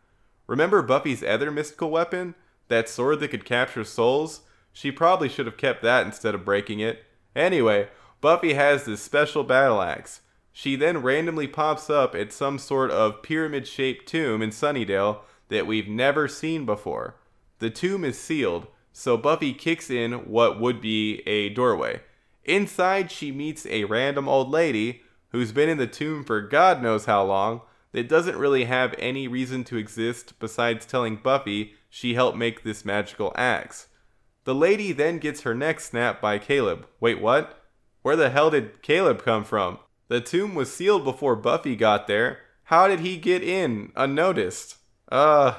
Remember 0.46 0.82
Buffy's 0.82 1.24
other 1.24 1.50
mystical 1.50 1.90
weapon? 1.90 2.36
That 2.68 2.88
sword 2.88 3.18
that 3.20 3.28
could 3.28 3.44
capture 3.44 3.82
souls? 3.82 4.42
She 4.72 4.92
probably 4.92 5.28
should 5.28 5.46
have 5.46 5.56
kept 5.56 5.82
that 5.82 6.06
instead 6.06 6.36
of 6.36 6.44
breaking 6.44 6.78
it. 6.78 7.04
Anyway, 7.34 7.88
Buffy 8.20 8.54
has 8.54 8.84
this 8.84 9.02
special 9.02 9.42
battle 9.42 9.82
axe. 9.82 10.20
She 10.52 10.76
then 10.76 11.02
randomly 11.02 11.48
pops 11.48 11.90
up 11.90 12.14
at 12.14 12.32
some 12.32 12.56
sort 12.56 12.92
of 12.92 13.22
pyramid 13.22 13.66
shaped 13.66 14.06
tomb 14.06 14.40
in 14.40 14.50
Sunnydale 14.50 15.18
that 15.48 15.66
we've 15.66 15.88
never 15.88 16.28
seen 16.28 16.64
before. 16.64 17.16
The 17.58 17.70
tomb 17.70 18.04
is 18.04 18.18
sealed, 18.18 18.68
so 18.92 19.16
Buffy 19.16 19.52
kicks 19.54 19.90
in 19.90 20.12
what 20.30 20.60
would 20.60 20.80
be 20.80 21.20
a 21.26 21.48
doorway. 21.48 22.02
Inside, 22.44 23.10
she 23.10 23.32
meets 23.32 23.66
a 23.66 23.84
random 23.84 24.28
old 24.28 24.50
lady 24.50 25.02
who's 25.30 25.52
been 25.52 25.68
in 25.68 25.78
the 25.78 25.86
tomb 25.86 26.24
for 26.24 26.40
God 26.40 26.82
knows 26.82 27.04
how 27.04 27.24
long 27.24 27.62
that 27.92 28.08
doesn't 28.08 28.36
really 28.36 28.64
have 28.64 28.94
any 28.98 29.28
reason 29.28 29.64
to 29.64 29.76
exist 29.76 30.38
besides 30.38 30.86
telling 30.86 31.16
Buffy 31.16 31.74
she 31.88 32.14
helped 32.14 32.36
make 32.36 32.62
this 32.62 32.84
magical 32.84 33.32
axe. 33.36 33.88
The 34.44 34.54
lady 34.54 34.92
then 34.92 35.18
gets 35.18 35.42
her 35.42 35.54
neck 35.54 35.80
snapped 35.80 36.22
by 36.22 36.38
Caleb. 36.38 36.86
Wait, 37.00 37.20
what? 37.20 37.62
Where 38.02 38.16
the 38.16 38.30
hell 38.30 38.50
did 38.50 38.82
Caleb 38.82 39.22
come 39.22 39.44
from? 39.44 39.78
The 40.08 40.20
tomb 40.20 40.54
was 40.54 40.72
sealed 40.72 41.04
before 41.04 41.36
Buffy 41.36 41.76
got 41.76 42.06
there. 42.06 42.38
How 42.64 42.88
did 42.88 43.00
he 43.00 43.16
get 43.16 43.42
in 43.42 43.92
unnoticed? 43.96 44.76
Uh, 45.10 45.54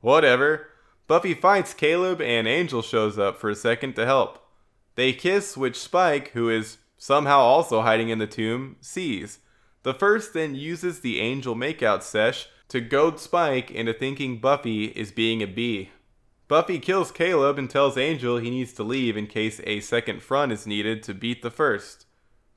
whatever. 0.00 0.68
Buffy 1.06 1.34
fights 1.34 1.74
Caleb 1.74 2.20
and 2.20 2.46
Angel 2.46 2.82
shows 2.82 3.18
up 3.18 3.38
for 3.38 3.50
a 3.50 3.54
second 3.54 3.94
to 3.94 4.06
help. 4.06 4.44
They 4.94 5.12
kiss, 5.12 5.56
which 5.56 5.78
Spike, 5.78 6.28
who 6.32 6.50
is 6.50 6.78
somehow 6.98 7.38
also 7.38 7.80
hiding 7.80 8.10
in 8.10 8.18
the 8.18 8.26
tomb, 8.26 8.76
sees. 8.80 9.38
The 9.84 9.94
first 9.94 10.34
then 10.34 10.54
uses 10.54 11.00
the 11.00 11.20
Angel 11.20 11.54
makeout 11.54 12.02
sesh 12.02 12.48
to 12.68 12.80
goad 12.80 13.18
Spike 13.18 13.70
into 13.70 13.94
thinking 13.94 14.40
Buffy 14.40 14.86
is 14.86 15.12
being 15.12 15.42
a 15.42 15.46
bee. 15.46 15.90
Buffy 16.48 16.78
kills 16.78 17.12
Caleb 17.12 17.58
and 17.58 17.68
tells 17.70 17.96
Angel 17.96 18.38
he 18.38 18.50
needs 18.50 18.72
to 18.74 18.82
leave 18.82 19.16
in 19.16 19.26
case 19.26 19.60
a 19.64 19.80
second 19.80 20.22
front 20.22 20.52
is 20.52 20.66
needed 20.66 21.02
to 21.04 21.14
beat 21.14 21.42
the 21.42 21.50
first. 21.50 22.06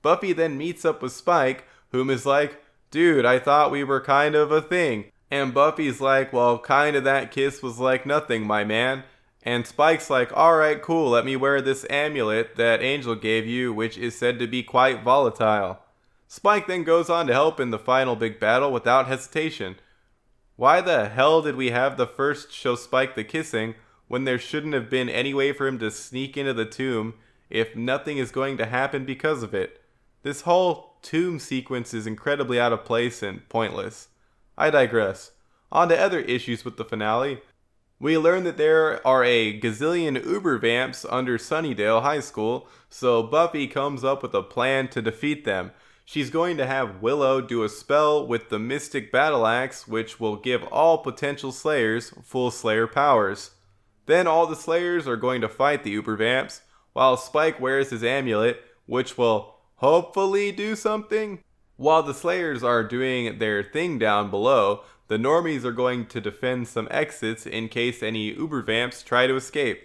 Buffy 0.02 0.34
then 0.34 0.58
meets 0.58 0.84
up 0.84 1.02
with 1.02 1.12
Spike, 1.12 1.66
whom 1.92 2.10
is 2.10 2.26
like, 2.26 2.62
dude, 2.90 3.26
I 3.26 3.38
thought 3.40 3.72
we 3.72 3.84
were 3.84 4.02
kind 4.02 4.36
of 4.36 4.52
a 4.52 4.62
thing. 4.62 5.12
And 5.30 5.54
Buffy's 5.54 6.02
like, 6.02 6.34
well, 6.34 6.60
kind 6.60 6.96
of 6.96 7.04
that 7.04 7.32
kiss 7.32 7.62
was 7.62 7.80
like 7.80 8.06
nothing, 8.06 8.46
my 8.46 8.64
man. 8.64 9.04
And 9.44 9.66
Spike's 9.66 10.10
like, 10.10 10.32
alright, 10.34 10.82
cool, 10.82 11.10
let 11.10 11.26
me 11.26 11.36
wear 11.36 11.62
this 11.62 11.86
amulet 11.90 12.56
that 12.58 12.84
Angel 12.84 13.16
gave 13.16 13.48
you, 13.48 13.74
which 13.74 13.98
is 13.98 14.16
said 14.16 14.38
to 14.40 14.48
be 14.48 14.62
quite 14.62 15.04
volatile. 15.04 15.80
Spike 16.28 16.68
then 16.68 16.84
goes 16.84 17.10
on 17.10 17.28
to 17.28 17.34
help 17.34 17.60
in 17.60 17.72
the 17.72 17.80
final 17.80 18.16
big 18.16 18.40
battle 18.40 18.72
without 18.72 19.08
hesitation. 19.08 19.76
Why 20.56 20.80
the 20.80 21.10
hell 21.10 21.42
did 21.42 21.56
we 21.56 21.72
have 21.72 21.98
the 21.98 22.06
first 22.06 22.54
show 22.54 22.76
Spike 22.76 23.16
the 23.16 23.24
kissing 23.24 23.76
when 24.08 24.26
there 24.26 24.38
shouldn't 24.38 24.76
have 24.76 24.90
been 24.90 25.10
any 25.10 25.34
way 25.34 25.54
for 25.54 25.68
him 25.68 25.80
to 25.80 25.90
sneak 25.90 26.38
into 26.38 26.54
the 26.54 26.66
tomb 26.66 27.16
if 27.50 27.76
nothing 27.76 28.18
is 28.18 28.32
going 28.32 28.58
to 28.58 28.68
happen 28.68 29.06
because 29.06 29.42
of 29.42 29.56
it? 29.56 29.82
This 30.24 30.42
whole 30.42 30.98
tomb 31.02 31.40
sequence 31.40 31.94
is 31.94 32.06
incredibly 32.06 32.60
out 32.60 32.74
of 32.74 32.86
place 32.86 33.24
and 33.24 33.48
pointless. 33.50 34.10
I 34.56 34.70
digress. 34.70 35.32
On 35.72 35.90
to 35.90 36.00
other 36.00 36.20
issues 36.20 36.64
with 36.64 36.78
the 36.78 36.86
finale. 36.86 37.42
We 38.02 38.18
learn 38.18 38.46
that 38.46 38.58
there 38.58 39.06
are 39.06 39.24
a 39.24 39.60
gazillion 39.60 40.26
Uber 40.26 40.58
vamps 40.58 41.06
under 41.08 41.38
Sunnydale 41.38 42.02
High 42.02 42.22
School, 42.22 42.68
so 42.90 43.22
Buffy 43.22 43.68
comes 43.68 44.04
up 44.04 44.24
with 44.24 44.34
a 44.34 44.42
plan 44.42 44.88
to 44.88 45.04
defeat 45.04 45.46
them. 45.46 45.70
She's 46.04 46.32
going 46.32 46.58
to 46.58 46.66
have 46.66 47.04
Willow 47.04 47.42
do 47.42 47.62
a 47.62 47.70
spell 47.70 48.26
with 48.26 48.50
the 48.50 48.58
Mystic 48.58 49.12
Battle 49.12 49.46
Axe, 49.46 49.88
which 49.88 50.20
will 50.20 50.36
give 50.36 50.64
all 50.64 50.98
potential 50.98 51.52
Slayers 51.52 52.12
full 52.24 52.50
Slayer 52.50 52.88
powers. 52.88 53.52
Then 54.08 54.26
all 54.26 54.48
the 54.48 54.56
Slayers 54.56 55.08
are 55.08 55.16
going 55.16 55.42
to 55.42 55.48
fight 55.48 55.84
the 55.84 55.92
Uber 55.92 56.18
vamps, 56.18 56.62
while 56.94 57.18
Spike 57.18 57.60
wears 57.60 57.92
his 57.92 58.04
amulet, 58.04 58.64
which 58.88 59.16
will 59.16 59.58
hopefully 59.76 60.52
do 60.52 60.76
something. 60.76 61.44
While 61.78 62.02
the 62.02 62.16
Slayers 62.16 62.64
are 62.64 62.84
doing 62.84 63.38
their 63.38 63.62
thing 63.62 64.00
down 64.00 64.32
below, 64.32 64.86
the 65.12 65.18
normies 65.18 65.66
are 65.66 65.74
going 65.74 66.06
to 66.06 66.22
defend 66.22 66.70
some 66.70 66.88
exits 66.90 67.46
in 67.46 67.68
case 67.68 68.02
any 68.02 68.34
Uber 68.34 68.62
vamps 68.62 69.04
try 69.04 69.28
to 69.28 69.36
escape. 69.36 69.84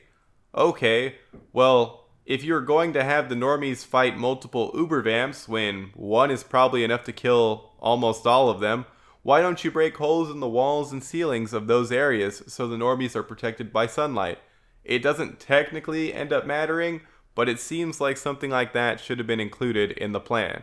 Okay, 0.54 1.16
well, 1.52 2.06
if 2.24 2.44
you're 2.44 2.60
going 2.60 2.92
to 2.92 3.02
have 3.02 3.28
the 3.28 3.34
normies 3.34 3.84
fight 3.84 4.16
multiple 4.16 4.70
Uber 4.72 5.02
vamps 5.02 5.48
when 5.48 5.90
one 5.94 6.30
is 6.30 6.44
probably 6.44 6.84
enough 6.84 7.02
to 7.02 7.12
kill 7.12 7.72
almost 7.80 8.24
all 8.24 8.48
of 8.48 8.60
them, 8.60 8.86
why 9.24 9.40
don't 9.40 9.64
you 9.64 9.70
break 9.72 9.96
holes 9.96 10.30
in 10.30 10.38
the 10.38 10.48
walls 10.48 10.92
and 10.92 11.02
ceilings 11.02 11.52
of 11.52 11.66
those 11.66 11.90
areas 11.90 12.44
so 12.46 12.68
the 12.68 12.76
normies 12.76 13.16
are 13.16 13.24
protected 13.24 13.72
by 13.72 13.88
sunlight? 13.88 14.38
It 14.84 15.02
doesn't 15.02 15.40
technically 15.40 16.14
end 16.14 16.32
up 16.32 16.46
mattering, 16.46 17.00
but 17.34 17.48
it 17.48 17.58
seems 17.58 18.00
like 18.00 18.16
something 18.16 18.50
like 18.50 18.74
that 18.74 19.00
should 19.00 19.18
have 19.18 19.26
been 19.26 19.40
included 19.40 19.90
in 19.90 20.12
the 20.12 20.20
plan. 20.20 20.62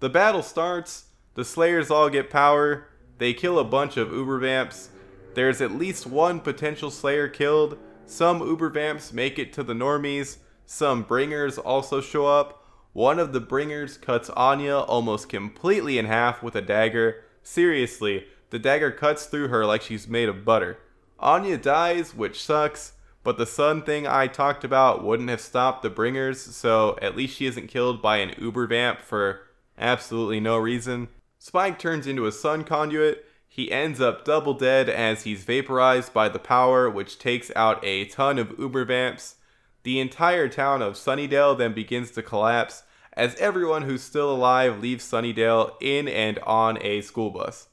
The 0.00 0.08
battle 0.08 0.42
starts, 0.42 1.08
the 1.34 1.44
Slayers 1.44 1.90
all 1.90 2.08
get 2.08 2.30
power, 2.30 2.88
they 3.18 3.34
kill 3.34 3.58
a 3.58 3.64
bunch 3.64 3.96
of 3.96 4.12
Uber 4.12 4.38
Vamps, 4.38 4.90
there's 5.34 5.60
at 5.60 5.72
least 5.72 6.06
one 6.06 6.40
potential 6.40 6.90
Slayer 6.90 7.28
killed, 7.28 7.78
some 8.06 8.40
Uber 8.40 8.70
Vamps 8.70 9.12
make 9.12 9.38
it 9.38 9.52
to 9.54 9.62
the 9.62 9.72
normies, 9.72 10.38
some 10.66 11.02
Bringers 11.02 11.58
also 11.58 12.00
show 12.00 12.26
up. 12.26 12.66
One 12.92 13.18
of 13.18 13.32
the 13.32 13.40
Bringers 13.40 13.96
cuts 13.96 14.28
Anya 14.30 14.78
almost 14.78 15.28
completely 15.28 15.98
in 15.98 16.04
half 16.06 16.42
with 16.42 16.54
a 16.54 16.60
dagger. 16.60 17.24
Seriously, 17.42 18.26
the 18.50 18.58
dagger 18.58 18.90
cuts 18.90 19.24
through 19.26 19.48
her 19.48 19.64
like 19.64 19.82
she's 19.82 20.06
made 20.06 20.28
of 20.28 20.44
butter. 20.44 20.78
Anya 21.18 21.56
dies, 21.56 22.14
which 22.14 22.42
sucks, 22.42 22.92
but 23.24 23.38
the 23.38 23.46
sun 23.46 23.82
thing 23.82 24.06
I 24.06 24.26
talked 24.26 24.64
about 24.64 25.04
wouldn't 25.04 25.30
have 25.30 25.40
stopped 25.40 25.82
the 25.82 25.90
bringers, 25.90 26.40
so 26.40 26.98
at 27.00 27.16
least 27.16 27.36
she 27.36 27.46
isn't 27.46 27.68
killed 27.68 28.02
by 28.02 28.18
an 28.18 28.34
uber 28.38 28.66
vamp 28.66 29.00
for 29.00 29.42
absolutely 29.78 30.40
no 30.40 30.58
reason. 30.58 31.08
Spike 31.44 31.76
turns 31.76 32.06
into 32.06 32.24
a 32.24 32.30
sun 32.30 32.62
conduit. 32.62 33.26
He 33.48 33.72
ends 33.72 34.00
up 34.00 34.24
double 34.24 34.54
dead 34.54 34.88
as 34.88 35.24
he's 35.24 35.42
vaporized 35.42 36.14
by 36.14 36.28
the 36.28 36.38
power, 36.38 36.88
which 36.88 37.18
takes 37.18 37.50
out 37.56 37.84
a 37.84 38.04
ton 38.04 38.38
of 38.38 38.56
uber 38.60 38.84
vamps. 38.84 39.34
The 39.82 39.98
entire 39.98 40.48
town 40.48 40.82
of 40.82 40.94
Sunnydale 40.94 41.58
then 41.58 41.72
begins 41.72 42.12
to 42.12 42.22
collapse 42.22 42.84
as 43.14 43.34
everyone 43.40 43.82
who's 43.82 44.04
still 44.04 44.30
alive 44.30 44.80
leaves 44.80 45.04
Sunnydale 45.04 45.74
in 45.80 46.06
and 46.06 46.38
on 46.44 46.78
a 46.80 47.00
school 47.00 47.30
bus. 47.30 47.66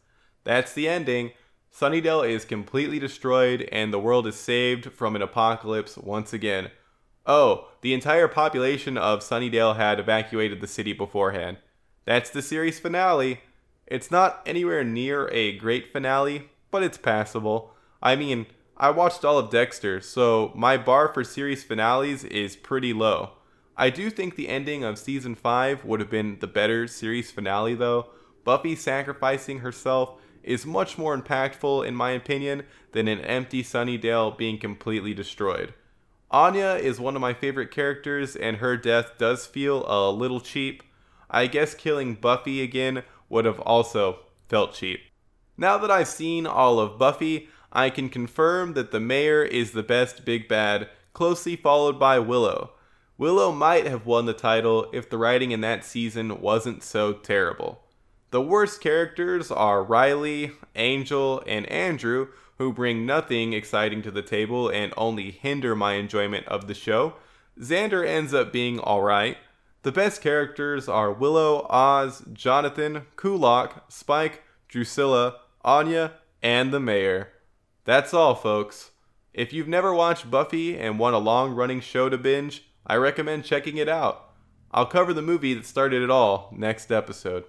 That's 0.44 0.74
the 0.74 0.90
ending. 0.90 1.34
Sunnydale 1.72 2.28
is 2.28 2.46
completely 2.46 2.98
destroyed 2.98 3.70
and 3.72 3.94
the 3.94 4.00
world 4.00 4.26
is 4.26 4.36
saved 4.36 4.94
from 4.94 5.16
an 5.16 5.22
apocalypse 5.22 5.96
once 5.96 6.34
again. 6.34 6.72
Oh, 7.28 7.68
the 7.82 7.94
entire 7.94 8.28
population 8.28 8.98
of 8.98 9.20
Sunnydale 9.20 9.76
had 9.76 10.00
evacuated 10.00 10.60
the 10.60 10.66
city 10.66 10.92
beforehand. 10.92 11.58
That's 12.06 12.32
the 12.32 12.42
series 12.42 12.80
finale. 12.80 13.42
It's 13.90 14.12
not 14.12 14.42
anywhere 14.46 14.84
near 14.84 15.28
a 15.30 15.58
great 15.58 15.92
finale, 15.92 16.50
but 16.70 16.84
it's 16.84 16.98
passable. 16.98 17.74
I 18.04 18.16
mean, 18.16 18.46
I 18.78 18.92
watched 18.92 19.26
all 19.26 19.40
of 19.40 19.50
Dexter, 19.50 20.00
so 20.00 20.54
my 20.56 20.78
bar 20.78 21.12
for 21.12 21.24
series 21.24 21.64
finales 21.64 22.24
is 22.24 22.56
pretty 22.56 22.94
low. 22.94 23.32
I 23.76 23.90
do 23.90 24.10
think 24.10 24.36
the 24.36 24.48
ending 24.48 24.84
of 24.84 25.00
season 25.00 25.34
5 25.34 25.86
would 25.86 26.00
have 26.00 26.10
been 26.10 26.38
the 26.40 26.48
better 26.48 26.86
series 26.86 27.32
finale, 27.32 27.74
though. 27.74 28.10
Buffy 28.44 28.76
sacrificing 28.76 29.60
herself 29.60 30.22
is 30.44 30.66
much 30.66 30.98
more 30.98 31.18
impactful, 31.18 31.86
in 31.86 31.96
my 31.96 32.12
opinion, 32.12 32.64
than 32.92 33.08
an 33.08 33.22
empty 33.22 33.64
Sunnydale 33.64 34.38
being 34.38 34.60
completely 34.60 35.14
destroyed. 35.14 35.74
Anya 36.32 36.76
is 36.76 37.00
one 37.00 37.16
of 37.16 37.22
my 37.22 37.34
favorite 37.34 37.72
characters, 37.72 38.36
and 38.36 38.58
her 38.58 38.78
death 38.78 39.18
does 39.18 39.48
feel 39.48 39.84
a 39.88 40.12
little 40.12 40.40
cheap. 40.40 40.84
I 41.30 41.48
guess 41.48 41.74
killing 41.74 42.16
Buffy 42.16 42.62
again 42.62 43.04
would 43.30 43.46
have 43.46 43.60
also 43.62 44.20
felt 44.48 44.74
cheap. 44.74 45.00
Now 45.58 45.78
that 45.78 45.92
I've 45.92 46.08
seen 46.08 46.46
all 46.46 46.80
of 46.80 46.98
Buffy, 46.98 47.50
I 47.72 47.90
can 47.90 48.10
confirm 48.10 48.74
that 48.74 48.92
the 48.92 49.00
mayor 49.00 49.44
is 49.44 49.72
the 49.72 49.84
best 49.84 50.26
big 50.26 50.48
bad, 50.48 50.90
closely 51.14 51.56
followed 51.56 52.00
by 52.00 52.20
Willow. 52.20 52.72
Willow 53.18 53.52
might 53.52 53.86
have 53.86 54.06
won 54.06 54.26
the 54.26 54.34
title 54.34 54.90
if 54.94 55.10
the 55.10 55.18
writing 55.18 55.52
in 55.52 55.62
that 55.62 55.84
season 55.84 56.42
wasn't 56.42 56.84
so 56.84 57.14
terrible. 57.14 57.84
The 58.32 58.42
worst 58.42 58.80
characters 58.80 59.52
are 59.52 59.84
Riley, 59.84 60.52
Angel, 60.76 61.44
and 61.46 61.66
Andrew, 61.66 62.28
who 62.58 62.72
bring 62.72 63.06
nothing 63.06 63.54
exciting 63.54 64.02
to 64.04 64.12
the 64.12 64.22
table 64.22 64.70
and 64.70 64.94
only 64.96 65.32
hinder 65.32 65.76
my 65.76 65.94
enjoyment 65.94 66.48
of 66.48 66.68
the 66.68 66.74
show. 66.74 67.16
Xander 67.60 68.08
ends 68.08 68.34
up 68.34 68.54
being 68.54 68.80
alright. 68.80 69.38
The 69.84 69.92
best 69.94 70.22
characters 70.22 70.90
are 70.90 71.12
Willow, 71.12 71.66
Oz, 71.70 72.24
Jonathan, 72.34 73.06
Kulak, 73.16 73.86
Spike, 73.88 74.44
Drusilla, 74.68 75.38
Anya, 75.64 76.14
and 76.42 76.74
the 76.74 76.80
Mayor. 76.80 77.30
That's 77.86 78.14
all, 78.14 78.36
folks. 78.36 78.92
If 79.34 79.54
you've 79.54 79.68
never 79.68 79.94
watched 79.94 80.30
Buffy 80.30 80.78
and 80.78 81.00
want 81.00 81.16
a 81.16 81.20
long 81.20 81.56
running 81.56 81.80
show 81.80 82.10
to 82.10 82.18
binge, 82.18 82.66
I 82.86 82.96
recommend 82.96 83.46
checking 83.46 83.78
it 83.78 83.88
out. 83.88 84.32
I'll 84.72 84.86
cover 84.86 85.14
the 85.14 85.22
movie 85.22 85.54
that 85.54 85.66
started 85.66 86.02
it 86.02 86.10
all 86.10 86.54
next 86.56 86.92
episode. 86.92 87.46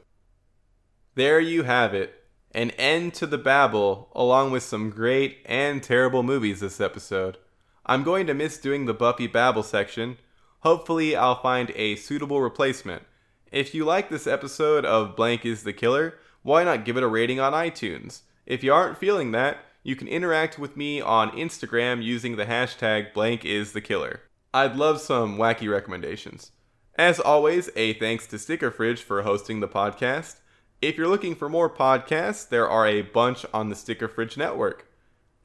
There 1.17 1.41
you 1.41 1.65
have 1.65 1.95
it. 1.95 2.15
An 2.53 2.71
end 2.73 3.15
to 3.15 3.27
the 3.27 3.39
babble, 3.39 4.09
along 4.15 4.53
with 4.53 4.63
some 4.63 4.91
great 4.91 5.39
and 5.47 5.83
terrible 5.83 6.23
movies 6.23 6.61
this 6.61 6.81
episode. 6.81 7.39
I'm 7.87 8.03
going 8.05 8.27
to 8.29 8.35
miss 8.35 8.59
doing 8.59 8.87
the 8.87 8.95
Buffy 8.95 9.27
Babble 9.27 9.63
section. 9.63 10.19
Hopefully, 10.61 11.17
I'll 11.17 11.41
find 11.41 11.73
a 11.75 11.97
suitable 11.97 12.41
replacement. 12.41 13.03
If 13.51 13.75
you 13.75 13.85
like 13.85 14.09
this 14.09 14.27
episode 14.27 14.85
of 14.85 15.17
Blank 15.17 15.45
is 15.45 15.65
the 15.65 15.73
Killer, 15.73 16.15
why 16.43 16.65
not 16.65 16.85
give 16.85 16.97
it 16.97 17.03
a 17.03 17.09
rating 17.09 17.41
on 17.41 17.53
iTunes? 17.53 18.21
If 18.47 18.63
you 18.63 18.73
aren't 18.73 18.99
feeling 18.99 19.33
that, 19.33 19.59
you 19.83 19.97
can 19.97 20.09
interact 20.09 20.59
with 20.59 20.77
me 20.77 21.01
on 21.01 21.31
Instagram 21.31 22.03
using 22.03 22.37
the 22.37 22.47
hashtag 22.47 23.15
blank 23.15 23.45
is 23.45 23.73
the 23.73 23.81
killer. 23.81 24.21
I'd 24.53 24.77
love 24.77 25.01
some 25.01 25.39
wacky 25.39 25.71
recommendations. 25.71 26.53
As 26.99 27.19
always, 27.19 27.71
a 27.77 27.95
thanks 27.95 28.27
to 28.27 28.39
Sticker 28.39 28.71
Fridge 28.71 29.01
for 29.01 29.23
hosting 29.23 29.61
the 29.61 29.69
podcast. 29.69 30.41
If 30.83 30.97
you're 30.97 31.09
looking 31.09 31.35
for 31.35 31.49
more 31.49 31.71
podcasts, 31.71 32.49
there 32.49 32.69
are 32.69 32.87
a 32.87 33.03
bunch 33.03 33.47
on 33.55 33.69
the 33.69 33.77
Sticker 33.77 34.09
Fridge 34.09 34.37
network. 34.37 34.87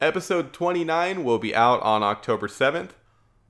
Episode 0.02 0.52
29 0.52 1.24
will 1.24 1.40
be 1.40 1.56
out 1.56 1.82
on 1.82 2.04
October 2.04 2.48
7th. 2.48 2.92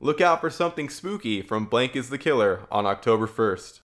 Look 0.06 0.22
out 0.22 0.40
for 0.40 0.52
something 0.52 0.88
spooky 0.88 1.42
from 1.42 1.66
Blank 1.66 1.96
is 1.96 2.10
the 2.10 2.20
Killer 2.20 2.68
on 2.70 2.86
October 2.86 3.26
1st. 3.26 3.74